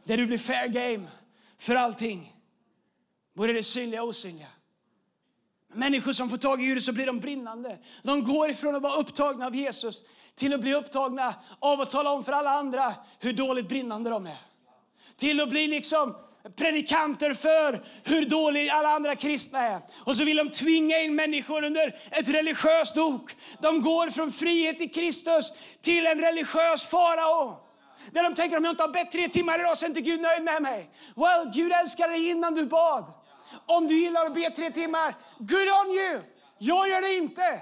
där 0.04 0.16
du 0.16 0.26
blir 0.26 0.38
fair 0.38 0.68
game 0.68 1.08
för 1.58 1.74
allting. 1.74 2.36
Både 3.34 3.52
det 3.52 3.62
synliga 3.62 4.02
och 4.02 4.08
osynliga. 4.08 4.48
Människor 5.72 6.12
som 6.12 6.30
får 6.30 6.36
tag 6.36 6.62
i 6.62 6.64
ljudet 6.64 6.84
så 6.84 6.92
blir 6.92 7.06
de 7.06 7.20
brinnande. 7.20 7.78
De 8.02 8.24
går 8.24 8.50
ifrån 8.50 8.74
att 8.74 8.82
vara 8.82 8.94
upptagna 8.94 9.46
av 9.46 9.56
Jesus 9.56 10.02
till 10.34 10.54
att 10.54 10.60
bli 10.60 10.74
upptagna 10.74 11.34
av 11.58 11.80
att 11.80 11.90
tala 11.90 12.10
om 12.10 12.24
för 12.24 12.32
alla 12.32 12.50
andra 12.50 12.94
hur 13.18 13.32
dåligt 13.32 13.68
brinnande 13.68 14.10
de 14.10 14.26
är. 14.26 14.38
Till 15.16 15.40
att 15.40 15.50
bli 15.50 15.66
liksom 15.66 16.16
predikanter 16.56 17.34
för 17.34 17.84
hur 18.04 18.26
dåliga 18.26 18.72
alla 18.72 18.88
andra 18.88 19.16
kristna 19.16 19.58
är. 19.58 19.80
Och 20.04 20.16
så 20.16 20.24
vill 20.24 20.36
de 20.36 20.50
tvinga 20.50 20.98
in 20.98 21.14
människor 21.14 21.64
under 21.64 21.96
ett 22.10 22.28
religiöst 22.28 22.98
ok. 22.98 23.30
De 23.60 23.82
går 23.82 24.10
från 24.10 24.32
frihet 24.32 24.80
i 24.80 24.88
Kristus 24.88 25.52
till 25.82 26.06
en 26.06 26.20
religiös 26.20 26.84
farao. 26.84 27.66
Där 28.12 28.22
de 28.22 28.34
tänker 28.34 28.56
om 28.56 28.64
jag 28.64 28.72
inte 28.72 28.82
har 28.82 28.92
bett 28.92 29.12
tre 29.12 29.28
timmar 29.28 29.58
idag 29.58 29.78
så 29.78 29.86
är 29.86 29.88
inte 29.88 30.00
Gud 30.00 30.20
nöjd 30.20 30.42
med 30.42 30.62
mig. 30.62 30.90
Well, 31.16 31.50
Gud 31.54 31.72
älskar 31.72 32.08
dig 32.08 32.28
innan 32.28 32.54
du 32.54 32.66
bad. 32.66 33.04
Om 33.66 33.86
du 33.86 33.94
gillar 33.94 34.26
att 34.26 34.34
be 34.34 34.50
tre 34.50 34.70
timmar, 34.70 35.16
good 35.38 35.68
on 35.68 35.90
you! 35.90 36.20
Jag 36.58 36.88
gör 36.88 37.00
det 37.00 37.14
inte. 37.14 37.60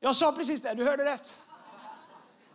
Jag 0.00 0.16
sa 0.16 0.32
precis 0.32 0.62
det, 0.62 0.74
du 0.74 0.84
hörde 0.84 1.04
rätt. 1.04 1.42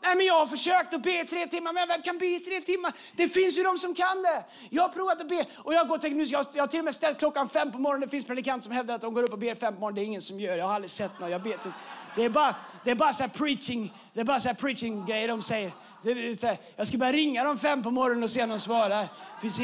Nej, 0.01 0.15
men 0.15 0.25
jag 0.25 0.33
har 0.33 0.45
försökt 0.45 0.93
att 0.93 1.03
be 1.03 1.21
i 1.21 1.25
tre 1.25 1.47
timmar, 1.47 1.73
men 1.73 1.87
vem 1.87 2.01
kan 2.01 2.17
be 2.17 2.25
i 2.25 2.39
tre 2.39 2.61
timmar? 2.61 2.93
Det 3.15 3.29
finns 3.29 3.57
ju 3.57 3.63
de 3.63 3.77
som 3.77 3.95
kan 3.95 4.23
det. 4.23 4.43
Jag 4.69 4.81
har 4.81 4.89
provat 4.89 5.21
att 5.21 5.29
be 5.29 5.45
och 5.63 5.73
jag 5.73 5.87
går 5.87 5.97
tänkt, 5.97 6.31
jag, 6.31 6.45
jag 6.53 6.63
har 6.63 6.67
till 6.67 6.79
och 6.79 6.85
med 6.85 6.95
ställt 6.95 7.19
klockan 7.19 7.49
fem 7.49 7.71
på 7.71 7.79
morgonen. 7.79 8.01
Det 8.01 8.11
finns 8.11 8.25
predikanter 8.25 8.63
som 8.63 8.71
hävdar 8.71 8.95
att 8.95 9.01
de 9.01 9.13
går 9.13 9.23
upp 9.23 9.33
och 9.33 9.39
ber 9.39 9.55
fem 9.55 9.73
på 9.73 9.79
morgonen. 9.79 9.95
Det 9.95 10.01
är 10.01 10.05
ingen 10.05 10.21
som 10.21 10.39
gör 10.39 10.51
det. 10.51 10.57
Jag 10.57 10.65
har 10.65 10.73
aldrig 10.73 10.91
sett 10.91 11.19
någon. 11.19 11.31
Jag 11.31 11.41
ber 11.41 11.57
till. 11.57 11.71
Det 12.15 12.23
är 12.23 12.29
bara, 12.29 12.55
det 12.83 12.91
är 12.91 12.95
bara 12.95 13.13
så 13.13 13.27
preaching, 13.29 13.93
det 14.13 14.19
är 14.19 14.23
bara 14.23 14.39
så 14.39 14.53
preaching 14.53 15.05
grejer 15.05 15.27
de 15.27 15.41
säger. 15.41 15.71
Det 16.03 16.13
det, 16.13 16.41
det, 16.41 16.57
jag 16.75 16.87
ska 16.87 16.97
bara 16.97 17.11
ringa 17.11 17.43
dem 17.43 17.57
fem 17.57 17.83
på 17.83 17.91
morgonen 17.91 18.23
och 18.23 18.29
se 18.29 18.43
om 18.43 18.49
de 18.49 18.59
svarar. 18.59 19.07
Finns 19.41 19.59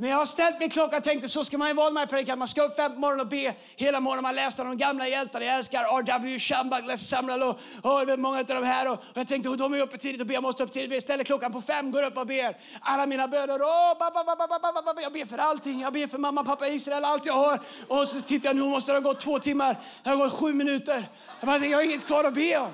när 0.00 0.08
jag 0.08 0.16
har 0.16 0.24
ställt 0.24 0.60
min 0.60 0.70
klocka 0.70 0.96
och 0.96 1.04
tänkte 1.04 1.28
så 1.28 1.44
ska 1.44 1.58
man 1.58 1.68
ju 1.68 1.74
vara 1.74 1.90
med 1.90 2.10
predikan. 2.10 2.38
Man 2.38 2.48
ska 2.48 2.62
upp 2.62 2.76
fem 2.76 2.94
på 2.94 3.00
morgonen 3.00 3.20
och 3.20 3.26
be 3.26 3.54
hela 3.76 4.00
morgonen. 4.00 4.22
Man 4.22 4.34
läste 4.34 4.64
de 4.64 4.78
gamla 4.78 5.08
hjältarna. 5.08 5.44
Jag 5.44 5.56
älskar 5.56 5.82
R.W. 5.82 6.38
Shambach, 6.38 6.84
Les 6.86 7.08
Samlal 7.08 7.42
och, 7.42 7.60
och 7.82 8.18
många 8.18 8.38
av 8.38 8.44
de 8.44 8.64
här. 8.64 8.88
Och, 8.88 8.92
och 8.92 9.00
jag 9.14 9.28
tänkte 9.28 9.48
oh, 9.48 9.56
de 9.56 9.74
är 9.74 9.80
uppe 9.80 9.98
tidigt 9.98 10.20
och 10.20 10.26
ber. 10.26 10.34
Jag 10.34 10.42
måste 10.42 10.64
upp 10.64 10.72
tidigt. 10.72 10.92
Jag 10.92 11.02
ställer 11.02 11.24
klockan 11.24 11.52
på 11.52 11.60
fem, 11.60 11.90
går 11.90 12.02
upp 12.02 12.16
och 12.16 12.26
ber. 12.26 12.56
Alla 12.80 13.06
mina 13.06 13.28
böner. 13.28 13.58
Oh, 13.58 13.98
ba, 13.98 14.10
ba, 14.10 14.24
ba, 14.24 14.36
ba, 14.36 14.58
ba, 14.58 14.72
ba, 14.82 14.94
ba. 14.94 15.00
Jag 15.02 15.12
ber 15.12 15.24
för 15.24 15.38
allting. 15.38 15.80
Jag 15.80 15.92
ber 15.92 16.06
för 16.06 16.18
mamma, 16.18 16.44
pappa, 16.44 16.68
Israel, 16.68 17.04
allt 17.04 17.26
jag 17.26 17.34
har. 17.34 17.60
Och 17.88 18.08
så 18.08 18.20
tittar 18.20 18.48
jag 18.48 18.56
nu 18.56 18.62
måste 18.62 18.92
det 18.92 18.96
ha 18.96 19.00
gått 19.00 19.20
två 19.20 19.38
timmar. 19.38 19.76
Det 20.02 20.10
har 20.10 20.16
gått 20.16 20.32
sju 20.32 20.52
minuter. 20.52 21.08
Jag, 21.40 21.46
bara, 21.46 21.58
jag 21.66 21.78
har 21.78 21.82
inget 21.82 22.06
kvar 22.06 22.24
att 22.24 22.34
be 22.34 22.58
om. 22.58 22.70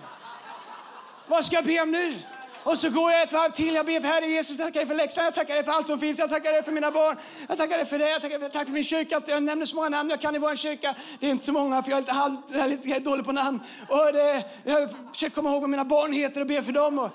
Vad 1.27 1.45
ska 1.45 1.57
jag 1.57 1.65
be 1.65 1.81
om 1.81 1.91
nu? 1.91 2.15
Och 2.65 2.79
så 2.79 2.91
går 2.91 3.13
jag 3.13 3.23
ett 3.23 3.33
varv 3.33 3.53
till. 3.53 3.75
Jag 3.75 3.87
ber 3.87 4.01
för 4.01 4.09
Herre 4.09 4.27
Jesus, 4.27 4.59
jag 4.59 4.67
tackar 4.67 4.81
dig 4.81 4.87
för 4.87 4.95
läxan, 4.95 5.25
jag 5.25 5.35
tackar 5.35 5.55
dig 5.55 5.65
för 5.65 5.73
allt 5.73 5.87
som 5.87 6.01
finns. 6.01 6.19
Jag 6.19 6.31
tackar 6.31 6.53
dig 6.53 6.63
för 6.63 6.73
mina 6.73 6.91
barn. 6.91 7.17
Jag 7.49 7.59
tackar 7.59 7.77
dig 7.77 7.87
för 7.87 7.99
det. 7.99 8.11
Jag 8.11 8.23
tackar 8.23 8.39
för, 8.39 8.49
tack 8.49 8.67
för 8.67 8.73
min 8.73 8.85
kyrka. 8.85 9.23
Jag 9.27 9.43
nämner 9.43 9.67
så 9.67 9.77
många 9.77 9.89
namn 9.89 10.11
jag 10.11 10.21
kan 10.21 10.35
i 10.35 10.39
vår 10.39 10.57
kyrka. 10.57 10.95
Det 11.21 11.27
är 11.27 11.31
inte 11.31 11.45
så 11.45 11.53
många 11.53 11.83
för 11.83 11.91
jag 11.91 11.97
är 11.97 12.01
lite, 12.01 12.13
halv, 12.13 12.37
jag 12.49 12.61
är 12.61 12.69
lite 12.69 12.99
dålig 12.99 13.25
på 13.25 13.33
namn. 13.33 13.61
Och 13.89 14.13
det, 14.13 14.45
jag 14.65 14.91
försöker 15.13 15.35
komma 15.35 15.51
ihåg 15.51 15.61
vad 15.61 15.71
mina 15.71 15.85
barn 15.85 16.13
heter 16.13 16.41
och 16.41 16.47
ber 16.47 16.63
för 16.63 16.73
dem. 16.73 16.99
Och 16.99 17.11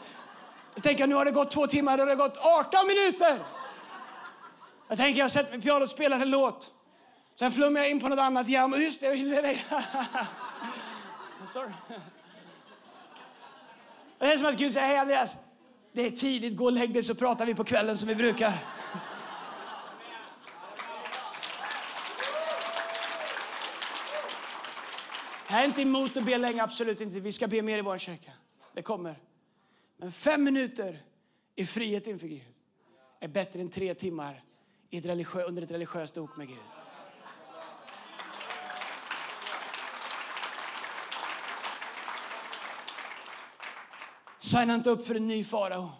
jag 0.75 0.83
tänker 0.83 1.07
nu 1.07 1.15
har 1.15 1.25
det 1.25 1.31
gått 1.31 1.51
två 1.51 1.67
timmar, 1.67 1.97
det 1.97 2.03
har 2.03 2.15
gått 2.15 2.37
18 2.37 2.87
minuter. 2.87 3.39
Jag 4.87 4.97
tänker 4.97 5.19
jag 5.19 5.23
har 5.23 5.29
sett 5.29 5.51
mig 5.51 5.61
piano 5.61 5.83
och 5.83 5.89
spelat 5.89 6.21
en 6.21 6.29
låt. 6.29 6.71
Sen 7.39 7.51
flummar 7.51 7.79
jag 7.79 7.89
in 7.89 7.99
på 7.99 8.09
något 8.09 8.19
annat. 8.19 8.49
Ja, 8.49 8.67
men 8.67 8.81
just 8.81 9.01
det, 9.01 9.07
jag 9.07 9.13
ville 9.13 9.41
dig. 9.41 9.65
Och 14.19 14.25
Det 14.25 14.33
är 14.33 14.37
som 14.37 14.47
att 14.47 14.57
Gud 14.57 14.73
säger, 14.73 14.87
hej 14.87 14.97
Andreas, 14.97 15.35
det 15.91 16.05
är 16.05 16.11
tidigt, 16.11 16.57
gå 16.57 16.65
och 16.65 16.71
lägg 16.71 16.93
dig 16.93 17.03
så 17.03 17.15
pratar 17.15 17.45
vi 17.45 17.55
på 17.55 17.63
kvällen 17.63 17.97
som 17.97 18.07
vi 18.07 18.15
brukar. 18.15 18.53
Jag 25.49 25.61
är 25.61 25.65
inte 25.65 25.81
emot 25.81 26.17
att 26.17 26.25
be 26.25 26.37
länge, 26.37 26.63
absolut 26.63 27.01
inte. 27.01 27.19
Vi 27.19 27.31
ska 27.31 27.47
be 27.47 27.61
mer 27.61 27.77
i 27.77 27.81
vår 27.81 27.97
kyrka. 27.97 28.31
Det 28.73 28.81
kommer. 28.81 29.15
Men 29.97 30.11
fem 30.11 30.43
minuter 30.43 31.03
i 31.55 31.65
frihet 31.65 32.07
inför 32.07 32.27
Gud 32.27 32.43
är 33.19 33.27
bättre 33.27 33.61
än 33.61 33.69
tre 33.69 33.93
timmar 33.93 34.43
i 34.89 34.97
ett 34.97 35.05
religiö- 35.05 35.43
under 35.43 35.61
ett 35.61 35.71
religiöst 35.71 36.17
ok 36.17 36.37
med 36.37 36.47
Gud. 36.47 36.57
Signa 44.39 44.75
inte 44.75 44.89
upp 44.89 45.07
för 45.07 45.15
en 45.15 45.27
ny 45.27 45.43
farao 45.43 45.91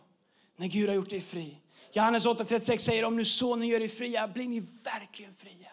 när 0.56 0.67
Gud 0.67 0.89
har 0.89 0.95
gjort 0.95 1.10
dig 1.10 1.21
fri. 1.21 1.58
Johannes 1.91 2.25
8.36 2.25 2.78
säger 2.78 3.06
om 3.06 3.15
nu 3.15 3.25
sonen 3.25 3.67
gör 3.67 3.82
er 3.82 3.88
fria 3.88 4.28
blir 4.28 4.47
ni 4.47 4.60
verkligen 4.84 5.36
fria. 5.36 5.69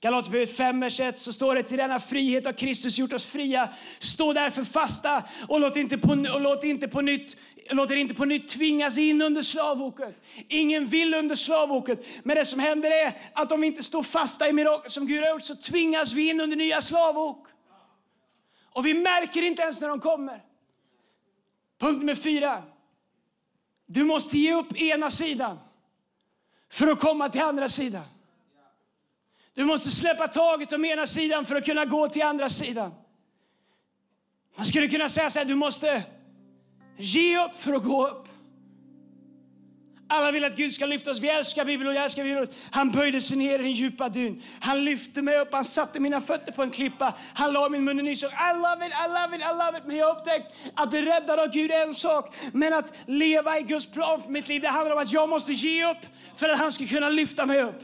Galaterbrevet 0.00 0.56
5, 0.56 0.80
vers 0.80 1.00
1 1.00 1.18
så 1.18 1.32
står 1.32 1.54
det 1.54 1.62
till 1.62 1.76
denna 1.76 2.00
frihet 2.00 2.44
har 2.44 2.52
Kristus 2.52 2.98
gjort 2.98 3.12
oss 3.12 3.26
fria. 3.26 3.68
Stå 3.98 4.32
därför 4.32 4.64
fasta 4.64 5.24
och 5.48 5.60
låt 5.60 5.76
inte 5.76 5.98
på, 5.98 6.12
och 6.12 6.40
låt 6.40 6.64
inte 6.64 6.88
på 6.88 7.00
nytt 7.00 7.36
Låt 7.72 7.90
er 7.90 7.96
inte 7.96 8.14
på 8.14 8.24
nytt 8.24 8.48
tvingas 8.48 8.98
in 8.98 9.22
under 9.22 9.42
slavoket. 9.42 10.22
Ingen 10.48 10.86
vill 10.86 11.14
under 11.14 11.34
slavoket. 11.34 12.06
Men 12.22 12.36
det 12.36 12.44
som 12.44 12.60
händer 12.60 12.90
är 12.90 13.18
att 13.32 13.52
om 13.52 13.60
vi 13.60 13.66
inte 13.66 13.82
står 13.82 14.02
fasta 14.02 14.48
i 14.48 14.52
mirakel 14.52 14.90
som 14.90 15.06
Gud 15.06 15.22
har 15.22 15.30
gjort 15.30 15.44
så 15.44 15.56
tvingas 15.56 16.12
vi 16.12 16.28
in 16.28 16.40
under 16.40 16.56
nya 16.56 16.80
slavok. 16.80 17.46
Och 18.72 18.86
vi 18.86 18.94
märker 18.94 19.42
inte 19.42 19.62
ens 19.62 19.80
när 19.80 19.88
de 19.88 20.00
kommer. 20.00 20.42
Punkt 21.80 21.98
nummer 21.98 22.14
fyra. 22.14 22.62
Du 23.86 24.04
måste 24.04 24.38
ge 24.38 24.54
upp 24.54 24.76
ena 24.76 25.10
sidan 25.10 25.58
för 26.68 26.86
att 26.86 27.00
komma 27.00 27.28
till 27.28 27.40
andra 27.40 27.68
sidan. 27.68 28.04
Du 29.54 29.64
måste 29.64 29.90
släppa 29.90 30.28
taget 30.28 30.72
om 30.72 30.84
ena 30.84 31.06
sidan 31.06 31.46
för 31.46 31.56
att 31.56 31.64
kunna 31.64 31.84
gå 31.84 32.08
till 32.08 32.22
andra 32.22 32.48
sidan. 32.48 32.94
Man 34.56 34.64
skulle 34.64 34.88
kunna 34.88 35.08
säga 35.08 35.30
så 35.30 35.38
här, 35.38 35.46
du 35.46 35.54
måste 35.54 36.02
ge 36.96 37.44
upp 37.44 37.58
för 37.58 37.72
att 37.72 37.84
gå 37.84 38.08
upp. 38.08 38.28
Alla 40.12 40.30
vill 40.30 40.44
att 40.44 40.56
Gud 40.56 40.74
ska 40.74 40.86
lyfta 40.86 41.10
oss. 41.10 41.20
Vi 41.20 41.28
älskar 41.28 41.64
Bibeln 41.64 41.88
och 41.88 41.94
jag 41.94 42.04
älskar 42.04 42.24
Bibeln. 42.24 42.48
Han 42.70 42.90
böjde 42.90 43.20
sig 43.20 43.36
ner 43.36 43.58
i 43.58 43.62
den 43.62 43.72
djupa 43.72 44.08
dyn. 44.08 44.42
Han 44.60 44.84
lyfte 44.84 45.22
mig 45.22 45.38
upp, 45.38 45.48
han 45.52 45.64
satte 45.64 46.00
mina 46.00 46.20
fötter 46.20 46.52
på 46.52 46.62
en 46.62 46.70
klippa. 46.70 47.14
Han 47.34 47.52
la 47.52 47.68
min 47.68 47.84
mun 47.84 48.00
i 48.00 48.02
nysång. 48.02 48.30
I 48.30 48.54
love 48.54 48.86
it, 48.86 48.92
I 48.92 49.08
love 49.08 49.36
it, 49.36 49.42
I 49.42 49.64
love 49.64 49.78
it. 49.78 49.84
Men 49.86 49.96
jag 49.96 50.06
har 50.06 50.20
upptäckt 50.20 50.54
att 50.74 50.90
bli 50.90 51.02
räddad 51.02 51.40
av 51.40 51.48
Gud 51.48 51.70
är 51.70 51.82
en 51.82 51.94
sak. 51.94 52.34
Men 52.52 52.74
att 52.74 52.92
leva 53.06 53.58
i 53.58 53.62
Guds 53.62 53.86
plan 53.86 54.22
för 54.22 54.30
mitt 54.30 54.48
liv, 54.48 54.60
det 54.60 54.68
handlar 54.68 54.96
om 54.96 55.02
att 55.02 55.12
jag 55.12 55.28
måste 55.28 55.52
ge 55.52 55.90
upp 55.90 56.06
för 56.36 56.48
att 56.48 56.58
han 56.58 56.72
ska 56.72 56.86
kunna 56.86 57.08
lyfta 57.08 57.46
mig 57.46 57.62
upp. 57.62 57.82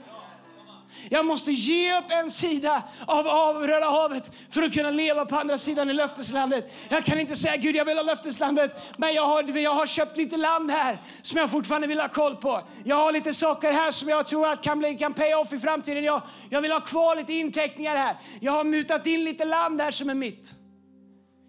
Jag 1.11 1.25
måste 1.25 1.53
ge 1.53 1.99
upp 1.99 2.05
en 2.09 2.31
sida 2.31 2.83
av, 3.07 3.29
av 3.29 3.67
Röda 3.67 3.91
havet 3.91 4.33
för 4.51 4.63
att 4.63 4.75
kunna 4.75 4.91
leva 4.91 5.27
på 5.27 5.37
andra 5.37 5.59
sidan 5.59 5.91
i 5.91 5.93
löfteslandet. 5.93 6.73
Jag 6.89 7.05
kan 7.05 7.21
inte 7.21 7.37
säga 7.37 7.57
Gud 7.57 7.77
jag 7.77 7.85
vill 7.85 7.97
ha 7.97 8.03
löfteslandet, 8.03 8.77
men 8.97 9.15
jag 9.15 9.27
har, 9.27 9.59
jag 9.59 9.75
har 9.75 9.87
köpt 9.87 10.17
lite 10.17 10.37
land 10.37 10.71
här 10.71 11.03
som 11.23 11.39
jag 11.39 11.51
fortfarande 11.51 11.87
vill 11.87 12.01
ha 12.01 12.09
koll 12.09 12.37
på. 12.37 12.63
Jag 12.85 12.97
har 12.97 13.13
lite 13.13 13.33
saker 13.35 13.73
här 13.73 13.91
som 13.91 14.09
jag 14.09 14.27
tror 14.27 14.47
att 14.49 14.63
kan, 14.63 14.79
bli, 14.79 14.95
kan 14.95 15.15
pay 15.15 15.35
off 15.35 15.53
i 15.53 15.59
framtiden. 15.59 16.05
Jag, 16.05 16.23
jag 16.51 16.61
vill 16.61 16.73
ha 16.73 16.81
kvar 16.81 17.17
lite 17.17 17.33
inteckningar 17.33 17.97
här. 17.97 18.17
Jag 18.41 18.53
har 18.53 18.65
mutat 18.65 19.07
in 19.07 19.25
lite 19.25 19.45
land 19.45 19.81
här 19.81 19.91
som 19.91 20.11
är 20.11 20.15
mitt. 20.15 20.53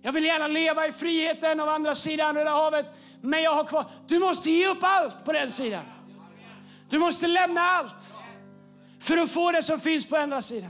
Jag 0.01 0.11
vill 0.11 0.25
gärna 0.25 0.47
leva 0.47 0.87
i 0.87 0.91
friheten 0.91 1.59
av 1.59 1.69
andra 1.69 1.95
sidan 1.95 2.35
Röda 2.35 2.49
havet, 2.49 2.85
men 3.21 3.43
jag 3.43 3.53
har 3.53 3.63
kvar. 3.63 3.85
Du 4.07 4.19
måste 4.19 4.51
ge 4.51 4.67
upp 4.67 4.77
allt 4.81 5.25
på 5.25 5.33
den 5.33 5.51
sidan. 5.51 5.83
Du 6.89 6.99
måste 6.99 7.27
lämna 7.27 7.61
allt 7.61 8.13
för 8.99 9.17
att 9.17 9.31
få 9.31 9.51
det 9.51 9.63
som 9.63 9.79
finns 9.79 10.05
på 10.05 10.15
andra 10.15 10.41
sidan. 10.41 10.69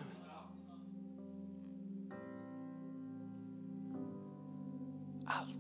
Allt. 5.26 5.56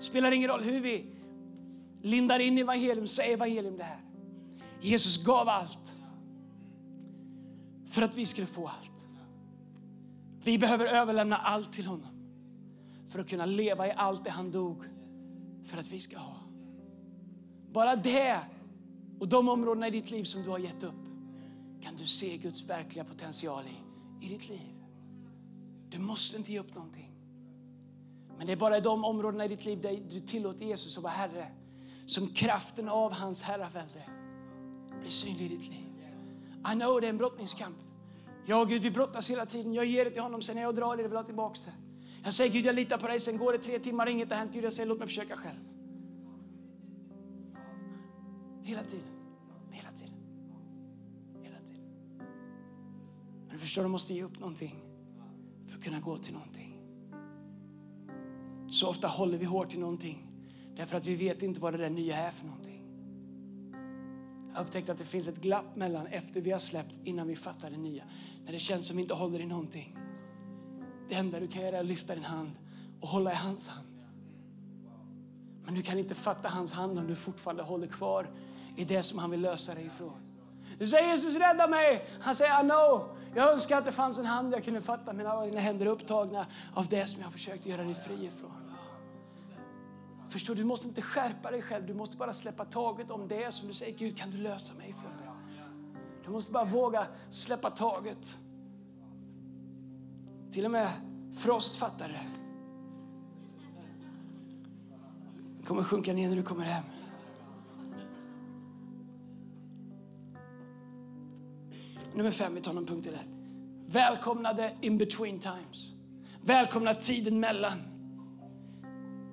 spelar 0.00 0.32
ingen 0.32 0.50
roll 0.50 0.62
hur 0.62 0.80
vi 0.80 1.06
lindar 2.02 2.38
in 2.38 2.58
evangelium, 2.58 3.08
så 3.08 3.22
är 3.22 3.26
evangelium 3.26 3.76
det 3.76 3.84
här. 3.84 4.00
Jesus 4.80 5.24
gav 5.24 5.48
allt 5.48 5.94
för 7.86 8.02
att 8.02 8.14
vi 8.14 8.26
skulle 8.26 8.46
få 8.46 8.68
allt. 8.68 8.90
Vi 10.44 10.58
behöver 10.58 10.86
överlämna 10.86 11.36
allt 11.36 11.72
till 11.72 11.86
honom 11.86 12.08
för 13.08 13.18
att 13.18 13.28
kunna 13.28 13.46
leva 13.46 13.86
i 13.86 13.92
allt 13.96 14.24
det 14.24 14.30
han 14.30 14.50
dog 14.50 14.84
för 15.64 15.78
att 15.78 15.88
vi 15.88 16.00
ska 16.00 16.18
ha. 16.18 16.36
Bara 17.72 17.96
det 17.96 18.40
och 19.20 19.28
de 19.28 19.48
områdena 19.48 19.88
i 19.88 19.90
ditt 19.90 20.10
liv 20.10 20.24
som 20.24 20.42
du 20.42 20.50
har 20.50 20.58
gett 20.58 20.82
upp 20.82 20.94
kan 21.82 21.96
du 21.96 22.06
se 22.06 22.36
Guds 22.36 22.62
verkliga 22.62 23.04
potential 23.04 23.64
i, 23.66 24.26
i 24.26 24.28
ditt 24.28 24.48
liv. 24.48 24.74
Du 25.88 25.98
måste 25.98 26.36
inte 26.36 26.52
ge 26.52 26.60
upp 26.60 26.74
någonting. 26.74 27.10
Men 28.38 28.46
det 28.46 28.52
är 28.52 28.56
bara 28.56 28.78
i 28.78 28.80
de 28.80 29.04
områdena 29.04 29.44
i 29.44 29.48
ditt 29.48 29.64
liv 29.64 29.80
där 29.80 30.00
du 30.10 30.20
tillåter 30.20 30.66
Jesus 30.66 30.96
att 30.96 31.02
vara 31.02 31.12
Herre 31.12 31.46
som 32.06 32.28
kraften 32.28 32.88
av 32.88 33.12
hans 33.12 33.42
herravälde 33.42 34.02
blir 35.00 35.10
synlig 35.10 35.52
i 35.52 35.56
ditt 35.56 35.68
liv. 35.68 35.86
I 36.72 36.74
know 36.74 37.00
det 37.00 37.06
är 37.06 37.10
en 37.10 37.18
brottningskamp. 37.18 37.76
Ja, 38.46 38.64
Gud, 38.64 38.82
vi 38.82 38.90
brottas 38.90 39.30
hela 39.30 39.46
tiden. 39.46 39.74
Jag 39.74 39.84
ger 39.84 40.04
det 40.04 40.10
till 40.10 40.22
honom, 40.22 40.42
sen 40.42 40.56
när 40.56 40.62
jag 40.62 40.76
drar 40.76 40.96
det, 40.96 41.02
vill 41.02 41.12
jag 41.12 41.18
ha 41.18 41.24
tillbaka 41.24 41.58
det. 41.64 41.72
Jag 42.24 42.34
säger 42.34 42.52
Gud, 42.52 42.66
jag 42.66 42.74
litar 42.74 42.98
på 42.98 43.06
dig. 43.06 43.20
Sen 43.20 43.38
går 43.38 43.52
det 43.52 43.58
tre 43.58 43.78
timmar, 43.78 44.06
inget 44.06 44.30
har 44.30 44.36
hänt. 44.36 44.52
Gud, 44.52 44.64
jag 44.64 44.72
säger 44.72 44.88
låt 44.88 44.98
mig 44.98 45.08
försöka 45.08 45.36
själv. 45.36 45.69
Hela 48.62 48.84
tiden. 48.84 49.08
Hela 49.70 49.92
tiden. 49.92 50.14
Hela 51.42 51.58
tiden. 51.58 51.90
Men 53.46 53.52
du 53.52 53.58
förstår, 53.58 53.82
du 53.82 53.88
måste 53.88 54.14
ge 54.14 54.22
upp 54.22 54.38
någonting 54.38 54.82
för 55.66 55.78
att 55.78 55.84
kunna 55.84 56.00
gå 56.00 56.18
till 56.18 56.32
någonting. 56.32 56.80
Så 58.70 58.88
ofta 58.88 59.08
håller 59.08 59.38
vi 59.38 59.44
hårt 59.44 59.70
till 59.70 59.80
någonting 59.80 60.26
därför 60.76 60.96
att 60.96 61.06
vi 61.06 61.14
vet 61.14 61.42
inte 61.42 61.60
vad 61.60 61.74
det 61.74 61.78
där 61.78 61.90
nya 61.90 62.16
är 62.16 62.30
för 62.30 62.46
någonting. 62.46 62.70
Jag 64.48 64.56
har 64.56 64.64
upptäckt 64.64 64.88
att 64.88 64.98
det 64.98 65.04
finns 65.04 65.28
ett 65.28 65.40
glapp 65.40 65.76
mellan 65.76 66.06
efter 66.06 66.40
vi 66.40 66.50
har 66.50 66.58
släppt 66.58 66.94
innan 67.04 67.28
vi 67.28 67.36
fattar 67.36 67.70
det 67.70 67.76
nya. 67.76 68.04
När 68.44 68.52
det 68.52 68.58
känns 68.58 68.86
som 68.86 68.96
vi 68.96 69.02
inte 69.02 69.14
håller 69.14 69.40
i 69.40 69.46
någonting. 69.46 69.96
Det 71.08 71.14
enda 71.14 71.40
du 71.40 71.48
kan 71.48 71.62
göra 71.62 71.76
är 71.76 71.80
att 71.80 71.86
lyfta 71.86 72.14
din 72.14 72.24
hand 72.24 72.50
och 73.00 73.08
hålla 73.08 73.32
i 73.32 73.34
hans 73.34 73.68
hand. 73.68 73.88
Men 75.64 75.74
du 75.74 75.82
kan 75.82 75.98
inte 75.98 76.14
fatta 76.14 76.48
hans 76.48 76.72
hand 76.72 76.98
om 76.98 77.06
du 77.06 77.14
fortfarande 77.14 77.62
håller 77.62 77.86
kvar 77.86 78.30
i 78.80 78.84
det 78.84 79.02
som 79.02 79.18
han 79.18 79.30
vill 79.30 79.40
lösa 79.40 79.74
dig 79.74 79.86
ifrån. 79.86 80.20
Du 80.78 80.86
säger 80.86 81.08
Jesus 81.08 81.34
rädda 81.34 81.66
mig. 81.66 82.08
Han 82.20 82.34
säger 82.34 82.60
I 82.60 82.68
know. 82.68 83.16
Jag 83.34 83.52
önskar 83.52 83.78
att 83.78 83.84
det 83.84 83.92
fanns 83.92 84.18
en 84.18 84.26
hand 84.26 84.52
jag 84.52 84.64
kunde 84.64 84.80
fatta 84.80 85.12
Mina, 85.12 85.44
mina 85.44 85.60
händer 85.60 85.86
är 85.86 85.90
upptagna 85.90 86.46
av 86.74 86.86
det 86.86 87.06
som 87.06 87.20
jag 87.20 87.26
har 87.26 87.32
försökt 87.32 87.66
göra 87.66 87.84
dig 87.84 87.94
fri 87.94 88.24
ifrån. 88.26 88.50
Förstår 90.28 90.54
du, 90.54 90.64
måste 90.64 90.88
inte 90.88 91.02
skärpa 91.02 91.50
dig 91.50 91.62
själv. 91.62 91.86
Du 91.86 91.94
måste 91.94 92.16
bara 92.16 92.32
släppa 92.32 92.64
taget 92.64 93.10
om 93.10 93.28
det 93.28 93.54
som 93.54 93.68
du 93.68 93.74
säger 93.74 93.98
Gud 93.98 94.18
kan 94.18 94.30
du 94.30 94.36
lösa 94.36 94.74
mig 94.74 94.90
ifrån 94.90 95.12
det. 95.18 95.30
Du 96.24 96.30
måste 96.30 96.52
bara 96.52 96.64
våga 96.64 97.06
släppa 97.30 97.70
taget. 97.70 98.36
Till 100.52 100.64
och 100.64 100.70
med 100.70 100.90
Frost 101.38 101.76
fattar 101.76 102.08
det. 102.08 102.26
Det 105.58 105.66
kommer 105.66 105.84
sjunka 105.84 106.12
ner 106.12 106.28
när 106.28 106.36
du 106.36 106.42
kommer 106.42 106.64
hem. 106.64 106.84
Nummer 112.20 112.30
fem, 112.30 112.54
vi 112.54 112.60
tar 112.60 112.72
någon 112.72 112.86
punkt 112.86 113.02
till 113.02 113.12
där. 113.12 113.26
Välkomnade 113.86 114.72
in 114.80 114.98
between 114.98 115.38
times. 115.38 115.92
Välkomna 116.44 116.94
tiden 116.94 117.40
mellan. 117.40 117.78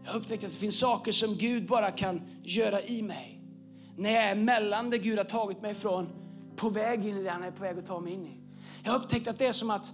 Jag 0.03 0.11
har 0.11 0.19
upptäckt 0.19 0.43
att 0.43 0.51
det 0.51 0.57
finns 0.57 0.79
saker 0.79 1.11
som 1.11 1.35
Gud 1.35 1.67
bara 1.67 1.91
kan 1.91 2.21
göra 2.43 2.81
i 2.81 3.01
mig. 3.01 3.41
När 3.97 4.11
jag 4.11 4.23
är 4.23 4.35
mellan 4.35 4.89
det 4.89 4.97
Gud 4.97 5.17
har 5.17 5.25
tagit 5.25 5.61
mig 5.61 5.71
ifrån, 5.71 6.09
på 6.55 6.69
väg 6.69 7.05
in 7.05 7.17
i 7.17 7.23
det 7.23 7.29
han 7.29 7.43
är 7.43 7.51
på 7.51 7.63
väg 7.63 7.77
att 7.77 7.85
ta 7.85 7.99
mig 7.99 8.13
in 8.13 8.25
i. 8.25 8.39
Jag 8.83 8.91
har 8.91 8.99
upptäckt 8.99 9.27
att 9.27 9.39
det 9.39 9.45
är 9.45 9.51
som 9.51 9.69
att 9.69 9.91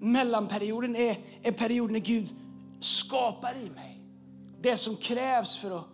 mellanperioden 0.00 0.96
är, 0.96 1.18
är 1.42 1.52
perioden 1.52 1.92
när 1.92 2.00
Gud 2.00 2.28
skapar 2.80 3.56
i 3.56 3.70
mig. 3.70 3.98
Det 4.60 4.76
som 4.76 4.96
krävs 4.96 5.56
för 5.56 5.78
att 5.78 5.86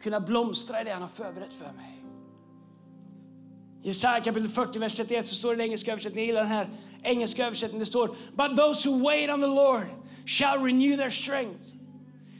kunna 0.00 0.20
blomstra 0.20 0.80
i 0.80 0.84
det 0.84 0.92
han 0.92 1.02
har 1.02 1.08
förberett 1.08 1.52
för 1.52 1.72
mig. 1.72 2.01
I 3.82 3.88
Jesaja 3.88 4.20
kapitel 4.20 4.48
40, 4.48 4.78
vers 4.78 4.94
31 4.94 5.28
så 5.28 5.34
står 5.34 5.48
det 5.48 5.54
i 5.54 5.56
den 5.56 5.64
engelska 5.64 5.92
översättningen, 5.92 6.26
jag 6.26 6.26
gillar 6.26 6.40
den 6.40 6.52
här 6.52 6.68
engelska 7.02 7.46
översättningen, 7.46 7.80
det 7.80 7.86
står 7.86 8.16
But 8.36 8.56
those 8.56 8.88
who 8.88 9.08
wait 9.08 9.30
on 9.30 9.40
the 9.40 9.46
Lord 9.46 9.86
shall 10.26 10.64
renew 10.64 10.96
their 10.96 11.10
strength. 11.10 11.64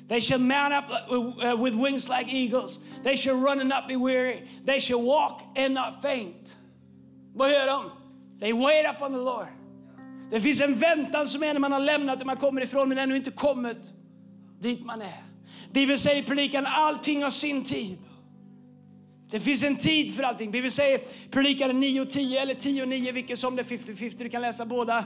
They 0.08 0.20
shall 0.20 0.38
mount 0.38 0.74
up 0.74 0.84
uh, 1.10 1.14
uh, 1.14 1.64
with 1.64 1.74
wings 1.74 2.08
like 2.08 2.28
eagles. 2.28 2.78
They 3.02 3.16
shall 3.16 3.36
run 3.36 3.60
and 3.60 3.68
not 3.68 3.88
be 3.88 3.96
weary. 3.96 4.48
They 4.66 4.80
shall 4.80 5.02
walk 5.02 5.42
and 5.56 5.74
not 5.74 6.02
faint. 6.02 6.56
Vad 7.34 7.50
gör 7.50 7.66
de? 7.66 7.90
They 8.40 8.52
wait 8.52 8.86
up 8.86 9.02
on 9.02 9.12
the 9.12 9.18
Lord. 9.18 9.48
Det 10.30 10.40
finns 10.40 10.60
en 10.60 10.74
väntan 10.74 11.26
som 11.26 11.42
är 11.42 11.52
när 11.52 11.60
man 11.60 11.72
har 11.72 11.80
lämnat 11.80 12.18
det 12.18 12.24
man 12.24 12.36
kommer 12.36 12.60
ifrån 12.60 12.88
men 12.88 12.98
ännu 12.98 13.16
inte 13.16 13.30
kommit 13.30 13.92
dit 14.60 14.84
man 14.84 15.02
är. 15.02 15.24
Bibeln 15.72 15.98
säger 15.98 16.22
i 16.22 16.26
predikan 16.26 16.66
allting 16.66 17.22
har 17.22 17.30
sin 17.30 17.64
tid. 17.64 17.98
Det 19.32 19.40
finns 19.40 19.64
en 19.64 19.76
tid 19.76 20.14
för 20.14 20.22
allting. 20.22 20.50
Bibeln 20.50 20.70
säger 20.70 21.00
predikaren 21.30 21.80
9 21.80 22.00
och 22.00 22.10
10 22.10 22.40
eller 22.40 22.54
10 22.54 22.82
och 22.82 22.88
9, 22.88 23.12
vilket 23.12 23.38
som 23.38 23.56
det 23.56 23.62
är 23.62 23.76
50-50. 23.76 24.14
Du 24.18 24.28
kan 24.28 24.42
läsa 24.42 24.66
båda. 24.66 25.04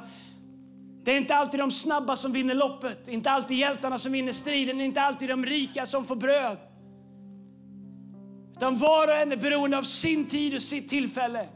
Det 1.05 1.13
är 1.13 1.17
inte 1.17 1.35
alltid 1.35 1.61
de 1.61 1.71
snabba 1.71 2.17
som 2.17 2.33
vinner 2.33 2.55
loppet, 2.55 3.09
inte 3.09 3.31
alltid 3.31 3.59
hjältarna 3.59 3.99
som 3.99 4.13
vinner 4.13 4.33
striden, 4.33 4.81
inte 4.81 5.01
alltid 5.01 5.29
de 5.29 5.47
rika 5.47 5.87
som 5.87 6.05
får 6.05 6.17
bröd. 6.17 6.59
Utan 8.57 8.79
var 8.79 9.09
och 9.09 9.15
en 9.15 9.33
är 9.33 9.37
beroende 9.37 9.79
av 9.79 9.83
sin 9.83 10.27
tid 10.27 10.55
och 10.55 10.63
sitt 10.63 10.89
tillfälle. 10.89 11.49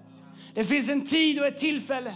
Det 0.54 0.64
finns 0.64 0.88
en 0.88 1.06
tid 1.06 1.40
och 1.40 1.46
ett 1.46 1.58
tillfälle. 1.58 2.14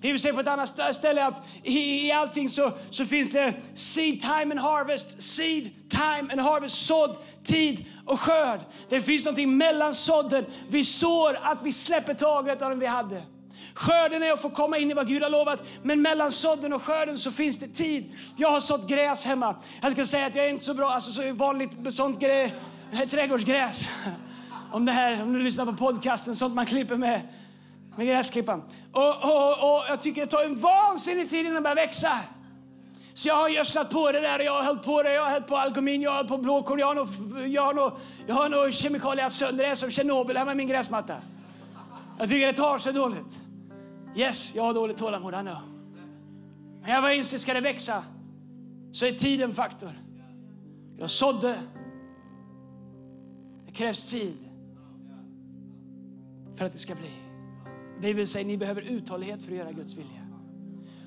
Bibeln 0.00 0.18
säger 0.18 0.34
på 0.34 0.40
ett 0.40 0.48
annat 0.48 0.94
ställe 0.96 1.24
att 1.24 1.42
i, 1.62 2.06
i 2.06 2.12
allting 2.12 2.48
så, 2.48 2.72
så 2.90 3.04
finns 3.04 3.30
det 3.30 3.54
seed 3.74 4.20
time 4.20 4.54
and 4.54 4.60
harvest. 4.60 5.22
Seed 5.22 5.70
time 5.88 6.32
and 6.32 6.40
harvest. 6.40 6.86
Sådd, 6.86 7.16
tid 7.44 7.84
och 8.06 8.20
skörd. 8.20 8.60
Det 8.88 9.00
finns 9.00 9.24
någonting 9.24 9.56
mellan 9.56 9.94
sådden. 9.94 10.44
Vi 10.68 10.84
sår 10.84 11.38
att 11.42 11.58
vi 11.62 11.72
släpper 11.72 12.14
taget 12.14 12.62
av 12.62 12.70
den 12.70 12.78
vi 12.78 12.86
hade. 12.86 13.22
Skörden 13.74 14.22
är 14.22 14.32
att 14.32 14.42
få 14.42 14.50
komma 14.50 14.78
in 14.78 14.90
i 14.90 14.94
vad 14.94 15.08
Gud 15.08 15.22
har 15.22 15.30
lovat, 15.30 15.62
men 15.82 16.02
mellan 16.02 16.32
sådden 16.32 16.72
och 16.72 16.82
skörden 16.82 17.18
så 17.18 17.30
finns 17.30 17.58
det 17.58 17.68
tid. 17.68 18.14
Jag 18.36 18.50
har 18.50 18.60
sått 18.60 18.88
gräs 18.88 19.24
hemma. 19.24 19.56
Jag 19.82 19.92
ska 19.92 20.04
säga 20.04 20.26
att 20.26 20.34
jag 20.34 20.46
är 20.46 20.50
inte 20.50 20.64
så 20.64 20.74
bra, 20.74 20.90
alltså 20.90 21.12
så 21.12 21.32
vanligt 21.32 21.94
sånt 21.94 22.20
grä, 22.20 22.50
trädgårdsgräs. 23.10 23.88
Om, 24.72 24.84
det 24.84 24.92
här, 24.92 25.22
om 25.22 25.32
du 25.32 25.42
lyssnar 25.42 25.66
på 25.66 25.72
podcasten, 25.72 26.36
sånt 26.36 26.54
man 26.54 26.66
klipper 26.66 26.96
med 26.96 27.20
med 27.96 28.06
gräsklippan. 28.06 28.62
Och, 28.92 29.24
och, 29.24 29.52
och 29.52 29.84
jag 29.88 30.02
tycker 30.02 30.20
det 30.20 30.26
tar 30.26 30.44
en 30.44 30.58
vansinnig 30.58 31.30
tid 31.30 31.40
innan 31.40 31.54
det 31.54 31.60
börjar 31.60 31.76
växa. 31.76 32.20
Så 33.14 33.28
jag 33.28 33.34
har 33.36 33.48
gödslat 33.48 33.90
på 33.90 34.12
det 34.12 34.20
där, 34.20 34.38
jag 34.38 34.52
har 34.52 34.62
hällt 34.62 34.82
på 34.82 35.02
det, 35.02 35.14
jag 35.14 35.22
har 35.22 35.30
hällt 35.30 35.46
på 35.46 35.56
algomin, 35.56 36.02
jag 36.02 36.10
har 36.10 36.16
hällt 36.16 36.28
på 36.28 36.38
blåkorn, 36.38 36.78
jag 36.78 36.86
har 36.86 36.94
nog, 36.94 37.08
jag 37.48 37.62
har 37.62 37.74
nog, 37.74 37.92
jag 38.26 38.34
har 38.34 38.48
nog 38.48 38.72
kemikalier 38.72 39.28
sönder 39.28 39.68
det 39.68 39.76
som 39.76 39.90
Tjernobyl 39.90 40.36
hemma 40.36 40.52
i 40.52 40.54
min 40.54 40.68
gräsmatta. 40.68 41.16
Jag 42.18 42.28
tycker 42.28 42.46
det 42.46 42.52
tar 42.52 42.78
så 42.78 42.92
dåligt. 42.92 43.40
Yes, 44.16 44.54
jag 44.54 44.62
har 44.62 44.74
dåligt 44.74 44.96
tålamod, 44.96 45.34
I 45.34 45.36
know. 45.36 45.56
Men 46.82 46.90
jag 46.90 47.02
var 47.02 47.10
inser, 47.10 47.38
ska 47.38 47.54
det 47.54 47.60
växa 47.60 48.02
så 48.92 49.06
är 49.06 49.12
tiden 49.12 49.54
faktor. 49.54 49.92
Jag 50.98 51.10
sådde. 51.10 51.58
Det 53.66 53.72
krävs 53.72 54.10
tid 54.10 54.36
för 56.56 56.64
att 56.64 56.72
det 56.72 56.78
ska 56.78 56.94
bli. 56.94 57.25
Bibeln 58.06 58.26
säger 58.26 58.44
att 58.44 58.48
ni 58.48 58.56
behöver 58.56 58.82
uthållighet 58.82 59.42
för 59.42 59.52
att 59.52 59.58
göra 59.58 59.72
Guds 59.72 59.94
vilja. 59.94 60.26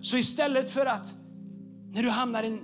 Så 0.01 0.17
istället 0.17 0.71
för 0.73 0.85
att 0.85 1.13
när 1.91 2.03
du 2.03 2.09
hamnar 2.09 2.43
in, 2.43 2.59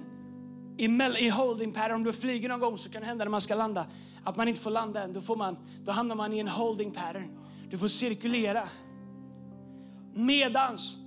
i, 0.78 0.86
i 1.26 1.30
holding 1.30 1.74
pattern, 1.74 1.96
om 1.96 2.04
du 2.04 2.14
flyger 2.14 2.50
någon 2.50 2.60
gång 2.60 2.78
så 2.78 2.90
kan 2.90 3.02
det 3.02 3.08
hända 3.08 3.26
när 3.26 3.32
man 3.32 3.42
ska 3.42 3.56
landa 3.56 3.88
att 4.24 4.36
man 4.36 4.48
inte 4.48 4.62
får 4.62 4.72
landa 4.72 5.04
än. 5.04 5.14
Då, 5.14 5.22
får 5.22 5.36
man, 5.36 5.58
då 5.86 5.92
hamnar 5.92 6.16
man 6.16 6.34
i 6.34 6.40
en 6.40 6.48
holding 6.48 6.92
pattern. 6.92 7.38
Du 7.70 7.78
får 7.78 7.88
cirkulera. 7.88 8.70
Medans 10.14 10.98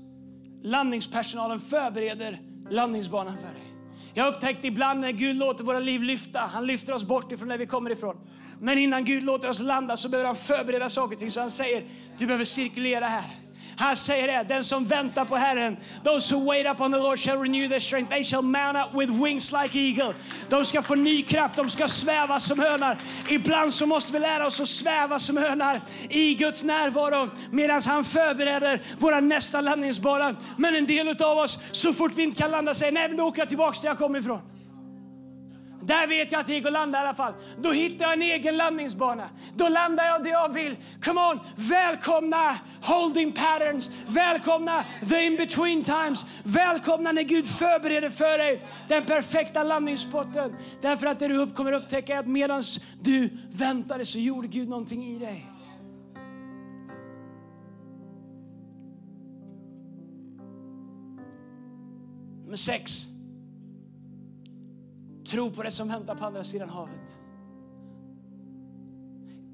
landningspersonalen 0.63 1.61
förbereder 1.61 2.41
landningsbanan 2.71 3.37
för 3.37 3.55
dig. 3.55 3.68
Jag 4.15 4.25
har 4.25 4.33
upptäckt 4.33 4.65
ibland 4.65 5.01
när 5.01 5.13
Gud 5.13 5.37
låter 5.37 5.65
våra 5.65 5.81
liv 5.81 6.03
lyfta, 6.03 6.41
han 6.41 6.67
lyfter 6.67 6.93
oss 6.93 7.05
bort 7.05 7.33
ifrån 7.33 7.49
där 7.49 7.59
vi 7.59 7.67
kommer 7.67 7.91
ifrån. 7.91 8.17
Men 8.61 8.79
innan 8.79 9.05
Gud 9.05 9.23
låter 9.23 9.49
oss 9.49 9.61
landa 9.61 9.97
så 9.97 10.09
behöver 10.09 10.27
han 10.27 10.37
förbereda 10.37 10.89
saker 10.89 11.15
och 11.15 11.21
ting. 11.21 11.31
Så 11.31 11.41
han 11.41 11.51
säger, 11.51 11.85
du 12.19 12.27
behöver 12.27 12.45
cirkulera 12.45 13.09
här. 13.09 13.48
Han 13.79 13.97
säger 13.97 14.29
det, 14.29 14.55
den 14.55 14.65
som 14.65 14.85
väntar 14.85 15.25
på 15.25 15.37
Herren, 15.37 15.77
those 16.05 16.35
who 16.35 16.45
wait 16.45 16.67
upon 16.67 16.93
the 16.93 16.99
Lord 16.99 17.19
shall 17.19 17.39
renew 17.39 17.69
their 17.69 17.81
strength. 17.81 18.11
They 18.11 18.25
shall 18.25 18.43
mount 18.43 18.79
up 18.79 19.01
with 19.01 19.23
wings 19.23 19.53
like 19.53 19.79
eagle. 19.79 20.15
De 20.49 20.65
ska 20.65 20.83
få 20.83 20.95
ny 20.95 21.23
kraft, 21.23 21.57
de 21.57 21.71
ska 21.71 21.89
sväva 21.89 22.41
som 22.41 22.61
örnar. 22.61 22.99
Ibland 23.29 23.73
så 23.73 23.87
måste 23.87 24.13
vi 24.13 24.19
lära 24.19 24.47
oss 24.47 24.61
att 24.61 24.69
sväva 24.69 25.19
som 25.19 25.39
örnar 25.39 25.81
i 26.09 26.35
Guds 26.35 26.65
närvaro 26.65 27.31
medan 27.51 27.81
han 27.87 28.05
förbereder 28.05 28.83
våra 28.99 29.21
nästa 29.21 29.61
landningsbana. 29.61 30.37
Men 30.57 30.77
en 30.77 30.87
del 30.87 31.23
av 31.23 31.39
oss, 31.39 31.59
så 31.73 31.93
fort 31.93 32.13
vi 32.15 32.23
inte 32.23 32.43
kan 32.43 32.51
landa, 32.51 32.75
säger 32.75 32.93
nej 32.93 33.09
men 33.09 33.17
då 33.17 33.25
åker 33.25 33.41
jag 33.41 33.49
tillbaka 33.49 33.79
där 33.83 33.89
jag 33.89 33.99
kom 33.99 34.17
ifrån. 34.17 34.58
Där 35.89 36.07
vet 36.07 36.33
jag 36.33 36.41
att 36.41 36.47
det 36.47 36.55
gick 36.55 36.67
att 36.67 36.73
landa 36.73 36.99
i 36.99 37.01
alla 37.01 37.15
fall. 37.15 37.33
Då 37.59 37.73
hittar 37.73 38.05
jag 38.05 38.13
en 38.13 38.23
egen 38.23 38.57
landningsbana. 38.57 39.29
Då 39.57 39.69
landar 39.69 40.05
jag 40.05 40.25
där 40.25 40.31
jag 40.31 40.53
vill. 40.53 40.77
Come 41.03 41.21
on, 41.21 41.41
välkomna 41.57 42.59
holding 42.83 43.33
patterns. 43.33 43.91
Välkomna 44.07 44.85
the 45.09 45.25
in 45.25 45.37
between 45.37 45.85
times. 45.85 46.25
Välkomna 46.45 47.13
när 47.13 47.23
Gud 47.23 47.49
förbereder 47.49 48.11
för 48.11 48.39
dig 48.39 48.67
den 48.89 49.05
perfekta 49.05 49.63
landningsspotten. 49.63 50.57
Därför 50.81 51.07
att 51.07 51.19
det 51.19 51.29
du 51.29 51.47
kommer 51.47 51.73
upptäcka 51.73 52.15
är 52.15 52.19
att 52.19 52.27
medan 52.27 52.63
du 53.01 53.31
väntade 53.51 54.07
så 54.07 54.19
gjorde 54.19 54.49
Gud 54.49 54.69
någonting 54.69 55.05
i 55.05 55.19
dig. 55.19 55.47
Nummer 62.45 62.57
sex. 62.57 63.07
Tro 65.31 65.51
på 65.51 65.63
det 65.63 65.71
som 65.71 65.89
väntar 65.89 66.15
på 66.15 66.25
andra 66.25 66.45
sidan 66.45 66.69
havet. 66.69 67.19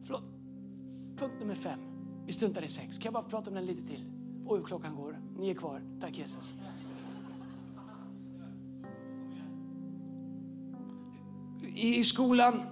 Förlåt. 0.02 0.22
Punkt 1.16 1.34
nummer 1.40 1.54
fem. 1.54 1.80
Vi 2.26 2.32
struntar 2.32 2.62
i 2.62 2.68
sex. 2.68 2.98
Kan 2.98 3.04
jag 3.04 3.12
bara 3.12 3.22
prata 3.22 3.50
om 3.50 3.54
den 3.54 3.66
lite 3.66 3.82
till? 3.82 4.04
Oj, 4.46 4.62
klockan 4.64 4.94
går. 4.94 5.20
Ni 5.36 5.50
är 5.50 5.54
kvar. 5.54 5.82
Tack 6.00 6.18
Jesus. 6.18 6.54
I 11.74 12.04
skolan, 12.04 12.62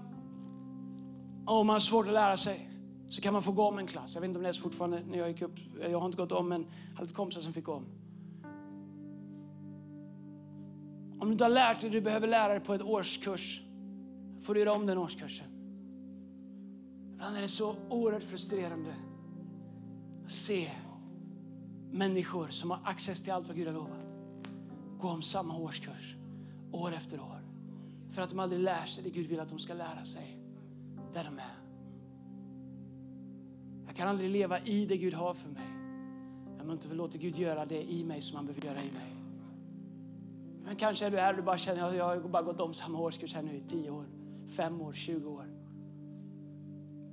om 1.47 1.67
man 1.67 1.75
har 1.75 1.81
svårt 1.81 2.07
att 2.07 2.13
lära 2.13 2.37
sig, 2.37 2.71
så 3.09 3.23
kan 3.23 3.33
man 3.33 3.43
få 3.43 3.53
gå 3.53 3.63
om 3.63 3.79
en 3.79 3.87
klass. 3.87 4.15
Jag 4.15 4.21
vet 4.21 4.29
inte 4.29 4.39
om 4.39 4.43
det 4.43 4.49
är 4.49 4.53
så 4.53 4.63
fortfarande 4.63 5.03
när 5.11 5.19
jag 5.19 5.29
gick 5.29 5.43
upp. 5.43 5.55
Jag 5.91 5.99
har 5.99 6.07
inte 6.07 6.19
gått 6.19 6.33
om, 6.33 6.49
men 6.49 6.67
jag 6.91 6.99
hade 6.99 7.13
kompisar 7.13 7.41
som 7.41 7.53
fick 7.53 7.65
gå 7.65 7.73
om. 7.73 7.85
Om 11.23 11.29
du 11.29 11.33
inte 11.33 11.45
har 11.45 11.51
lärt 11.51 11.81
dig 11.81 11.91
det 11.91 11.97
du 11.97 12.01
behöver 12.01 12.29
lära 12.29 12.49
dig 12.49 12.61
på 12.61 12.75
ett 12.75 12.83
årskurs, 12.83 13.63
får 14.41 14.55
du 14.55 14.61
göra 14.61 14.73
om 14.73 14.87
den 14.87 14.99
årskursen. 14.99 15.47
Ibland 17.13 17.37
är 17.37 17.41
det 17.41 17.49
så 17.49 17.77
oerhört 17.89 18.23
frustrerande 18.23 18.95
att 20.25 20.31
se 20.31 20.71
människor 21.91 22.49
som 22.49 22.71
har 22.71 22.81
access 22.85 23.23
till 23.23 23.33
allt 23.33 23.47
vad 23.47 23.57
Gud 23.57 23.67
har 23.67 23.75
lovat 23.75 24.07
gå 24.99 25.09
om 25.09 25.23
samma 25.23 25.57
årskurs 25.57 26.17
år 26.73 26.93
efter 26.93 27.21
år. 27.21 27.41
För 28.11 28.23
att 28.23 28.31
de 28.31 28.39
aldrig 28.39 28.61
lär 28.61 28.87
sig 28.87 29.05
det 29.05 29.11
Gud 29.11 29.27
vill 29.27 29.41
att 29.41 29.49
de 29.49 29.59
ska 29.59 29.75
lära 29.75 30.05
sig 30.05 30.39
där 31.13 31.25
de 31.25 31.39
är. 31.39 31.57
Jag 33.87 33.97
kan 33.97 34.09
aldrig 34.09 34.31
leva 34.31 34.61
i 34.61 34.87
det 34.87 34.97
Gud 34.97 35.15
har 35.15 35.35
för 35.35 35.49
mig. 35.49 35.69
Jag 36.59 36.67
måste 36.67 36.87
inte 36.87 36.97
låta 36.97 37.19
Gud 37.19 37.39
göra 37.39 37.67
det 37.67 37.93
i 37.93 38.05
mig 38.05 38.21
som 38.21 38.37
han 38.37 38.47
behöver 38.47 38.67
göra 38.67 38.83
i 38.83 38.93
mig. 38.93 39.22
Men 40.73 40.79
kanske 40.79 41.07
är 41.07 41.11
du 41.11 41.19
här 41.19 41.31
och 41.31 41.37
du 41.37 41.43
bara 41.43 41.59
känner 41.59 41.89
att 41.89 41.97
jag 41.97 42.05
har 42.05 42.21
bara 42.29 42.43
gått 42.43 42.61
om 42.61 42.75
samma 42.75 42.99
årskurs 42.99 43.35
här 43.35 43.43
nu 43.43 43.57
i 43.57 43.61
10 43.61 43.91
år, 43.91 44.07
5 44.57 44.81
år, 44.81 44.93
20 44.93 45.31
år. 45.31 45.47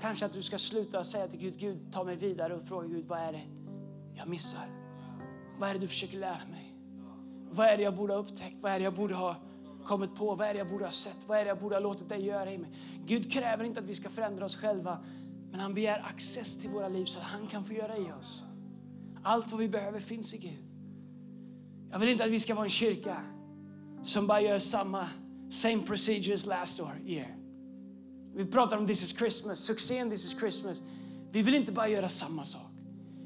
Kanske 0.02 0.26
att 0.26 0.34
du 0.34 0.44
ska 0.44 0.58
sluta 0.58 1.04
säga 1.04 1.28
till 1.28 1.40
Gud, 1.40 1.58
Gud 1.58 1.94
ta 1.94 2.04
mig 2.04 2.16
vidare 2.16 2.56
och 2.56 2.64
fråga 2.64 2.88
Gud, 2.88 3.06
vad 3.06 3.20
är 3.20 3.32
det 3.32 3.42
jag 4.16 4.28
missar? 4.28 4.70
Vad 5.58 5.70
är 5.70 5.74
det 5.74 5.80
du 5.80 5.88
försöker 5.88 6.18
lära 6.18 6.46
mig? 6.52 6.74
Vad 7.52 7.68
är 7.68 7.78
det 7.78 7.84
jag 7.84 7.96
borde 7.96 8.14
ha 8.14 8.20
upptäckt? 8.20 8.56
Vad 8.62 8.72
är 8.72 8.80
det 8.80 8.84
jag 8.84 8.96
borde 8.96 9.16
ha 9.16 9.36
kommit 9.86 10.16
på? 10.16 10.36
Vad 10.36 10.48
är 10.48 10.54
det 10.54 10.60
jag 10.60 10.70
borde 10.70 10.86
ha 10.86 10.92
sett? 10.92 11.28
Vad 11.28 11.38
är 11.38 11.44
det 11.44 11.50
jag 11.50 11.60
borde 11.60 11.76
ha 11.76 11.80
låtit 11.80 12.10
dig 12.10 12.26
göra 12.26 12.54
i 12.54 12.58
mig? 12.58 12.72
Gud 13.06 13.32
kräver 13.32 13.64
inte 13.64 13.80
att 13.80 13.86
vi 13.86 13.96
ska 13.96 14.10
förändra 14.10 14.46
oss 14.46 14.56
själva, 14.56 15.00
men 15.52 15.60
han 15.60 15.74
begär 15.74 16.06
access 16.06 16.58
till 16.58 16.70
våra 16.70 16.88
liv 16.88 17.06
så 17.06 17.20
att 17.20 17.26
han 17.26 17.48
kan 17.48 17.64
få 17.64 17.74
göra 17.74 17.98
i 17.98 18.12
oss. 18.20 18.44
Allt 19.24 19.52
vad 19.52 19.60
vi 19.60 19.70
behöver 19.70 20.00
finns 20.00 20.34
i 20.34 20.38
Gud. 20.38 20.64
Jag 21.92 22.00
vill 22.00 22.10
inte 22.10 22.24
att 22.24 22.32
vi 22.32 22.40
ska 22.40 22.56
vara 22.56 22.66
en 22.66 22.70
kyrka 22.70 23.22
som 24.04 24.28
bara 24.28 24.42
gör 24.42 24.60
samma, 24.60 25.08
same 25.52 25.82
procedures 25.82 26.46
last 26.46 26.80
year. 27.06 27.36
Vi 28.36 28.46
pratar 28.46 28.78
om 28.78 28.88
This 28.88 29.04
is 29.04 29.18
Christmas, 29.18 29.60
succén 29.60 30.10
This 30.10 30.26
is 30.26 30.40
Christmas. 30.40 30.84
Vi 31.32 31.42
vill 31.42 31.56
inte 31.56 31.72
bara 31.72 31.88
göra 31.88 32.10
samma 32.10 32.44
sak. 32.44 32.72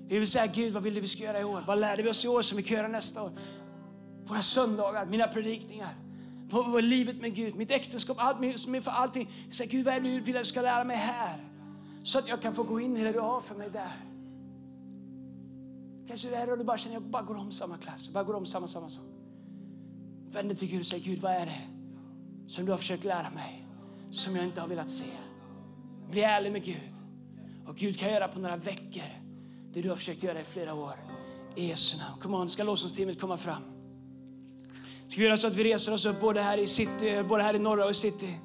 Vi 0.08 0.20
vill 0.20 0.28
säga 0.28 0.48
Gud, 0.48 0.74
vad 0.74 0.84
vill 0.84 0.94
du 0.94 1.02
vi 1.02 1.08
ska 1.08 1.24
göra 1.24 1.42
i 1.42 1.44
år? 1.44 1.64
Vad 1.68 1.80
lärde 1.80 2.04
vi 2.04 2.10
oss 2.10 2.26
i 2.26 2.28
år 2.28 2.42
som 2.42 2.58
vi 2.58 2.64
kan 2.64 2.78
göra 2.78 2.88
nästa 2.88 3.24
år? 3.24 3.32
Våra 4.26 4.42
söndagar, 4.42 5.06
mina 5.06 5.28
predikningar, 5.28 5.96
vad 6.50 6.66
på 6.66 6.80
livet 6.80 7.22
med 7.22 7.36
Gud, 7.36 7.56
mitt 7.56 7.72
äktenskap, 7.72 8.18
allt, 8.20 8.38
för 8.84 8.92
allting. 8.92 9.30
Jag 9.46 9.56
säger 9.56 9.72
Gud, 9.72 9.86
vad 9.86 9.94
är 9.94 10.00
det 10.00 10.10
du 10.10 10.20
vill 10.20 10.36
att 10.36 10.40
jag 10.40 10.48
ska 10.48 10.62
lära 10.62 10.84
mig 10.84 10.98
här? 10.98 11.50
Så 12.04 12.20
att 12.20 12.28
jag 12.28 12.42
kan 12.42 12.56
få 12.56 12.64
gå 12.64 12.80
in 12.80 12.98
i 12.98 13.04
det 13.04 13.12
du 13.12 13.20
har 13.20 13.42
för 13.42 13.56
mig 13.56 13.70
där. 13.70 13.92
Kanske 16.08 16.30
det 16.30 16.36
är 16.36 16.52
och 16.52 16.58
du 16.58 16.64
bara 16.64 16.78
känner, 16.78 16.96
jag 16.96 17.04
bara 17.04 17.24
går 17.24 17.36
om 17.36 17.52
samma 17.52 17.78
klass, 17.78 18.06
jag 18.06 18.14
bara 18.14 18.24
går 18.24 18.34
om 18.34 18.46
samma, 18.46 18.68
samma 18.68 18.90
sak. 18.90 19.13
Vänd 20.34 20.60
till 20.60 20.68
Gud 20.68 20.80
och 20.80 20.86
säg, 20.86 21.00
Gud 21.00 21.20
vad 21.20 21.32
är 21.32 21.46
det 21.46 21.62
som 22.48 22.66
du 22.66 22.72
har 22.72 22.78
försökt 22.78 23.04
lära 23.04 23.30
mig, 23.30 23.68
som 24.12 24.36
jag 24.36 24.46
inte 24.46 24.62
har 24.62 24.68
velat 24.68 24.92
se? 24.92 25.04
Bli 26.10 26.22
ärlig 26.22 26.52
med 26.52 26.64
Gud. 26.64 26.94
Och 27.68 27.76
Gud 27.76 28.00
kan 28.00 28.10
göra 28.10 28.28
på 28.28 28.40
några 28.40 28.58
veckor 28.58 29.04
det 29.74 29.82
du 29.82 29.90
har 29.90 29.96
försökt 29.96 30.24
göra 30.24 30.42
i 30.42 30.44
flera 30.44 30.74
år. 30.74 30.96
I 31.56 31.68
Jesu 31.68 31.98
namn. 31.98 32.22
Kom 32.22 32.34
on, 32.34 32.50
ska 32.50 32.64
lovsångsteamet 32.64 33.20
komma 33.20 33.38
fram? 33.38 33.64
Ska 35.08 35.22
vi 35.22 35.26
göra 35.26 35.38
så 35.38 35.48
att 35.48 35.56
vi 35.56 35.64
reser 35.64 35.94
oss 35.94 36.06
upp 36.06 36.22
både 36.22 36.42
här 36.42 36.58
i, 36.58 36.68
city, 36.68 37.24
både 37.30 37.44
här 37.44 37.54
i 37.54 37.60
norra 37.60 37.86
och 37.86 37.92
i 37.92 37.94
city? 37.94 38.40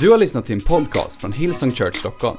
Du 0.00 0.10
har 0.10 0.18
lyssnat 0.18 0.46
till 0.46 0.54
en 0.54 0.60
podcast 0.60 1.20
från 1.20 1.32
Hillsong 1.32 1.70
Church 1.70 1.96
Stockholm. 1.96 2.38